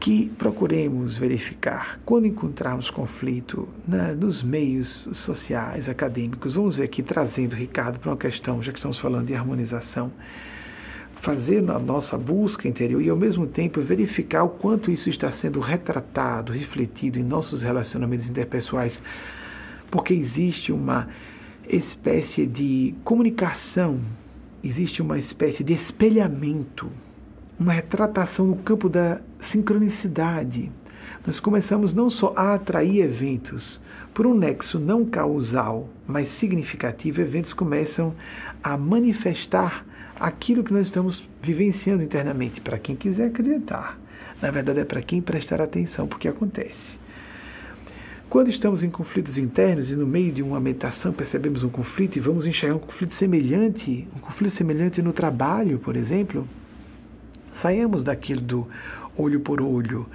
que 0.00 0.30
procuremos 0.38 1.16
verificar 1.16 1.98
quando 2.04 2.26
encontrarmos 2.26 2.88
conflito 2.88 3.68
né, 3.86 4.14
nos 4.14 4.42
meios 4.42 5.08
sociais, 5.12 5.88
acadêmicos. 5.88 6.54
Vamos 6.54 6.76
ver 6.76 6.84
aqui, 6.84 7.02
trazendo 7.02 7.56
Ricardo 7.56 7.98
para 7.98 8.10
uma 8.10 8.16
questão, 8.16 8.62
já 8.62 8.70
que 8.70 8.78
estamos 8.78 8.98
falando 8.98 9.26
de 9.26 9.34
harmonização, 9.34 10.12
fazer 11.20 11.58
a 11.70 11.78
nossa 11.78 12.16
busca 12.16 12.68
interior 12.68 13.02
e, 13.02 13.08
ao 13.08 13.16
mesmo 13.16 13.46
tempo, 13.46 13.80
verificar 13.80 14.44
o 14.44 14.50
quanto 14.50 14.90
isso 14.90 15.08
está 15.10 15.30
sendo 15.30 15.60
retratado, 15.60 16.52
refletido 16.52 17.18
em 17.18 17.22
nossos 17.22 17.62
relacionamentos 17.62 18.28
interpessoais, 18.28 19.02
porque 19.90 20.14
existe 20.14 20.72
uma 20.72 21.08
espécie 21.68 22.46
de 22.46 22.94
comunicação, 23.04 24.00
existe 24.62 25.02
uma 25.02 25.18
espécie 25.18 25.62
de 25.64 25.72
espelhamento 25.72 26.90
uma 27.58 27.72
retratação 27.72 28.46
no 28.46 28.56
campo 28.56 28.88
da 28.88 29.20
sincronicidade. 29.40 30.70
Nós 31.26 31.40
começamos 31.40 31.92
não 31.92 32.08
só 32.08 32.32
a 32.36 32.54
atrair 32.54 33.02
eventos, 33.02 33.80
por 34.14 34.26
um 34.26 34.34
nexo 34.34 34.78
não 34.78 35.04
causal, 35.04 35.88
mas 36.06 36.28
significativo, 36.28 37.20
eventos 37.20 37.52
começam 37.52 38.14
a 38.62 38.76
manifestar 38.76 39.84
aquilo 40.18 40.64
que 40.64 40.72
nós 40.72 40.86
estamos 40.86 41.22
vivenciando 41.42 42.02
internamente, 42.02 42.60
para 42.60 42.78
quem 42.78 42.96
quiser 42.96 43.28
acreditar. 43.28 43.98
Na 44.40 44.50
verdade, 44.50 44.80
é 44.80 44.84
para 44.84 45.02
quem 45.02 45.20
prestar 45.20 45.60
atenção, 45.60 46.06
porque 46.06 46.28
acontece. 46.28 46.98
Quando 48.28 48.50
estamos 48.50 48.82
em 48.82 48.90
conflitos 48.90 49.38
internos 49.38 49.90
e 49.90 49.96
no 49.96 50.06
meio 50.06 50.30
de 50.30 50.42
uma 50.42 50.60
meditação 50.60 51.12
percebemos 51.12 51.62
um 51.62 51.70
conflito 51.70 52.16
e 52.16 52.20
vamos 52.20 52.46
enxergar 52.46 52.76
um 52.76 52.80
conflito 52.80 53.14
semelhante, 53.14 54.06
um 54.14 54.18
conflito 54.18 54.52
semelhante 54.52 55.00
no 55.00 55.14
trabalho, 55.14 55.78
por 55.78 55.96
exemplo, 55.96 56.46
Saímos 57.58 58.04
daquilo 58.04 58.40
do 58.40 58.68
olho 59.16 59.40
por 59.40 59.60
olho. 59.60 60.06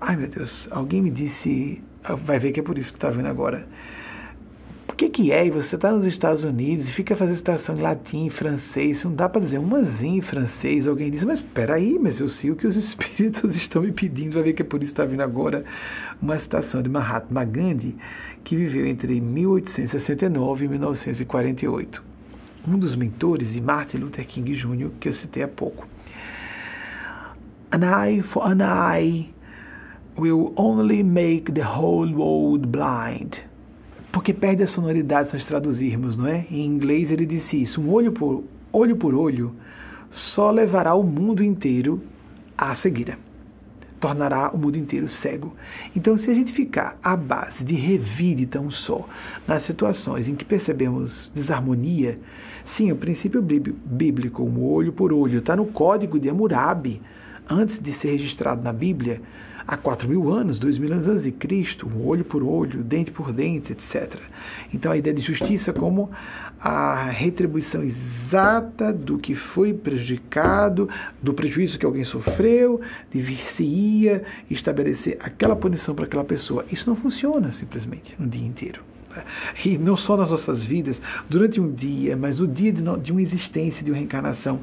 Ai 0.00 0.16
meu 0.16 0.26
Deus, 0.26 0.66
alguém 0.72 1.00
me 1.00 1.10
disse, 1.10 1.80
vai 2.24 2.40
ver 2.40 2.50
que 2.50 2.58
é 2.58 2.62
por 2.64 2.76
isso 2.76 2.92
que 2.92 2.96
está 2.96 3.10
vendo 3.10 3.28
agora. 3.28 3.64
Que, 4.98 5.08
que 5.08 5.30
é? 5.30 5.46
E 5.46 5.50
você 5.52 5.76
está 5.76 5.92
nos 5.92 6.04
Estados 6.04 6.42
Unidos 6.42 6.88
e 6.88 6.92
fica 6.92 7.14
fazendo 7.14 7.36
citação 7.36 7.78
em 7.78 7.80
latim, 7.80 8.26
em 8.26 8.30
francês, 8.30 9.04
não 9.04 9.14
dá 9.14 9.28
para 9.28 9.42
dizer 9.42 9.58
umazinho 9.58 10.16
em 10.16 10.20
francês. 10.20 10.88
Alguém 10.88 11.08
diz, 11.08 11.22
mas 11.22 11.40
peraí, 11.40 11.96
mas 12.00 12.18
eu 12.18 12.28
sei 12.28 12.50
o 12.50 12.56
que 12.56 12.66
os 12.66 12.74
espíritos 12.74 13.54
estão 13.54 13.82
me 13.82 13.92
pedindo, 13.92 14.34
vai 14.34 14.42
ver 14.42 14.54
que 14.54 14.62
é 14.62 14.64
por 14.64 14.82
isso 14.82 14.92
que 14.92 15.00
está 15.00 15.08
vindo 15.08 15.20
agora 15.20 15.64
uma 16.20 16.36
citação 16.36 16.82
de 16.82 16.88
Mahatma 16.88 17.44
Gandhi, 17.44 17.94
que 18.42 18.56
viveu 18.56 18.88
entre 18.88 19.20
1869 19.20 20.64
e 20.64 20.68
1948. 20.68 22.02
Um 22.66 22.76
dos 22.76 22.96
mentores 22.96 23.52
de 23.52 23.60
Martin 23.60 23.98
Luther 23.98 24.26
King 24.26 24.52
Jr., 24.52 24.90
que 24.98 25.08
eu 25.08 25.12
citei 25.12 25.44
há 25.44 25.48
pouco. 25.48 25.86
An 27.70 27.84
eye 27.84 28.20
for 28.20 28.50
an 28.50 28.58
eye 28.62 29.32
will 30.18 30.52
only 30.56 31.04
make 31.04 31.52
the 31.52 31.62
whole 31.62 32.12
world 32.12 32.66
blind. 32.66 33.47
Porque 34.18 34.34
perde 34.34 34.64
a 34.64 34.66
sonoridade 34.66 35.28
se 35.28 35.34
nós 35.34 35.44
traduzirmos, 35.44 36.16
não 36.16 36.26
é? 36.26 36.44
Em 36.50 36.66
inglês 36.66 37.08
ele 37.12 37.24
disse 37.24 37.62
isso: 37.62 37.80
um 37.80 37.88
olho 37.92 38.10
por 38.10 38.42
olho, 38.72 38.96
por 38.96 39.14
olho 39.14 39.54
só 40.10 40.50
levará 40.50 40.92
o 40.92 41.04
mundo 41.04 41.40
inteiro 41.40 42.02
à 42.56 42.74
cegueira. 42.74 43.16
Tornará 44.00 44.50
o 44.52 44.58
mundo 44.58 44.76
inteiro 44.76 45.08
cego. 45.08 45.54
Então, 45.94 46.18
se 46.18 46.28
a 46.28 46.34
gente 46.34 46.52
ficar 46.52 46.98
à 47.00 47.14
base 47.14 47.62
de 47.62 47.76
revire 47.76 48.44
tão 48.44 48.72
só 48.72 49.08
nas 49.46 49.62
situações 49.62 50.28
em 50.28 50.34
que 50.34 50.44
percebemos 50.44 51.30
desarmonia, 51.32 52.18
sim, 52.64 52.90
o 52.90 52.96
princípio 52.96 53.40
bíblico, 53.40 54.42
um 54.42 54.64
olho 54.64 54.92
por 54.92 55.12
olho, 55.12 55.38
está 55.38 55.54
no 55.54 55.66
código 55.66 56.18
de 56.18 56.28
Hammurabi 56.28 57.00
antes 57.48 57.80
de 57.80 57.92
ser 57.92 58.10
registrado 58.10 58.64
na 58.64 58.72
Bíblia, 58.72 59.22
há 59.68 59.76
4 59.76 60.08
mil 60.08 60.32
anos, 60.32 60.58
2 60.58 60.78
mil 60.78 60.90
anos 60.90 61.06
antes 61.06 61.24
de 61.24 61.30
Cristo, 61.30 61.86
olho 62.02 62.24
por 62.24 62.42
olho, 62.42 62.82
dente 62.82 63.10
por 63.10 63.30
dente, 63.30 63.72
etc. 63.72 64.14
Então 64.72 64.90
a 64.90 64.96
ideia 64.96 65.14
de 65.14 65.20
justiça 65.20 65.74
como 65.74 66.10
a 66.58 67.04
retribuição 67.10 67.84
exata 67.84 68.90
do 68.90 69.18
que 69.18 69.34
foi 69.34 69.74
prejudicado, 69.74 70.88
do 71.22 71.34
prejuízo 71.34 71.78
que 71.78 71.84
alguém 71.84 72.02
sofreu, 72.02 72.80
devia-se 73.12 74.22
estabelecer 74.50 75.18
aquela 75.20 75.54
punição 75.54 75.94
para 75.94 76.06
aquela 76.06 76.24
pessoa. 76.24 76.64
Isso 76.72 76.88
não 76.88 76.96
funciona 76.96 77.52
simplesmente 77.52 78.16
no 78.18 78.26
dia 78.26 78.46
inteiro. 78.46 78.82
e 79.64 79.76
não 79.76 79.96
só 79.96 80.16
nas 80.16 80.30
nossas 80.30 80.64
vidas, 80.64 81.00
durante 81.28 81.60
um 81.60 81.70
dia, 81.70 82.16
mas 82.16 82.38
no 82.38 82.46
dia 82.46 82.72
de, 82.72 82.82
de 83.02 83.12
uma 83.12 83.22
existência, 83.22 83.84
de 83.84 83.90
uma 83.90 83.98
reencarnação, 83.98 84.60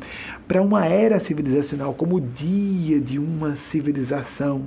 para 0.47 0.61
uma 0.61 0.85
era 0.85 1.19
civilizacional, 1.19 1.93
como 1.93 2.15
o 2.15 2.21
dia 2.21 2.99
de 2.99 3.19
uma 3.19 3.55
civilização. 3.57 4.65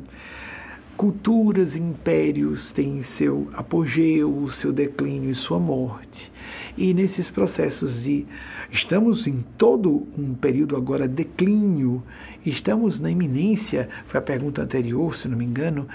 Culturas 0.98 1.76
e 1.76 1.78
impérios 1.78 2.72
têm 2.72 3.04
seu 3.04 3.48
apogeu, 3.52 4.50
seu 4.50 4.72
declínio 4.72 5.30
e 5.30 5.34
sua 5.36 5.60
morte. 5.60 6.28
E 6.76 6.92
nesses 6.92 7.30
processos 7.30 8.02
de. 8.02 8.26
Estamos 8.68 9.24
em 9.28 9.44
todo 9.56 10.08
um 10.18 10.34
período 10.34 10.74
agora 10.74 11.06
de 11.06 11.14
declínio, 11.14 12.02
estamos 12.44 12.98
na 12.98 13.12
iminência, 13.12 13.88
foi 14.08 14.18
a 14.18 14.22
pergunta 14.22 14.60
anterior, 14.60 15.16
se 15.16 15.28
não 15.28 15.38
me 15.38 15.44
engano, 15.44 15.86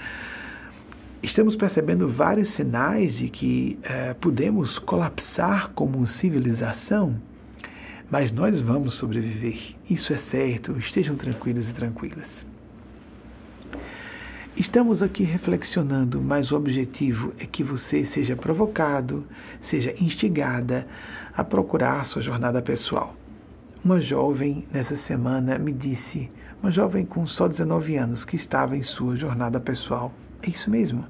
estamos 1.22 1.54
percebendo 1.54 2.08
vários 2.08 2.48
sinais 2.48 3.18
de 3.18 3.28
que 3.28 3.78
é, 3.82 4.14
podemos 4.14 4.78
colapsar 4.78 5.70
como 5.74 6.06
civilização, 6.06 7.20
mas 8.10 8.32
nós 8.32 8.58
vamos 8.58 8.94
sobreviver. 8.94 9.74
Isso 9.88 10.14
é 10.14 10.16
certo. 10.16 10.78
Estejam 10.78 11.14
tranquilos 11.14 11.68
e 11.68 11.74
tranquilas. 11.74 12.53
Estamos 14.56 15.02
aqui 15.02 15.24
reflexionando, 15.24 16.22
mas 16.22 16.52
o 16.52 16.56
objetivo 16.56 17.32
é 17.40 17.44
que 17.44 17.64
você 17.64 18.04
seja 18.04 18.36
provocado, 18.36 19.26
seja 19.60 19.92
instigada 20.00 20.86
a 21.36 21.42
procurar 21.42 22.06
sua 22.06 22.22
jornada 22.22 22.62
pessoal. 22.62 23.16
Uma 23.84 24.00
jovem 24.00 24.64
nessa 24.72 24.94
semana 24.94 25.58
me 25.58 25.72
disse, 25.72 26.30
uma 26.62 26.70
jovem 26.70 27.04
com 27.04 27.26
só 27.26 27.48
19 27.48 27.96
anos 27.96 28.24
que 28.24 28.36
estava 28.36 28.76
em 28.76 28.82
sua 28.82 29.16
jornada 29.16 29.58
pessoal 29.58 30.12
é 30.40 30.50
isso 30.50 30.70
mesmo. 30.70 31.04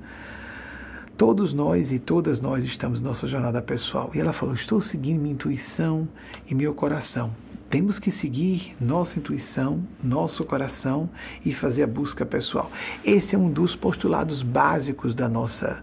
Todos 1.18 1.52
nós 1.52 1.92
e 1.92 1.98
todas 1.98 2.40
nós 2.40 2.64
estamos 2.64 3.00
na 3.02 3.08
nossa 3.08 3.28
jornada 3.28 3.60
pessoal. 3.60 4.10
E 4.14 4.20
ela 4.20 4.32
falou: 4.32 4.54
Estou 4.54 4.80
seguindo 4.80 5.20
minha 5.20 5.34
intuição 5.34 6.08
e 6.46 6.54
meu 6.54 6.72
coração. 6.72 7.32
Temos 7.70 7.98
que 7.98 8.10
seguir 8.10 8.74
nossa 8.80 9.18
intuição, 9.18 9.82
nosso 10.02 10.44
coração 10.44 11.10
e 11.44 11.52
fazer 11.52 11.82
a 11.82 11.86
busca 11.86 12.24
pessoal. 12.24 12.70
Esse 13.04 13.34
é 13.34 13.38
um 13.38 13.50
dos 13.50 13.74
postulados 13.74 14.42
básicos 14.42 15.14
da 15.14 15.28
nossa 15.28 15.82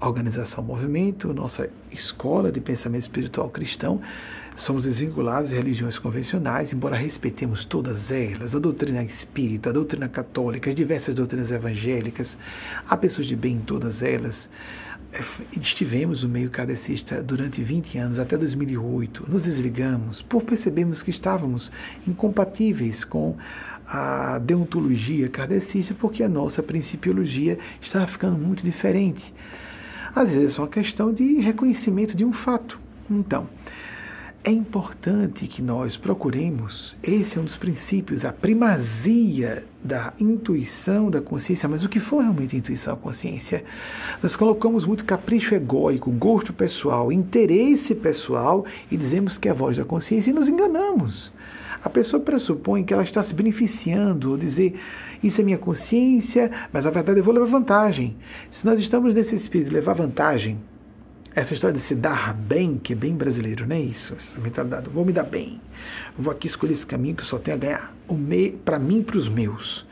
organização 0.00 0.62
movimento, 0.62 1.32
nossa 1.32 1.70
escola 1.90 2.52
de 2.52 2.60
pensamento 2.60 3.02
espiritual 3.02 3.48
cristão, 3.48 4.00
somos 4.56 4.84
desvinculados 4.84 5.50
de 5.50 5.56
religiões 5.56 5.98
convencionais, 5.98 6.72
embora 6.72 6.96
respeitemos 6.96 7.64
todas 7.64 8.10
elas, 8.10 8.54
a 8.54 8.58
doutrina 8.58 9.02
espírita, 9.02 9.70
a 9.70 9.72
doutrina 9.72 10.08
católica, 10.08 10.70
as 10.70 10.76
diversas 10.76 11.14
doutrinas 11.14 11.50
evangélicas, 11.50 12.36
há 12.88 12.96
pessoas 12.96 13.26
de 13.26 13.36
bem 13.36 13.56
em 13.56 13.60
todas 13.60 14.02
elas. 14.02 14.48
É, 15.12 15.22
estivemos 15.58 16.22
no 16.22 16.28
meio 16.28 16.50
kardecista 16.50 17.22
durante 17.22 17.62
20 17.62 17.98
anos, 17.98 18.18
até 18.18 18.36
2008. 18.36 19.24
Nos 19.28 19.44
desligamos 19.44 20.22
por 20.22 20.42
percebermos 20.42 21.02
que 21.02 21.10
estávamos 21.10 21.70
incompatíveis 22.06 23.04
com 23.04 23.36
a 23.86 24.38
deontologia 24.38 25.28
kardecista, 25.28 25.94
porque 25.94 26.22
a 26.22 26.28
nossa 26.28 26.62
principiologia 26.62 27.58
estava 27.80 28.06
ficando 28.06 28.36
muito 28.36 28.64
diferente. 28.64 29.32
Às 30.14 30.30
vezes 30.30 30.52
é 30.52 30.54
só 30.54 30.62
uma 30.62 30.68
questão 30.68 31.12
de 31.12 31.40
reconhecimento 31.40 32.16
de 32.16 32.24
um 32.24 32.32
fato. 32.32 32.78
Então, 33.08 33.48
é 34.46 34.50
importante 34.52 35.48
que 35.48 35.60
nós 35.60 35.96
procuremos, 35.96 36.96
esse 37.02 37.36
é 37.36 37.40
um 37.40 37.44
dos 37.44 37.56
princípios, 37.56 38.24
a 38.24 38.32
primazia 38.32 39.64
da 39.82 40.12
intuição, 40.20 41.10
da 41.10 41.20
consciência, 41.20 41.68
mas 41.68 41.82
o 41.82 41.88
que 41.88 41.98
for 41.98 42.20
realmente 42.20 42.56
intuição, 42.56 42.94
a 42.94 42.96
consciência? 42.96 43.64
Nós 44.22 44.36
colocamos 44.36 44.84
muito 44.84 45.04
capricho 45.04 45.52
egóico, 45.52 46.12
gosto 46.12 46.52
pessoal, 46.52 47.10
interesse 47.10 47.92
pessoal 47.92 48.64
e 48.88 48.96
dizemos 48.96 49.36
que 49.36 49.48
é 49.48 49.50
a 49.50 49.54
voz 49.54 49.76
da 49.76 49.84
consciência 49.84 50.30
e 50.30 50.32
nos 50.32 50.48
enganamos. 50.48 51.32
A 51.82 51.90
pessoa 51.90 52.22
pressupõe 52.22 52.84
que 52.84 52.94
ela 52.94 53.02
está 53.02 53.24
se 53.24 53.34
beneficiando, 53.34 54.30
ou 54.30 54.36
dizer, 54.36 54.78
isso 55.24 55.40
é 55.40 55.44
minha 55.44 55.58
consciência, 55.58 56.52
mas 56.72 56.84
na 56.84 56.90
verdade 56.90 57.18
eu 57.18 57.24
vou 57.24 57.34
levar 57.34 57.46
vantagem. 57.46 58.16
Se 58.52 58.64
nós 58.64 58.78
estamos 58.78 59.12
nesse 59.12 59.34
espírito 59.34 59.70
de 59.70 59.74
levar 59.74 59.94
vantagem, 59.94 60.56
essa 61.36 61.52
história 61.52 61.76
de 61.76 61.82
se 61.82 61.94
dar 61.94 62.32
bem, 62.32 62.78
que 62.78 62.94
é 62.94 62.96
bem 62.96 63.14
brasileiro, 63.14 63.66
não 63.66 63.76
é 63.76 63.80
isso? 63.80 64.14
Essa 64.14 64.40
mentalidade, 64.40 64.88
vou 64.88 65.04
me 65.04 65.12
dar 65.12 65.24
bem, 65.24 65.60
vou 66.18 66.32
aqui 66.32 66.46
escolher 66.46 66.72
esse 66.72 66.86
caminho 66.86 67.14
que 67.14 67.26
só 67.26 67.38
tenho 67.38 67.58
a 67.58 67.60
ganhar, 67.60 67.94
para 68.64 68.78
mim 68.78 69.00
e 69.00 69.04
para 69.04 69.18
os 69.18 69.28
meus. 69.28 69.84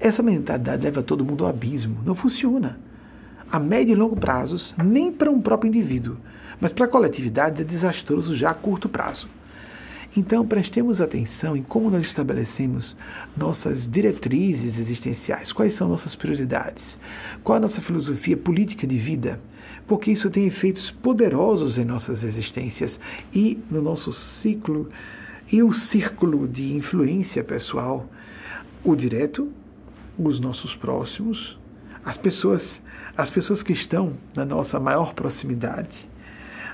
Essa 0.00 0.22
mentalidade 0.22 0.82
leva 0.82 1.02
todo 1.02 1.22
mundo 1.22 1.44
ao 1.44 1.50
abismo, 1.50 2.00
não 2.02 2.14
funciona. 2.14 2.80
A 3.52 3.60
médio 3.60 3.92
e 3.92 3.94
longo 3.94 4.16
prazos, 4.16 4.74
nem 4.82 5.12
para 5.12 5.30
um 5.30 5.38
próprio 5.38 5.68
indivíduo, 5.68 6.16
mas 6.58 6.72
para 6.72 6.86
a 6.86 6.88
coletividade 6.88 7.60
é 7.60 7.64
desastroso 7.64 8.34
já 8.34 8.48
a 8.48 8.54
curto 8.54 8.88
prazo. 8.88 9.28
Então, 10.16 10.46
prestemos 10.46 10.98
atenção 10.98 11.54
em 11.54 11.62
como 11.62 11.90
nós 11.90 12.06
estabelecemos 12.06 12.96
nossas 13.36 13.86
diretrizes 13.86 14.78
existenciais, 14.78 15.52
quais 15.52 15.74
são 15.74 15.90
nossas 15.90 16.14
prioridades, 16.14 16.96
qual 17.44 17.58
a 17.58 17.60
nossa 17.60 17.82
filosofia 17.82 18.34
política 18.34 18.86
de 18.86 18.96
vida, 18.96 19.38
porque 19.86 20.10
isso 20.10 20.28
tem 20.30 20.46
efeitos 20.46 20.90
poderosos 20.90 21.78
em 21.78 21.84
nossas 21.84 22.22
existências 22.22 22.98
e 23.32 23.58
no 23.70 23.80
nosso 23.80 24.12
ciclo 24.12 24.90
e 25.50 25.62
o 25.62 25.72
círculo 25.72 26.48
de 26.48 26.74
influência 26.74 27.44
pessoal, 27.44 28.08
o 28.82 28.96
direto, 28.96 29.48
os 30.18 30.40
nossos 30.40 30.74
próximos, 30.74 31.56
as 32.04 32.16
pessoas, 32.16 32.80
as 33.16 33.30
pessoas 33.30 33.62
que 33.62 33.72
estão 33.72 34.14
na 34.34 34.44
nossa 34.44 34.80
maior 34.80 35.14
proximidade, 35.14 36.08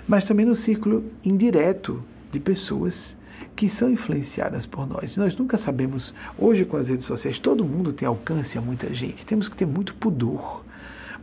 mas 0.09 0.27
também 0.27 0.47
no 0.47 0.55
círculo 0.55 1.05
indireto 1.23 2.03
de 2.31 2.41
pessoas 2.41 3.15
que 3.55 3.69
são 3.69 3.91
influenciadas 3.91 4.65
por 4.65 4.89
nós. 4.89 5.17
Nós 5.19 5.37
nunca 5.37 5.59
sabemos, 5.59 6.15
hoje 6.39 6.65
com 6.65 6.79
as 6.79 6.89
redes 6.89 7.05
sociais, 7.05 7.39
todo 7.39 7.65
mundo 7.65 7.93
tem 7.93 8.09
alcance 8.09 8.57
a 8.57 8.61
muita 8.61 8.93
gente. 8.95 9.27
Temos 9.27 9.51
que 9.51 9.57
ter 9.57 9.67
muito 9.67 9.95
pudor, 9.95 10.65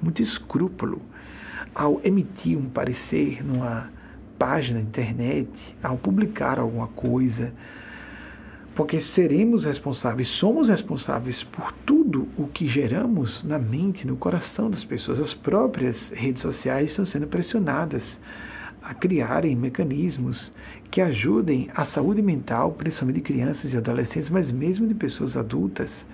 muito 0.02 0.22
escrúpulo 0.22 1.02
ao 1.74 2.02
emitir 2.04 2.58
um 2.58 2.70
parecer 2.70 3.44
numa 3.46 3.90
página 4.38 4.80
internet, 4.80 5.50
ao 5.84 5.98
publicar 5.98 6.60
alguma 6.60 6.88
coisa, 6.88 7.54
porque 8.76 9.02
seremos 9.02 9.66
responsáveis, 9.66 10.30
somos 10.30 10.70
responsáveis 10.70 11.44
por 11.44 11.74
tudo 11.86 12.30
o 12.38 12.48
que 12.48 12.66
geramos 12.68 13.44
na 13.44 13.60
mente, 13.60 14.08
no 14.08 14.16
coração 14.16 14.70
das 14.70 14.86
pessoas. 14.86 15.20
As 15.20 15.34
próprias 15.34 16.10
redes 16.12 16.42
sociais 16.42 16.92
estão 16.92 17.06
sendo 17.06 17.28
pressionadas 17.28 18.18
a 18.82 18.94
criarem 18.94 19.56
mecanismos 19.56 20.54
que 20.90 21.02
ajudem 21.02 21.70
a 21.76 21.84
saúde 21.84 22.22
mental, 22.22 22.72
principalmente 22.72 23.18
de 23.18 23.22
crianças 23.22 23.74
e 23.74 23.78
adolescentes, 23.78 24.30
mas 24.30 24.50
mesmo 24.50 24.88
de 24.88 24.94
pessoas 24.94 25.36
adultas, 25.36 26.06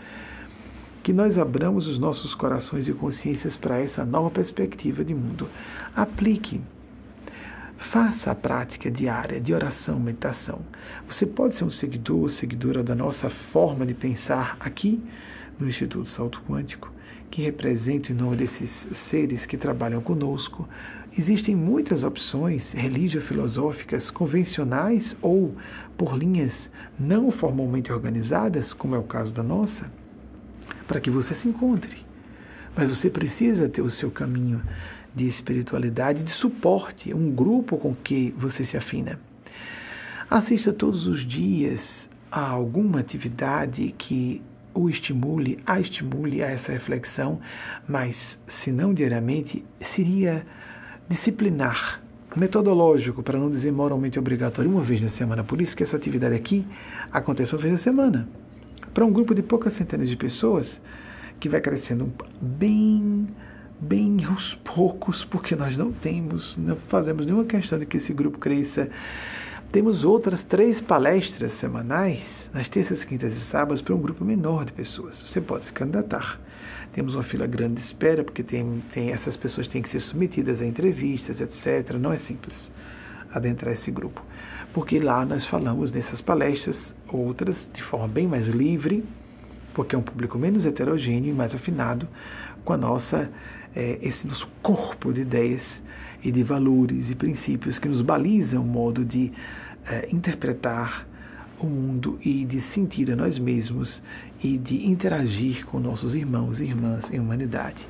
que 1.05 1.13
nós 1.13 1.37
abramos 1.37 1.85
os 1.85 1.99
nossos 1.99 2.33
corações 2.33 2.87
e 2.87 2.91
consciências 2.91 3.55
para 3.55 3.77
essa 3.77 4.03
nova 4.03 4.31
perspectiva 4.31 5.05
de 5.05 5.13
mundo. 5.13 5.47
Aplique. 5.95 6.59
Faça 7.77 8.31
a 8.31 8.35
prática 8.35 8.89
diária 8.89 9.39
de 9.39 9.53
oração, 9.53 9.99
meditação. 9.99 10.61
Você 11.07 11.27
pode 11.27 11.57
ser 11.57 11.63
um 11.63 11.69
seguidor 11.69 12.21
ou 12.21 12.29
seguidora 12.29 12.81
da 12.81 12.95
nossa 12.95 13.29
forma 13.29 13.85
de 13.85 13.93
pensar 13.93 14.57
aqui 14.59 14.99
no 15.59 15.69
Instituto 15.69 16.09
Salto 16.09 16.41
Quântico, 16.49 16.91
que 17.29 17.43
representa 17.43 18.11
em 18.11 18.15
nome 18.15 18.37
desses 18.37 18.87
seres 18.95 19.45
que 19.45 19.57
trabalham 19.57 20.01
conosco, 20.01 20.67
Existem 21.17 21.55
muitas 21.55 22.03
opções 22.03 22.73
religio-filosóficas 22.73 24.09
convencionais 24.09 25.15
ou 25.21 25.55
por 25.97 26.17
linhas 26.17 26.69
não 26.99 27.31
formalmente 27.31 27.89
organizadas, 27.89 28.73
como 28.73 28.95
é 28.95 28.97
o 28.97 29.03
caso 29.03 29.33
da 29.33 29.41
nossa, 29.41 29.89
para 30.87 30.99
que 30.99 31.09
você 31.09 31.33
se 31.33 31.47
encontre. 31.47 32.05
Mas 32.75 32.89
você 32.89 33.09
precisa 33.09 33.69
ter 33.69 33.81
o 33.81 33.89
seu 33.89 34.11
caminho 34.11 34.61
de 35.15 35.27
espiritualidade, 35.27 36.23
de 36.23 36.31
suporte, 36.31 37.13
um 37.13 37.31
grupo 37.31 37.77
com 37.77 37.95
que 37.95 38.33
você 38.37 38.65
se 38.65 38.75
afina. 38.75 39.19
Assista 40.29 40.73
todos 40.73 41.07
os 41.07 41.25
dias 41.25 42.09
a 42.31 42.49
alguma 42.49 42.99
atividade 42.99 43.93
que 43.97 44.41
o 44.73 44.89
estimule, 44.89 45.59
a 45.65 45.79
estimule 45.79 46.43
a 46.43 46.47
essa 46.47 46.73
reflexão, 46.73 47.39
mas 47.87 48.37
se 48.45 48.71
não 48.71 48.93
diariamente, 48.93 49.63
seria 49.79 50.45
disciplinar, 51.07 52.01
metodológico, 52.35 53.23
para 53.23 53.39
não 53.39 53.49
dizer 53.49 53.71
moralmente 53.71 54.19
obrigatório, 54.19 54.69
uma 54.69 54.83
vez 54.83 55.01
na 55.01 55.07
semana. 55.07 55.45
Por 55.45 55.61
isso 55.61 55.77
que 55.77 55.83
essa 55.83 55.95
atividade 55.95 56.35
aqui 56.35 56.67
acontece 57.09 57.53
uma 57.55 57.61
vez 57.61 57.73
na 57.73 57.79
semana. 57.79 58.27
Para 58.95 59.05
um 59.05 59.11
grupo 59.11 59.35
de 59.35 59.43
poucas 59.43 59.73
centenas 59.73 60.07
de 60.07 60.15
pessoas, 60.15 60.81
que 61.37 61.49
vai 61.49 61.59
crescendo 61.59 62.13
bem, 62.41 63.27
bem 63.77 64.23
aos 64.23 64.55
poucos, 64.55 65.25
porque 65.25 65.53
nós 65.53 65.75
não 65.75 65.91
temos, 65.91 66.55
não 66.55 66.77
fazemos 66.77 67.25
nenhuma 67.25 67.43
questão 67.43 67.77
de 67.77 67.85
que 67.85 67.97
esse 67.97 68.13
grupo 68.13 68.39
cresça 68.39 68.89
Temos 69.69 70.05
outras 70.05 70.41
três 70.43 70.79
palestras 70.79 71.51
semanais, 71.55 72.49
nas 72.53 72.69
terças, 72.69 73.03
quintas 73.03 73.35
e 73.35 73.41
sábados, 73.41 73.81
para 73.81 73.93
um 73.93 73.99
grupo 73.99 74.23
menor 74.23 74.63
de 74.63 74.71
pessoas. 74.71 75.21
Você 75.21 75.41
pode 75.41 75.65
se 75.65 75.73
candidatar. 75.73 76.39
Temos 76.93 77.15
uma 77.15 77.23
fila 77.23 77.45
grande 77.45 77.73
de 77.73 77.81
espera, 77.81 78.23
porque 78.23 78.43
tem, 78.43 78.81
tem, 78.93 79.11
essas 79.11 79.35
pessoas 79.35 79.67
têm 79.67 79.81
que 79.81 79.89
ser 79.89 79.99
submetidas 79.99 80.61
a 80.61 80.65
entrevistas, 80.65 81.41
etc. 81.41 81.97
Não 81.99 82.13
é 82.13 82.17
simples 82.17 82.71
adentrar 83.29 83.73
esse 83.73 83.91
grupo. 83.91 84.23
Porque 84.75 84.99
lá 84.99 85.25
nós 85.25 85.45
falamos 85.45 85.89
nessas 85.89 86.21
palestras, 86.21 86.93
outras 87.07 87.69
de 87.73 87.81
forma 87.81 88.09
bem 88.09 88.27
mais 88.27 88.49
livre, 88.49 89.05
porque 89.73 89.95
é 89.95 89.97
um 89.97 90.01
público 90.01 90.37
menos 90.37 90.65
heterogêneo 90.65 91.31
e 91.31 91.33
mais 91.33 91.55
afinado 91.55 92.05
com 92.65 92.73
a 92.73 92.77
nossa, 92.77 93.31
é, 93.73 93.97
esse 94.01 94.27
nosso 94.27 94.49
corpo 94.61 95.13
de 95.13 95.21
ideias 95.21 95.81
e 96.21 96.29
de 96.29 96.43
valores 96.43 97.09
e 97.09 97.15
princípios 97.15 97.79
que 97.79 97.87
nos 97.87 98.01
balizam 98.01 98.63
o 98.63 98.65
modo 98.65 99.05
de 99.05 99.31
é, 99.87 100.09
interpretar 100.11 101.07
o 101.57 101.67
mundo 101.67 102.19
e 102.21 102.43
de 102.43 102.59
sentir 102.59 103.09
a 103.13 103.15
nós 103.15 103.39
mesmos 103.39 104.03
e 104.43 104.57
de 104.57 104.87
interagir 104.87 105.65
com 105.65 105.79
nossos 105.79 106.13
irmãos 106.13 106.59
e 106.59 106.65
irmãs 106.65 107.09
em 107.13 107.19
humanidade. 107.21 107.87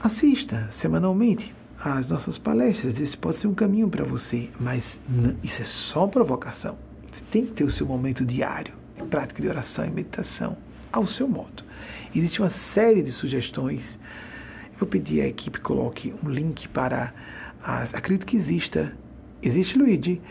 Assista 0.00 0.68
semanalmente 0.70 1.52
às 1.84 2.08
nossas 2.08 2.38
palestras, 2.38 2.98
esse 2.98 3.14
pode 3.14 3.36
ser 3.36 3.46
um 3.46 3.54
caminho 3.54 3.90
para 3.90 4.04
você, 4.04 4.48
mas 4.58 4.98
isso 5.42 5.60
é 5.60 5.64
só 5.66 6.06
provocação. 6.06 6.78
Você 7.12 7.22
tem 7.30 7.44
que 7.44 7.52
ter 7.52 7.64
o 7.64 7.70
seu 7.70 7.86
momento 7.86 8.24
diário 8.24 8.72
de 8.96 9.02
prática 9.04 9.42
de 9.42 9.48
oração 9.48 9.84
e 9.84 9.90
meditação 9.90 10.56
ao 10.90 11.06
seu 11.06 11.28
modo. 11.28 11.62
Existe 12.14 12.40
uma 12.40 12.48
série 12.48 13.02
de 13.02 13.12
sugestões. 13.12 13.98
Eu 14.72 14.78
vou 14.80 14.88
pedir 14.88 15.20
à 15.20 15.26
equipe 15.26 15.58
que 15.58 15.64
coloque 15.64 16.14
um 16.24 16.30
link 16.30 16.68
para 16.68 17.12
as. 17.62 17.92
Acredito 17.92 18.26
que 18.26 18.36
exista. 18.36 18.96
Existe 19.42 19.76
Luigi 19.76 20.22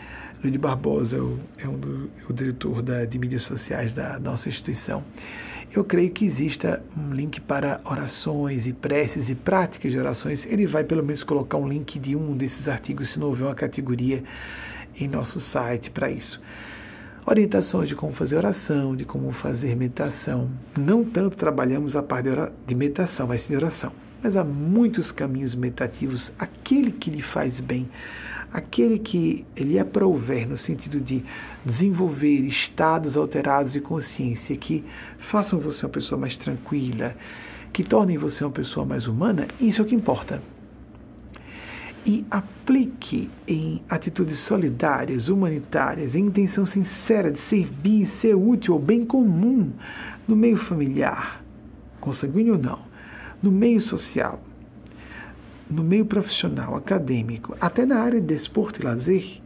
Luiz 0.42 0.56
Barbosa 0.56 1.16
é, 1.56 1.66
um 1.66 1.78
do, 1.78 2.10
é 2.20 2.30
o 2.30 2.32
diretor 2.32 2.82
da, 2.82 3.04
de 3.04 3.18
mídias 3.18 3.44
sociais 3.44 3.94
da 3.94 4.18
nossa 4.18 4.48
instituição. 4.48 5.02
Eu 5.74 5.82
creio 5.82 6.12
que 6.12 6.24
exista 6.24 6.84
um 6.96 7.12
link 7.12 7.40
para 7.40 7.80
orações 7.84 8.64
e 8.64 8.72
preces 8.72 9.28
e 9.28 9.34
práticas 9.34 9.90
de 9.90 9.98
orações. 9.98 10.46
Ele 10.46 10.68
vai 10.68 10.84
pelo 10.84 11.02
menos 11.02 11.24
colocar 11.24 11.56
um 11.56 11.66
link 11.66 11.98
de 11.98 12.14
um 12.14 12.36
desses 12.36 12.68
artigos, 12.68 13.10
se 13.10 13.18
não 13.18 13.26
houver 13.26 13.46
uma 13.46 13.56
categoria 13.56 14.22
em 14.96 15.08
nosso 15.08 15.40
site 15.40 15.90
para 15.90 16.08
isso. 16.08 16.40
Orientações 17.26 17.88
de 17.88 17.96
como 17.96 18.12
fazer 18.12 18.36
oração, 18.36 18.94
de 18.94 19.04
como 19.04 19.32
fazer 19.32 19.74
meditação. 19.74 20.48
Não 20.78 21.02
tanto 21.02 21.36
trabalhamos 21.36 21.96
a 21.96 22.02
parte 22.04 22.28
de 22.64 22.74
meditação, 22.76 23.26
mas 23.26 23.48
de 23.48 23.56
oração. 23.56 23.90
Mas 24.22 24.36
há 24.36 24.44
muitos 24.44 25.10
caminhos 25.10 25.56
meditativos, 25.56 26.32
aquele 26.38 26.92
que 26.92 27.10
lhe 27.10 27.20
faz 27.20 27.58
bem 27.58 27.88
aquele 28.54 29.00
que 29.00 29.44
lhe 29.56 29.80
aprouver 29.80 30.48
no 30.48 30.56
sentido 30.56 31.00
de 31.00 31.24
desenvolver 31.64 32.38
estados 32.46 33.16
alterados 33.16 33.72
de 33.72 33.80
consciência 33.80 34.56
que 34.56 34.84
façam 35.18 35.58
você 35.58 35.84
uma 35.84 35.90
pessoa 35.90 36.20
mais 36.20 36.36
tranquila, 36.36 37.16
que 37.72 37.82
tornem 37.82 38.16
você 38.16 38.44
uma 38.44 38.52
pessoa 38.52 38.86
mais 38.86 39.08
humana, 39.08 39.48
isso 39.60 39.82
é 39.82 39.84
o 39.84 39.88
que 39.88 39.96
importa. 39.96 40.40
E 42.06 42.24
aplique 42.30 43.28
em 43.48 43.82
atitudes 43.88 44.38
solidárias, 44.38 45.28
humanitárias, 45.28 46.14
em 46.14 46.26
intenção 46.26 46.64
sincera 46.64 47.32
de 47.32 47.40
servir, 47.40 48.06
ser 48.06 48.36
útil 48.36 48.74
ao 48.74 48.80
bem 48.80 49.04
comum 49.04 49.72
no 50.28 50.36
meio 50.36 50.58
familiar, 50.58 51.42
consanguíneo 52.00 52.52
ou 52.54 52.60
não, 52.60 52.78
no 53.42 53.50
meio 53.50 53.80
social 53.80 54.40
no 55.70 55.82
meio 55.82 56.04
profissional, 56.04 56.76
acadêmico, 56.76 57.56
até 57.60 57.86
na 57.86 58.00
área 58.00 58.20
de 58.20 58.26
desporto 58.26 58.80
e 58.80 58.84
lazer, 58.84 59.40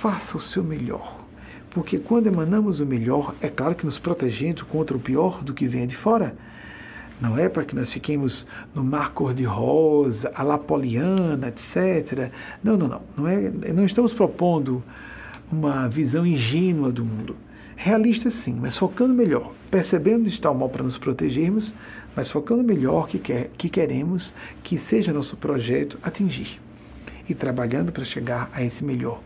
faça 0.00 0.36
o 0.36 0.40
seu 0.40 0.62
melhor. 0.62 1.24
Porque 1.70 1.98
quando 1.98 2.26
emanamos 2.26 2.80
o 2.80 2.86
melhor, 2.86 3.34
é 3.40 3.48
claro 3.48 3.74
que 3.74 3.84
nos 3.84 3.98
protegendo 3.98 4.64
contra 4.66 4.96
o 4.96 5.00
pior 5.00 5.42
do 5.42 5.54
que 5.54 5.66
vem 5.68 5.86
de 5.86 5.96
fora. 5.96 6.34
Não 7.20 7.36
é 7.36 7.48
para 7.48 7.64
que 7.64 7.74
nós 7.74 7.92
fiquemos 7.92 8.46
no 8.74 8.82
mar 8.82 9.10
cor-de-rosa, 9.10 10.30
a 10.34 10.42
lapoliana, 10.42 11.48
etc. 11.48 12.30
Não, 12.62 12.76
não, 12.76 12.88
não. 12.88 13.02
Não, 13.16 13.28
é, 13.28 13.50
não 13.72 13.84
estamos 13.84 14.12
propondo 14.12 14.82
uma 15.50 15.88
visão 15.88 16.26
ingênua 16.26 16.92
do 16.92 17.04
mundo. 17.04 17.36
Realista 17.76 18.30
sim, 18.30 18.58
mas 18.60 18.76
focando 18.76 19.14
melhor, 19.14 19.52
percebendo 19.70 20.22
onde 20.22 20.30
está 20.30 20.50
o 20.50 20.54
mal 20.54 20.68
para 20.68 20.82
nos 20.82 20.98
protegermos, 20.98 21.72
mas 22.18 22.32
focando 22.32 22.64
melhor 22.64 23.06
que, 23.06 23.16
quer, 23.16 23.48
que 23.56 23.68
queremos 23.68 24.34
que 24.64 24.76
seja 24.76 25.12
nosso 25.12 25.36
projeto 25.36 25.96
atingir 26.02 26.60
e 27.28 27.32
trabalhando 27.32 27.92
para 27.92 28.04
chegar 28.04 28.50
a 28.52 28.60
esse 28.60 28.82
melhor. 28.82 29.22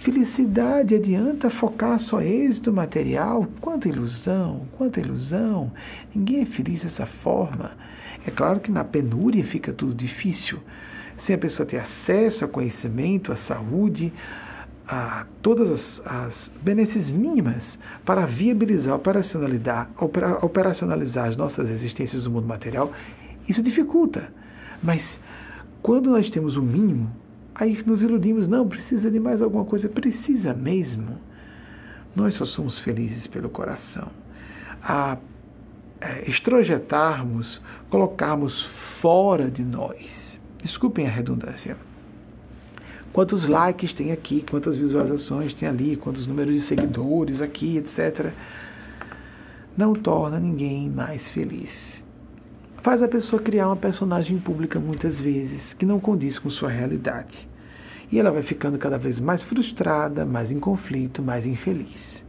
Felicidade 0.00 0.96
adianta 0.96 1.50
focar 1.50 2.00
só 2.00 2.20
êxito 2.20 2.72
material? 2.72 3.46
Quanta 3.60 3.88
ilusão, 3.88 4.66
quanta 4.72 4.98
ilusão. 4.98 5.70
Ninguém 6.12 6.42
é 6.42 6.46
feliz 6.46 6.82
dessa 6.82 7.06
forma. 7.06 7.76
É 8.26 8.30
claro 8.32 8.58
que 8.58 8.72
na 8.72 8.82
penúria 8.82 9.44
fica 9.44 9.72
tudo 9.72 9.94
difícil. 9.94 10.58
Sem 11.18 11.36
a 11.36 11.38
pessoa 11.38 11.64
ter 11.64 11.78
acesso 11.78 12.44
a 12.44 12.48
conhecimento, 12.48 13.30
à 13.30 13.36
saúde, 13.36 14.12
a 14.88 15.26
todas 15.42 15.70
as, 15.70 16.02
as 16.06 16.50
benesses 16.62 17.10
mínimas 17.10 17.78
para 18.04 18.24
viabilizar, 18.24 18.94
operacionalizar, 18.94 19.90
operacionalizar 20.42 21.28
as 21.28 21.36
nossas 21.36 21.70
existências 21.70 22.24
no 22.24 22.30
mundo 22.30 22.46
material, 22.46 22.92
isso 23.48 23.62
dificulta. 23.62 24.32
Mas 24.82 25.18
quando 25.82 26.10
nós 26.10 26.30
temos 26.30 26.56
o 26.56 26.62
mínimo, 26.62 27.10
aí 27.54 27.82
nos 27.84 28.02
iludimos, 28.02 28.46
não, 28.46 28.68
precisa 28.68 29.10
de 29.10 29.18
mais 29.18 29.42
alguma 29.42 29.64
coisa, 29.64 29.88
precisa 29.88 30.54
mesmo. 30.54 31.18
Nós 32.14 32.34
só 32.34 32.44
somos 32.44 32.78
felizes 32.78 33.26
pelo 33.26 33.48
coração. 33.48 34.08
A 34.82 35.18
é, 36.00 36.28
extrojetarmos, 36.28 37.60
colocarmos 37.88 38.64
fora 39.00 39.50
de 39.50 39.64
nós. 39.64 40.38
Desculpem 40.62 41.06
a 41.06 41.10
redundância 41.10 41.76
quantos 43.16 43.48
likes 43.48 43.94
tem 43.94 44.12
aqui, 44.12 44.44
quantas 44.50 44.76
visualizações 44.76 45.54
tem 45.54 45.66
ali, 45.66 45.96
quantos 45.96 46.26
números 46.26 46.52
de 46.52 46.60
seguidores 46.60 47.40
aqui, 47.40 47.78
etc. 47.78 48.30
Não 49.74 49.94
torna 49.94 50.38
ninguém 50.38 50.90
mais 50.90 51.30
feliz. 51.30 52.02
Faz 52.82 53.02
a 53.02 53.08
pessoa 53.08 53.40
criar 53.40 53.68
uma 53.68 53.76
personagem 53.76 54.38
pública 54.38 54.78
muitas 54.78 55.18
vezes 55.18 55.72
que 55.72 55.86
não 55.86 55.98
condiz 55.98 56.38
com 56.38 56.50
sua 56.50 56.68
realidade. 56.68 57.48
E 58.12 58.18
ela 58.20 58.30
vai 58.30 58.42
ficando 58.42 58.76
cada 58.76 58.98
vez 58.98 59.18
mais 59.18 59.42
frustrada, 59.42 60.26
mais 60.26 60.50
em 60.50 60.60
conflito, 60.60 61.22
mais 61.22 61.46
infeliz. 61.46 62.22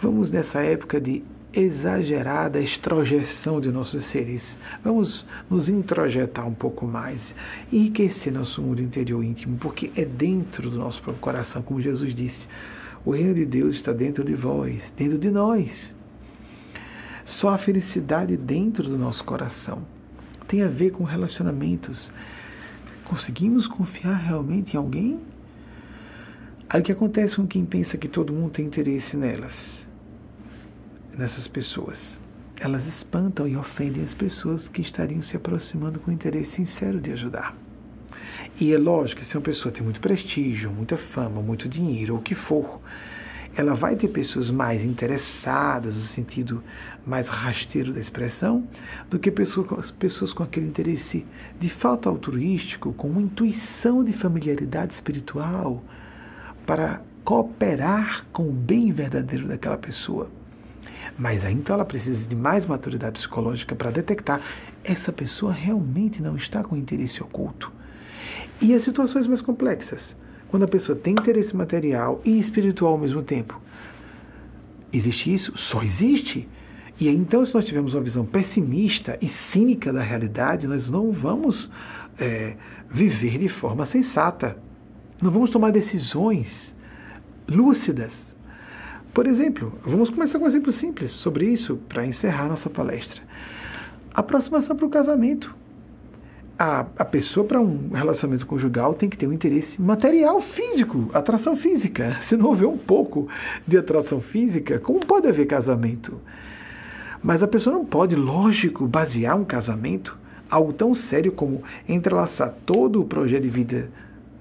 Vamos 0.00 0.30
nessa 0.30 0.60
época 0.60 1.00
de 1.00 1.24
exagerada 1.52 2.60
extrojeção 2.60 3.60
de 3.60 3.70
nossos 3.70 4.06
seres. 4.06 4.56
Vamos 4.82 5.26
nos 5.50 5.68
introjetar 5.68 6.46
um 6.46 6.54
pouco 6.54 6.86
mais, 6.86 7.34
enriquecer 7.72 8.32
nosso 8.32 8.62
mundo 8.62 8.80
interior 8.80 9.22
íntimo, 9.22 9.58
porque 9.58 9.90
é 9.96 10.04
dentro 10.04 10.70
do 10.70 10.78
nosso 10.78 11.02
próprio 11.02 11.20
coração, 11.20 11.62
como 11.62 11.80
Jesus 11.80 12.14
disse. 12.14 12.46
O 13.04 13.10
reino 13.10 13.34
de 13.34 13.44
Deus 13.44 13.74
está 13.74 13.92
dentro 13.92 14.24
de 14.24 14.34
vós, 14.34 14.92
dentro 14.96 15.18
de 15.18 15.30
nós. 15.30 15.94
Só 17.24 17.50
a 17.50 17.58
felicidade 17.58 18.36
dentro 18.36 18.84
do 18.84 18.98
nosso 18.98 19.24
coração 19.24 19.82
tem 20.48 20.62
a 20.62 20.68
ver 20.68 20.90
com 20.90 21.04
relacionamentos. 21.04 22.10
Conseguimos 23.04 23.66
confiar 23.66 24.16
realmente 24.16 24.74
em 24.74 24.76
alguém? 24.76 25.20
Aí 26.68 26.80
o 26.80 26.84
que 26.84 26.92
acontece 26.92 27.36
com 27.36 27.46
quem 27.46 27.64
pensa 27.64 27.98
que 27.98 28.08
todo 28.08 28.32
mundo 28.32 28.52
tem 28.52 28.66
interesse 28.66 29.16
nelas? 29.16 29.81
Nessas 31.16 31.46
pessoas. 31.46 32.18
Elas 32.60 32.86
espantam 32.86 33.46
e 33.46 33.56
ofendem 33.56 34.04
as 34.04 34.14
pessoas 34.14 34.68
que 34.68 34.82
estariam 34.82 35.22
se 35.22 35.36
aproximando 35.36 35.98
com 35.98 36.12
interesse 36.12 36.52
sincero 36.52 37.00
de 37.00 37.12
ajudar. 37.12 37.56
E 38.60 38.72
é 38.72 38.78
lógico 38.78 39.20
que 39.20 39.26
se 39.26 39.36
uma 39.36 39.42
pessoa 39.42 39.72
tem 39.72 39.82
muito 39.82 40.00
prestígio, 40.00 40.70
muita 40.70 40.96
fama, 40.96 41.40
muito 41.40 41.68
dinheiro, 41.68 42.14
ou 42.14 42.20
o 42.20 42.22
que 42.22 42.34
for, 42.34 42.80
ela 43.54 43.74
vai 43.74 43.96
ter 43.96 44.08
pessoas 44.08 44.50
mais 44.50 44.84
interessadas, 44.84 45.96
no 45.96 46.04
sentido 46.04 46.62
mais 47.04 47.28
rasteiro 47.28 47.92
da 47.92 48.00
expressão, 48.00 48.66
do 49.10 49.18
que 49.18 49.30
pessoas, 49.30 49.90
pessoas 49.90 50.32
com 50.32 50.42
aquele 50.42 50.66
interesse 50.66 51.26
de 51.60 51.68
falta 51.68 52.08
altruístico, 52.08 52.92
com 52.92 53.08
uma 53.08 53.20
intuição 53.20 54.02
de 54.02 54.12
familiaridade 54.12 54.94
espiritual, 54.94 55.82
para 56.66 57.02
cooperar 57.24 58.24
com 58.32 58.48
o 58.48 58.52
bem 58.52 58.92
verdadeiro 58.92 59.48
daquela 59.48 59.76
pessoa. 59.76 60.30
Mas 61.18 61.44
aí 61.44 61.52
então 61.52 61.74
ela 61.74 61.84
precisa 61.84 62.26
de 62.26 62.34
mais 62.34 62.66
maturidade 62.66 63.18
psicológica 63.18 63.74
para 63.74 63.90
detectar 63.90 64.40
essa 64.84 65.12
pessoa 65.12 65.52
realmente 65.52 66.22
não 66.22 66.36
está 66.36 66.62
com 66.62 66.76
interesse 66.76 67.22
oculto. 67.22 67.72
E 68.60 68.74
as 68.74 68.82
situações 68.82 69.26
mais 69.26 69.40
complexas, 69.40 70.16
quando 70.48 70.64
a 70.64 70.68
pessoa 70.68 70.96
tem 70.96 71.12
interesse 71.12 71.54
material 71.54 72.20
e 72.24 72.38
espiritual 72.38 72.92
ao 72.92 72.98
mesmo 72.98 73.22
tempo. 73.22 73.60
Existe 74.92 75.32
isso? 75.32 75.56
Só 75.56 75.82
existe. 75.82 76.48
E 77.00 77.08
aí, 77.08 77.16
então, 77.16 77.44
se 77.44 77.54
nós 77.54 77.64
tivermos 77.64 77.94
uma 77.94 78.02
visão 78.02 78.24
pessimista 78.24 79.18
e 79.20 79.28
cínica 79.28 79.92
da 79.92 80.02
realidade, 80.02 80.66
nós 80.66 80.88
não 80.90 81.10
vamos 81.10 81.70
é, 82.18 82.54
viver 82.90 83.38
de 83.38 83.48
forma 83.48 83.86
sensata. 83.86 84.56
Não 85.20 85.30
vamos 85.30 85.50
tomar 85.50 85.72
decisões 85.72 86.74
lúcidas. 87.48 88.31
Por 89.12 89.26
exemplo, 89.26 89.74
vamos 89.84 90.08
começar 90.08 90.38
com 90.38 90.46
um 90.46 90.48
exemplo 90.48 90.72
simples 90.72 91.10
sobre 91.10 91.46
isso 91.46 91.76
para 91.88 92.06
encerrar 92.06 92.48
nossa 92.48 92.70
palestra. 92.70 93.22
Aproximação 94.14 94.74
para 94.74 94.86
o 94.86 94.90
casamento. 94.90 95.54
A, 96.58 96.86
a 96.96 97.04
pessoa 97.04 97.46
para 97.46 97.60
um 97.60 97.90
relacionamento 97.90 98.46
conjugal 98.46 98.94
tem 98.94 99.10
que 99.10 99.16
ter 99.18 99.26
um 99.26 99.32
interesse 99.32 99.80
material, 99.80 100.40
físico, 100.40 101.10
atração 101.12 101.54
física. 101.56 102.18
Se 102.24 102.38
não 102.38 102.46
houver 102.46 102.66
um 102.66 102.78
pouco 102.78 103.28
de 103.66 103.76
atração 103.76 104.20
física, 104.20 104.78
como 104.78 105.00
pode 105.00 105.28
haver 105.28 105.46
casamento? 105.46 106.18
Mas 107.22 107.42
a 107.42 107.48
pessoa 107.48 107.76
não 107.76 107.84
pode, 107.84 108.16
lógico, 108.16 108.86
basear 108.86 109.36
um 109.36 109.44
casamento, 109.44 110.16
algo 110.48 110.72
tão 110.72 110.94
sério 110.94 111.32
como 111.32 111.62
entrelaçar 111.86 112.54
todo 112.64 113.02
o 113.02 113.04
projeto 113.04 113.42
de 113.42 113.50
vida 113.50 113.90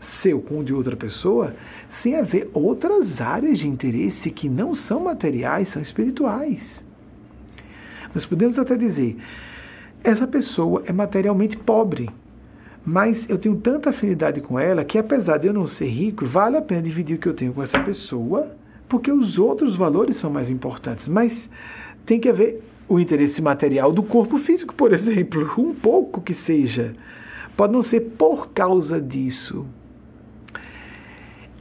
seu 0.01 0.41
com 0.41 0.59
o 0.59 0.63
de 0.63 0.73
outra 0.73 0.95
pessoa, 0.95 1.53
sem 1.91 2.15
haver 2.15 2.49
outras 2.53 3.19
áreas 3.19 3.59
de 3.59 3.67
interesse 3.67 4.31
que 4.31 4.47
não 4.47 4.73
são 4.73 5.01
materiais, 5.01 5.69
são 5.69 5.81
espirituais. 5.81 6.81
Nós 8.15 8.25
podemos 8.25 8.57
até 8.57 8.75
dizer, 8.75 9.17
essa 10.03 10.25
pessoa 10.25 10.83
é 10.85 10.93
materialmente 10.93 11.57
pobre, 11.57 12.09
mas 12.83 13.29
eu 13.29 13.37
tenho 13.37 13.57
tanta 13.57 13.89
afinidade 13.89 14.41
com 14.41 14.57
ela 14.57 14.83
que, 14.85 14.97
apesar 14.97 15.37
de 15.37 15.47
eu 15.47 15.53
não 15.53 15.67
ser 15.67 15.87
rico, 15.87 16.25
vale 16.25 16.57
a 16.57 16.61
pena 16.61 16.81
dividir 16.81 17.17
o 17.17 17.19
que 17.19 17.27
eu 17.27 17.33
tenho 17.33 17.53
com 17.53 17.61
essa 17.61 17.79
pessoa, 17.83 18.55
porque 18.87 19.11
os 19.11 19.37
outros 19.37 19.75
valores 19.75 20.17
são 20.17 20.29
mais 20.31 20.49
importantes. 20.49 21.07
Mas 21.07 21.49
tem 22.05 22.19
que 22.19 22.29
haver 22.29 22.63
o 22.87 22.99
interesse 22.99 23.41
material 23.41 23.91
do 23.91 24.01
corpo 24.01 24.37
físico, 24.37 24.73
por 24.73 24.91
exemplo, 24.93 25.49
um 25.57 25.73
pouco 25.73 26.21
que 26.21 26.33
seja. 26.33 26.93
Pode 27.55 27.73
não 27.73 27.83
ser 27.83 27.99
por 28.17 28.49
causa 28.49 28.99
disso. 28.99 29.65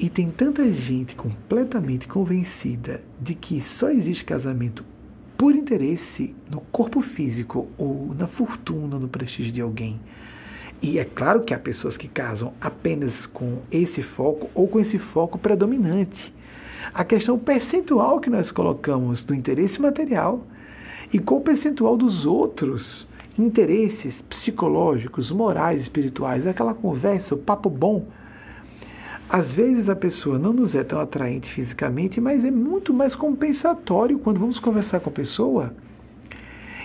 E 0.00 0.08
tem 0.08 0.30
tanta 0.30 0.72
gente 0.72 1.14
completamente 1.14 2.08
convencida 2.08 3.02
de 3.20 3.34
que 3.34 3.60
só 3.60 3.90
existe 3.90 4.24
casamento 4.24 4.82
por 5.36 5.54
interesse 5.54 6.34
no 6.50 6.62
corpo 6.72 7.02
físico 7.02 7.68
ou 7.76 8.14
na 8.18 8.26
fortuna, 8.26 8.98
no 8.98 9.08
prestígio 9.08 9.52
de 9.52 9.60
alguém. 9.60 10.00
E 10.80 10.98
é 10.98 11.04
claro 11.04 11.42
que 11.42 11.52
há 11.52 11.58
pessoas 11.58 11.98
que 11.98 12.08
casam 12.08 12.54
apenas 12.58 13.26
com 13.26 13.58
esse 13.70 14.02
foco 14.02 14.48
ou 14.54 14.66
com 14.66 14.80
esse 14.80 14.98
foco 14.98 15.38
predominante. 15.38 16.34
A 16.94 17.04
questão 17.04 17.38
percentual 17.38 18.20
que 18.20 18.30
nós 18.30 18.50
colocamos 18.50 19.22
do 19.22 19.34
interesse 19.34 19.82
material 19.82 20.46
e 21.12 21.18
qual 21.18 21.40
o 21.40 21.44
percentual 21.44 21.98
dos 21.98 22.24
outros 22.24 23.06
interesses 23.38 24.22
psicológicos, 24.22 25.30
morais, 25.30 25.82
espirituais, 25.82 26.46
aquela 26.46 26.72
conversa, 26.72 27.34
o 27.34 27.38
papo 27.38 27.68
bom. 27.68 28.06
Às 29.32 29.52
vezes 29.52 29.88
a 29.88 29.94
pessoa 29.94 30.40
não 30.40 30.52
nos 30.52 30.74
é 30.74 30.82
tão 30.82 30.98
atraente 30.98 31.52
fisicamente, 31.52 32.20
mas 32.20 32.44
é 32.44 32.50
muito 32.50 32.92
mais 32.92 33.14
compensatório 33.14 34.18
quando 34.18 34.40
vamos 34.40 34.58
conversar 34.58 34.98
com 34.98 35.08
a 35.08 35.12
pessoa. 35.12 35.72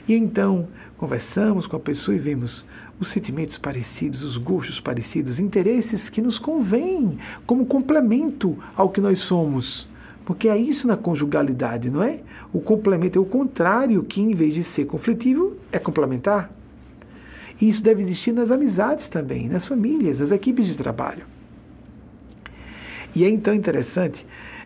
E 0.07 0.13
então 0.13 0.67
conversamos 0.95 1.65
com 1.65 1.75
a 1.75 1.79
pessoa 1.79 2.15
e 2.15 2.19
vemos 2.19 2.63
os 2.99 3.09
sentimentos 3.09 3.57
parecidos, 3.57 4.21
os 4.21 4.37
gostos 4.37 4.79
parecidos, 4.79 5.39
interesses 5.39 6.07
que 6.07 6.21
nos 6.21 6.37
convêm 6.37 7.17
como 7.47 7.65
complemento 7.65 8.55
ao 8.75 8.89
que 8.89 9.01
nós 9.01 9.21
somos. 9.21 9.89
Porque 10.23 10.47
é 10.47 10.55
isso 10.55 10.87
na 10.87 10.95
conjugalidade, 10.95 11.89
não 11.89 12.03
é? 12.03 12.19
O 12.53 12.61
complemento 12.61 13.17
é 13.17 13.21
o 13.23 13.25
contrário, 13.25 14.03
que 14.03 14.21
em 14.21 14.35
vez 14.35 14.53
de 14.53 14.63
ser 14.63 14.85
conflitivo, 14.85 15.57
é 15.71 15.79
complementar. 15.79 16.51
E 17.59 17.67
isso 17.67 17.81
deve 17.81 18.03
existir 18.03 18.33
nas 18.33 18.51
amizades 18.51 19.09
também, 19.09 19.49
nas 19.49 19.67
famílias, 19.67 20.19
nas 20.19 20.29
equipes 20.29 20.67
de 20.67 20.77
trabalho. 20.77 21.34
E 23.15 23.23
é 23.23 23.29
então 23.29 23.53
interessante 23.53 24.25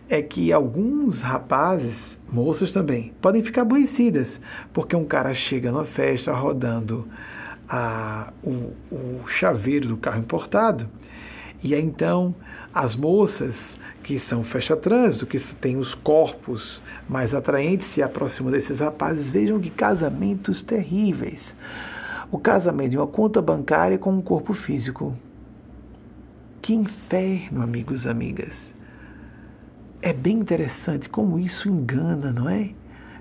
é 0.09 0.23
que 0.23 0.51
alguns 0.51 1.21
rapazes, 1.21 2.17
moças 2.31 2.73
também, 2.73 3.13
podem 3.21 3.43
ficar 3.43 3.61
aborrecidas, 3.61 4.41
porque 4.73 4.95
um 4.95 5.05
cara 5.05 5.35
chega 5.35 5.71
numa 5.71 5.85
festa 5.85 6.33
rodando 6.33 7.07
a, 7.69 8.33
o, 8.43 8.73
o 8.91 9.27
chaveiro 9.27 9.87
do 9.87 9.97
carro 9.97 10.19
importado, 10.19 10.89
e 11.63 11.75
aí 11.75 11.83
então 11.83 12.33
as 12.73 12.95
moças 12.95 13.77
que 14.01 14.17
são 14.17 14.43
fecha-trânsito, 14.43 15.27
que 15.27 15.37
têm 15.55 15.77
os 15.77 15.93
corpos 15.93 16.81
mais 17.07 17.35
atraentes, 17.35 17.87
se 17.87 18.01
aproximam 18.01 18.51
desses 18.51 18.79
rapazes, 18.79 19.29
vejam 19.29 19.59
que 19.59 19.69
casamentos 19.69 20.63
terríveis. 20.63 21.55
O 22.31 22.39
casamento 22.39 22.91
de 22.91 22.97
uma 22.97 23.07
conta 23.07 23.41
bancária 23.41 23.97
com 23.97 24.11
um 24.11 24.21
corpo 24.21 24.53
físico. 24.53 25.15
Que 26.69 26.75
inferno, 26.75 27.63
amigos 27.63 28.05
e 28.05 28.09
amigas. 28.09 28.71
É 30.03 30.13
bem 30.13 30.37
interessante 30.37 31.09
como 31.09 31.39
isso 31.39 31.67
engana, 31.67 32.31
não 32.31 32.47
é? 32.47 32.75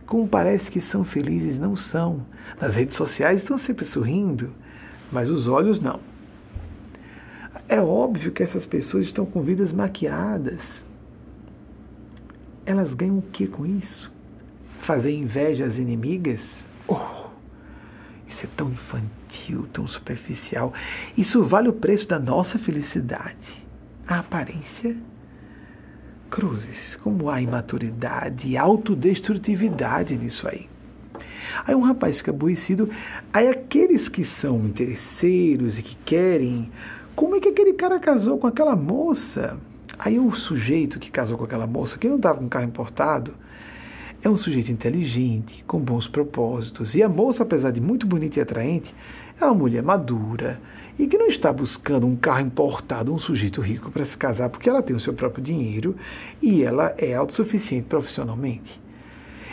Como 0.05 0.29
parece 0.29 0.71
que 0.71 0.83
são 0.83 1.03
felizes, 1.03 1.59
não 1.59 1.75
são. 1.75 2.27
Nas 2.61 2.75
redes 2.75 2.95
sociais 2.95 3.41
estão 3.41 3.57
sempre 3.57 3.87
sorrindo, 3.87 4.53
mas 5.11 5.31
os 5.31 5.49
olhos 5.49 5.81
não. 5.81 5.99
É 7.67 7.81
óbvio 7.81 8.33
que 8.33 8.43
essas 8.43 8.67
pessoas 8.67 9.07
estão 9.07 9.25
com 9.25 9.41
vidas 9.41 9.73
maquiadas. 9.73 10.85
Elas 12.67 12.93
ganham 12.93 13.17
o 13.17 13.23
que 13.23 13.47
com 13.47 13.65
isso? 13.65 14.13
Fazer 14.83 15.13
inveja 15.13 15.65
às 15.65 15.79
inimigas? 15.79 16.63
Oh, 16.87 17.28
é 18.47 18.49
tão 18.57 18.71
infantil, 18.71 19.67
tão 19.73 19.87
superficial. 19.87 20.73
Isso 21.17 21.43
vale 21.43 21.69
o 21.69 21.73
preço 21.73 22.09
da 22.09 22.19
nossa 22.19 22.59
felicidade. 22.59 23.67
A 24.07 24.19
aparência? 24.19 24.97
Cruzes, 26.31 26.97
como 26.97 27.31
há 27.31 27.41
imaturidade 27.41 28.49
e 28.49 28.57
autodestrutividade 28.57 30.17
nisso 30.17 30.47
aí. 30.47 30.69
Aí 31.67 31.75
um 31.75 31.81
rapaz 31.81 32.19
fica 32.19 32.31
aborrecido. 32.31 32.91
Aí 33.33 33.49
aqueles 33.49 34.09
que 34.09 34.25
são 34.25 34.67
interesseiros 34.67 35.79
e 35.79 35.83
que 35.83 35.97
querem 35.97 36.71
como 37.19 37.35
é 37.35 37.41
que 37.41 37.49
aquele 37.49 37.73
cara 37.73 37.99
casou 37.99 38.39
com 38.39 38.47
aquela 38.47 38.77
moça? 38.77 39.59
Aí 39.99 40.21
o 40.21 40.31
sujeito 40.37 41.01
que 41.01 41.11
casou 41.11 41.37
com 41.37 41.43
aquela 41.43 41.67
moça, 41.67 41.99
que 41.99 42.09
não 42.09 42.15
estava 42.15 42.39
com 42.39 42.49
carro 42.49 42.67
importado, 42.67 43.35
é 44.23 44.29
um 44.29 44.37
sujeito 44.37 44.73
inteligente, 44.73 45.65
com 45.67 45.79
bons 45.79 46.09
propósitos. 46.09 46.95
E 46.95 47.03
a 47.03 47.09
moça, 47.09 47.43
apesar 47.43 47.71
de 47.71 47.81
muito 47.81 48.07
bonita 48.07 48.39
e 48.39 48.43
atraente, 48.43 48.95
é 49.41 49.45
uma 49.45 49.55
mulher 49.55 49.83
madura 49.83 50.61
e 50.99 51.07
que 51.07 51.17
não 51.17 51.29
está 51.29 51.53
buscando 51.53 52.07
um 52.07 52.17
carro 52.17 52.41
importado, 52.41 53.15
um 53.15 53.19
sujeito 53.19 53.61
rico 53.61 53.91
para 53.91 54.05
se 54.05 54.17
casar, 54.17 54.49
porque 54.49 54.69
ela 54.69 54.83
tem 54.83 54.97
o 54.97 55.01
seu 55.01 55.15
próprio 55.15 55.45
dinheiro 55.45 55.95
e 56.43 56.63
ela 56.63 56.93
é 56.99 57.15
autossuficiente 57.15 57.87
profissionalmente. 57.87 58.81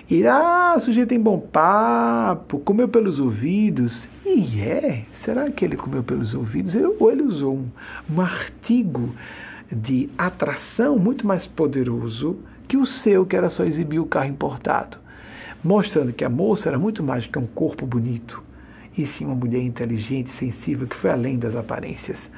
E, 0.10 0.26
ah, 0.26 0.76
o 0.78 0.80
sujeito 0.80 1.10
tem 1.10 1.20
bom 1.20 1.40
papo, 1.40 2.60
comeu 2.60 2.88
pelos 2.88 3.20
ouvidos. 3.20 4.08
E 4.24 4.60
é, 4.60 5.06
será 5.14 5.50
que 5.50 5.66
ele 5.66 5.76
comeu 5.76 6.04
pelos 6.04 6.34
ouvidos? 6.34 6.76
Ou 7.00 7.12
ele 7.12 7.24
usou 7.24 7.56
um, 7.56 7.70
um 8.12 8.22
artigo 8.22 9.16
de 9.72 10.10
atração 10.18 10.98
muito 10.98 11.26
mais 11.26 11.48
poderoso 11.48 12.38
que 12.68 12.78
o 12.78 12.86
seu, 12.86 13.26
que 13.26 13.36
era 13.36 13.50
só 13.50 13.64
exibir 13.64 14.00
o 14.00 14.06
carro 14.06 14.30
importado, 14.30 14.98
mostrando 15.64 16.14
que 16.14 16.24
a 16.24 16.30
moça 16.30 16.70
era 16.70 16.78
muito 16.78 17.02
mais 17.02 17.26
do 17.26 17.32
que 17.32 17.40
um 17.40 17.48
corpo 17.48 17.86
bonito, 17.86 18.44
e 18.98 19.06
sim 19.06 19.26
uma 19.26 19.36
mulher 19.36 19.62
inteligente, 19.62 20.30
sensível, 20.32 20.88
que 20.88 20.96
foi 20.96 21.12
além 21.12 21.38
das 21.38 21.56
aparências. 21.56 22.30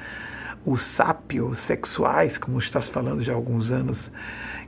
Os 0.66 0.82
sápios 0.82 1.60
sexuais, 1.60 2.36
como 2.36 2.58
estás 2.58 2.88
falando 2.88 3.22
já 3.22 3.32
há 3.32 3.36
alguns 3.36 3.70
anos, 3.70 4.10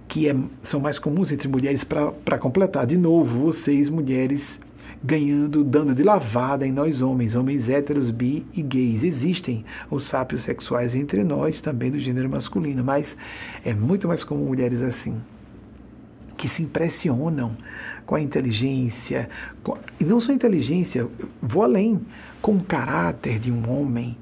que 0.06 0.28
é, 0.28 0.36
são 0.62 0.80
mais 0.80 0.98
comuns 0.98 1.30
entre 1.30 1.48
mulheres 1.48 1.84
para 1.84 2.38
completar. 2.38 2.86
De 2.86 2.96
novo, 2.96 3.46
vocês, 3.46 3.88
mulheres, 3.88 4.58
ganhando, 5.02 5.64
dando 5.64 5.94
de 5.94 6.02
lavada 6.02 6.66
em 6.66 6.72
nós 6.72 7.00
homens, 7.00 7.34
homens 7.34 7.68
héteros, 7.68 8.10
bi 8.10 8.46
e 8.54 8.62
gays. 8.62 9.02
Existem 9.02 9.64
os 9.90 10.04
sápios 10.04 10.42
sexuais 10.42 10.94
entre 10.94 11.24
nós, 11.24 11.60
também 11.60 11.90
do 11.90 11.98
gênero 11.98 12.28
masculino, 12.28 12.84
mas 12.84 13.16
é 13.64 13.72
muito 13.72 14.06
mais 14.06 14.22
comum 14.22 14.46
mulheres 14.46 14.82
assim, 14.82 15.20
que 16.40 16.48
se 16.48 16.62
impressionam 16.62 17.54
com 18.06 18.14
a 18.14 18.20
inteligência, 18.20 19.28
com, 19.62 19.76
e 20.00 20.04
não 20.04 20.18
só 20.18 20.32
inteligência, 20.32 21.06
vou 21.42 21.62
além, 21.62 22.00
com 22.40 22.56
o 22.56 22.64
caráter 22.64 23.38
de 23.38 23.52
um 23.52 23.70
homem. 23.70 24.16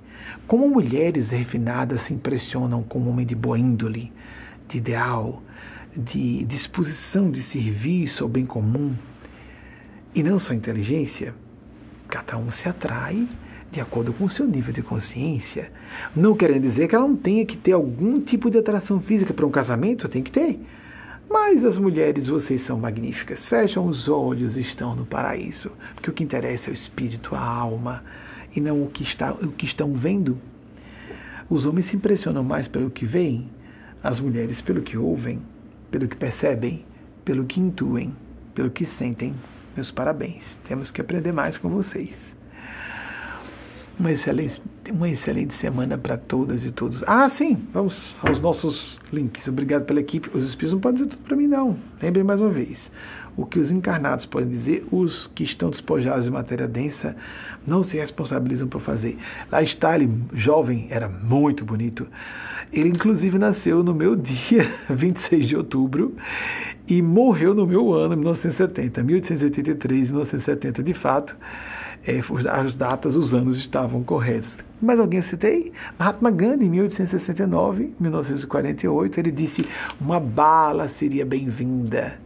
Como 0.45 0.69
mulheres 0.69 1.31
refinadas 1.31 2.03
se 2.03 2.13
impressionam 2.13 2.83
com 2.83 2.99
um 2.99 3.09
homem 3.09 3.25
de 3.25 3.37
boa 3.37 3.57
índole, 3.57 4.13
de 4.69 4.79
ideal, 4.79 5.41
de 5.97 6.45
disposição 6.45 7.31
de 7.31 7.41
serviço 7.41 8.25
ao 8.25 8.29
bem 8.29 8.45
comum, 8.45 8.97
e 10.13 10.21
não 10.21 10.41
só 10.41 10.53
inteligência, 10.53 11.33
cada 12.09 12.37
um 12.37 12.51
se 12.51 12.69
atrai 12.69 13.29
de 13.71 13.81
acordo 13.81 14.13
com 14.13 14.25
o 14.25 14.31
seu 14.31 14.45
nível 14.45 14.73
de 14.73 14.83
consciência. 14.83 15.71
Não 16.17 16.35
querendo 16.35 16.63
dizer 16.63 16.89
que 16.89 16.97
ela 16.97 17.07
não 17.07 17.15
tenha 17.15 17.47
que 17.47 17.57
ter 17.57 17.75
algum 17.75 18.21
tipo 18.21 18.51
de 18.51 18.59
atração 18.59 18.99
física 18.99 19.33
para 19.33 19.47
um 19.47 19.51
casamento, 19.53 20.09
tem 20.09 20.21
que 20.21 20.33
ter. 20.33 20.59
Mas 21.31 21.65
as 21.65 21.77
mulheres, 21.77 22.27
vocês 22.27 22.63
são 22.63 22.79
magníficas. 22.79 23.45
Fecham 23.45 23.87
os 23.87 24.09
olhos, 24.09 24.57
estão 24.57 24.95
no 24.95 25.05
paraíso. 25.05 25.71
Porque 25.95 26.11
o 26.11 26.13
que 26.13 26.25
interessa 26.25 26.71
é 26.71 26.73
o 26.73 26.75
espírito, 26.75 27.35
a 27.35 27.41
alma, 27.45 28.03
e 28.55 28.61
não 28.61 28.83
o 28.83 28.89
que, 28.89 29.03
está, 29.03 29.33
o 29.33 29.53
que 29.53 29.67
estão 29.67 29.93
vendo. 29.93 30.39
Os 31.51 31.67
homens 31.67 31.87
se 31.87 31.97
impressionam 31.97 32.43
mais 32.43 32.69
pelo 32.69 32.91
que 32.91 33.05
veem, 33.05 33.51
as 34.03 34.21
mulheres 34.21 34.61
pelo 34.61 34.83
que 34.83 34.97
ouvem. 34.97 35.41
pelo 35.91 36.07
que 36.09 36.17
percebem, 36.17 36.85
pelo 37.25 37.47
que 37.47 37.61
intuem, 37.61 38.15
pelo 38.55 38.71
que 38.71 38.85
sentem. 38.85 39.35
Meus 39.75 39.91
parabéns. 39.91 40.57
Temos 40.65 40.91
que 40.91 41.01
aprender 41.01 41.33
mais 41.33 41.57
com 41.57 41.69
vocês. 41.69 42.38
Uma 43.99 44.13
excelente, 44.13 44.63
uma 44.93 45.09
excelente 45.09 45.55
semana 45.55 45.99
para 45.99 46.17
todas 46.17 46.65
e 46.65 46.71
todos. 46.71 47.03
Ah, 47.05 47.29
sim, 47.29 47.59
vamos 47.73 48.15
aos 48.23 48.41
nossos 48.41 49.01
links. 49.13 49.49
Obrigado 49.49 49.87
pela 49.87 49.99
equipe. 49.99 50.31
Os 50.33 50.45
espíritos 50.45 50.75
não 50.75 50.81
podem 50.81 51.03
dizer 51.03 51.17
tudo 51.17 51.25
para 51.25 51.37
mim, 51.37 51.49
não. 51.49 51.77
Lembrem 52.01 52.23
mais 52.23 52.41
uma 52.41 52.49
vez. 52.51 52.93
O 53.37 53.45
que 53.45 53.59
os 53.59 53.73
encarnados 53.73 54.25
podem 54.25 54.49
dizer, 54.49 54.87
os 54.93 55.27
que 55.27 55.43
estão 55.43 55.71
despojados 55.71 56.27
de 56.27 56.31
matéria 56.31 56.69
densa 56.69 57.17
não 57.67 57.83
se 57.83 57.97
responsabilizam 57.97 58.69
por 58.69 58.81
fazer. 58.81 59.19
Lá 59.51 59.65
está 59.65 59.97
ele, 59.97 60.09
jovem, 60.33 60.87
era 60.91 61.09
muito 61.09 61.65
bonito. 61.65 62.07
Ele, 62.73 62.91
inclusive, 62.91 63.37
nasceu 63.37 63.83
no 63.83 63.93
meu 63.93 64.15
dia, 64.17 64.73
26 64.89 65.49
de 65.49 65.57
outubro, 65.57 66.15
e 66.87 67.03
morreu 67.03 67.53
no 67.53 67.67
meu 67.67 67.93
ano, 67.93 68.17
1970, 68.17 69.03
1883, 69.03 70.11
1970, 70.11 70.83
de 70.85 70.95
fato 70.95 71.37
é, 72.09 72.23
as 72.51 72.75
datas, 72.75 73.15
os 73.17 73.35
anos 73.35 73.59
estavam 73.59 74.03
corretos. 74.03 74.57
Mas 74.81 74.99
alguém 74.99 75.21
citei? 75.21 75.73
Mahatma 75.99 76.31
Gandhi, 76.31 76.65
em 76.65 76.71
1869, 76.71 77.95
1948, 78.01 79.21
ele 79.21 79.31
disse: 79.31 79.69
uma 80.01 80.19
bala 80.19 80.89
seria 80.89 81.27
bem-vinda. 81.27 82.19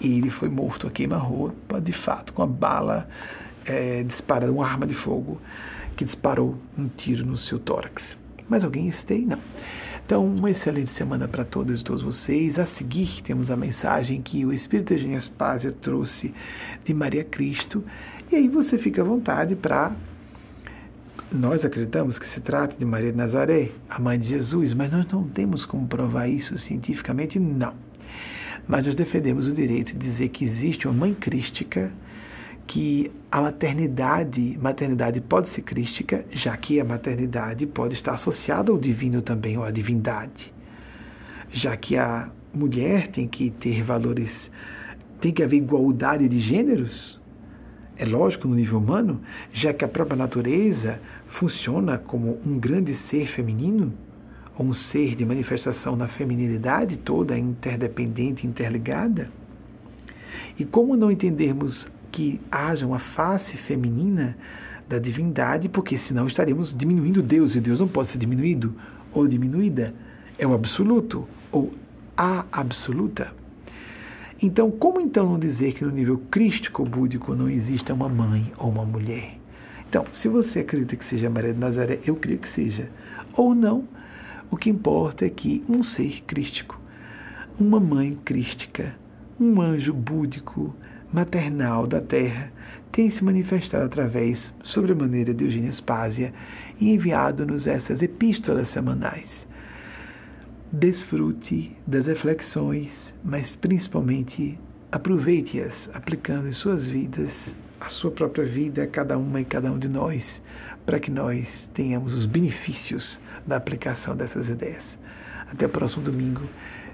E 0.00 0.16
ele 0.16 0.30
foi 0.30 0.48
morto 0.48 0.86
a 0.86 0.90
queima-roupa, 0.90 1.78
de 1.78 1.92
fato, 1.92 2.32
com 2.32 2.42
a 2.42 2.46
bala 2.46 3.06
é, 3.66 4.02
disparada, 4.02 4.50
uma 4.50 4.64
arma 4.64 4.86
de 4.86 4.94
fogo 4.94 5.38
que 5.94 6.06
disparou 6.06 6.56
um 6.78 6.88
tiro 6.88 7.26
no 7.26 7.36
seu 7.36 7.58
tórax. 7.58 8.16
Mas 8.48 8.64
alguém 8.64 8.90
citei? 8.92 9.26
Não. 9.26 9.40
Então, 10.06 10.24
uma 10.24 10.50
excelente 10.50 10.90
semana 10.90 11.28
para 11.28 11.44
todas 11.44 11.80
e 11.80 11.84
todos 11.84 12.00
vocês. 12.00 12.58
A 12.58 12.64
seguir, 12.64 13.20
temos 13.22 13.50
a 13.50 13.56
mensagem 13.56 14.22
que 14.22 14.46
o 14.46 14.54
Espírito 14.54 14.94
Eugênio 14.94 15.18
Aspásia 15.18 15.70
trouxe 15.70 16.32
de 16.82 16.94
Maria 16.94 17.24
Cristo 17.24 17.84
e 18.30 18.36
aí 18.36 18.48
você 18.48 18.76
fica 18.76 19.00
à 19.00 19.04
vontade 19.04 19.56
para. 19.56 19.92
Nós 21.30 21.64
acreditamos 21.64 22.18
que 22.18 22.28
se 22.28 22.40
trata 22.40 22.76
de 22.76 22.84
Maria 22.84 23.10
de 23.10 23.16
Nazaré, 23.16 23.70
a 23.88 23.98
mãe 23.98 24.18
de 24.18 24.28
Jesus, 24.28 24.72
mas 24.72 24.90
nós 24.90 25.06
não 25.10 25.24
temos 25.24 25.64
como 25.64 25.86
provar 25.86 26.28
isso 26.28 26.56
cientificamente, 26.56 27.38
não. 27.38 27.74
Mas 28.66 28.86
nós 28.86 28.94
defendemos 28.94 29.46
o 29.46 29.52
direito 29.52 29.92
de 29.92 29.98
dizer 29.98 30.28
que 30.28 30.44
existe 30.44 30.86
uma 30.86 30.94
mãe 30.94 31.14
crística, 31.14 31.90
que 32.66 33.10
a 33.30 33.40
maternidade, 33.40 34.58
maternidade 34.60 35.20
pode 35.20 35.48
ser 35.48 35.62
crística, 35.62 36.24
já 36.30 36.56
que 36.56 36.78
a 36.80 36.84
maternidade 36.84 37.66
pode 37.66 37.94
estar 37.94 38.12
associada 38.12 38.70
ao 38.70 38.78
divino 38.78 39.22
também, 39.22 39.56
ou 39.56 39.64
à 39.64 39.70
divindade. 39.70 40.52
Já 41.50 41.76
que 41.76 41.96
a 41.96 42.30
mulher 42.54 43.08
tem 43.08 43.26
que 43.26 43.50
ter 43.50 43.82
valores, 43.82 44.50
tem 45.18 45.32
que 45.32 45.42
haver 45.42 45.56
igualdade 45.56 46.28
de 46.28 46.40
gêneros, 46.40 47.17
é 47.98 48.04
lógico 48.04 48.46
no 48.46 48.54
nível 48.54 48.78
humano, 48.78 49.20
já 49.52 49.74
que 49.74 49.84
a 49.84 49.88
própria 49.88 50.16
natureza 50.16 51.00
funciona 51.26 51.98
como 51.98 52.38
um 52.46 52.58
grande 52.58 52.94
ser 52.94 53.26
feminino, 53.26 53.92
ou 54.56 54.66
um 54.66 54.72
ser 54.72 55.16
de 55.16 55.24
manifestação 55.24 55.96
na 55.96 56.06
feminilidade 56.06 56.96
toda 56.96 57.36
interdependente, 57.36 58.46
interligada. 58.46 59.30
E 60.58 60.64
como 60.64 60.96
não 60.96 61.10
entendermos 61.10 61.88
que 62.10 62.40
haja 62.50 62.86
uma 62.86 62.98
face 62.98 63.56
feminina 63.56 64.36
da 64.88 64.98
divindade, 64.98 65.68
porque 65.68 65.98
senão 65.98 66.26
estaremos 66.26 66.74
diminuindo 66.74 67.22
Deus, 67.22 67.54
e 67.54 67.60
Deus 67.60 67.80
não 67.80 67.88
pode 67.88 68.10
ser 68.10 68.18
diminuído 68.18 68.74
ou 69.12 69.26
diminuída. 69.26 69.92
É 70.38 70.46
o 70.46 70.54
absoluto 70.54 71.28
ou 71.50 71.74
a 72.16 72.44
absoluta. 72.50 73.37
Então, 74.40 74.70
como 74.70 75.00
então 75.00 75.26
não 75.26 75.38
dizer 75.38 75.72
que 75.72 75.84
no 75.84 75.90
nível 75.90 76.22
crístico 76.30 76.84
búdico 76.84 77.34
não 77.34 77.50
exista 77.50 77.92
uma 77.92 78.08
mãe 78.08 78.52
ou 78.56 78.70
uma 78.70 78.84
mulher? 78.84 79.36
Então, 79.88 80.04
se 80.12 80.28
você 80.28 80.60
acredita 80.60 80.94
que 80.94 81.04
seja 81.04 81.28
Maria 81.28 81.52
de 81.52 81.58
Nazaré, 81.58 81.98
eu 82.06 82.14
creio 82.14 82.38
que 82.38 82.48
seja. 82.48 82.88
Ou 83.32 83.52
não, 83.52 83.88
o 84.48 84.56
que 84.56 84.70
importa 84.70 85.26
é 85.26 85.28
que 85.30 85.64
um 85.68 85.82
ser 85.82 86.22
crístico, 86.24 86.80
uma 87.58 87.80
mãe 87.80 88.16
crística, 88.24 88.94
um 89.40 89.60
anjo 89.60 89.92
búdico, 89.92 90.72
maternal 91.12 91.84
da 91.84 92.00
terra, 92.00 92.52
tem 92.92 93.10
se 93.10 93.24
manifestado 93.24 93.86
através, 93.86 94.54
sobremaneira 94.62 95.34
de 95.34 95.44
Eugênia 95.44 95.72
Spásia, 95.72 96.32
e 96.80 96.92
enviado-nos 96.92 97.66
essas 97.66 98.02
epístolas 98.02 98.68
semanais 98.68 99.47
desfrute 100.72 101.76
das 101.86 102.06
reflexões, 102.06 103.14
mas 103.24 103.56
principalmente 103.56 104.58
aproveite-as 104.92 105.88
aplicando 105.92 106.48
em 106.48 106.52
suas 106.52 106.88
vidas, 106.88 107.52
a 107.80 107.88
sua 107.88 108.10
própria 108.10 108.44
vida, 108.44 108.86
cada 108.86 109.16
uma 109.16 109.40
e 109.40 109.44
cada 109.44 109.70
um 109.70 109.78
de 109.78 109.88
nós, 109.88 110.42
para 110.84 111.00
que 111.00 111.10
nós 111.10 111.68
tenhamos 111.72 112.12
os 112.14 112.26
benefícios 112.26 113.20
da 113.46 113.56
aplicação 113.56 114.16
dessas 114.16 114.48
ideias. 114.48 114.98
Até 115.50 115.66
o 115.66 115.70
próximo 115.70 116.02
domingo, 116.02 116.42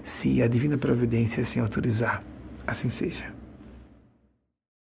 se 0.05 0.43
a 0.43 0.47
Divina 0.47 0.79
Providência 0.79 1.43
assim 1.43 1.61
autorizar. 1.61 2.23
Assim 2.67 2.89
seja. 2.91 3.34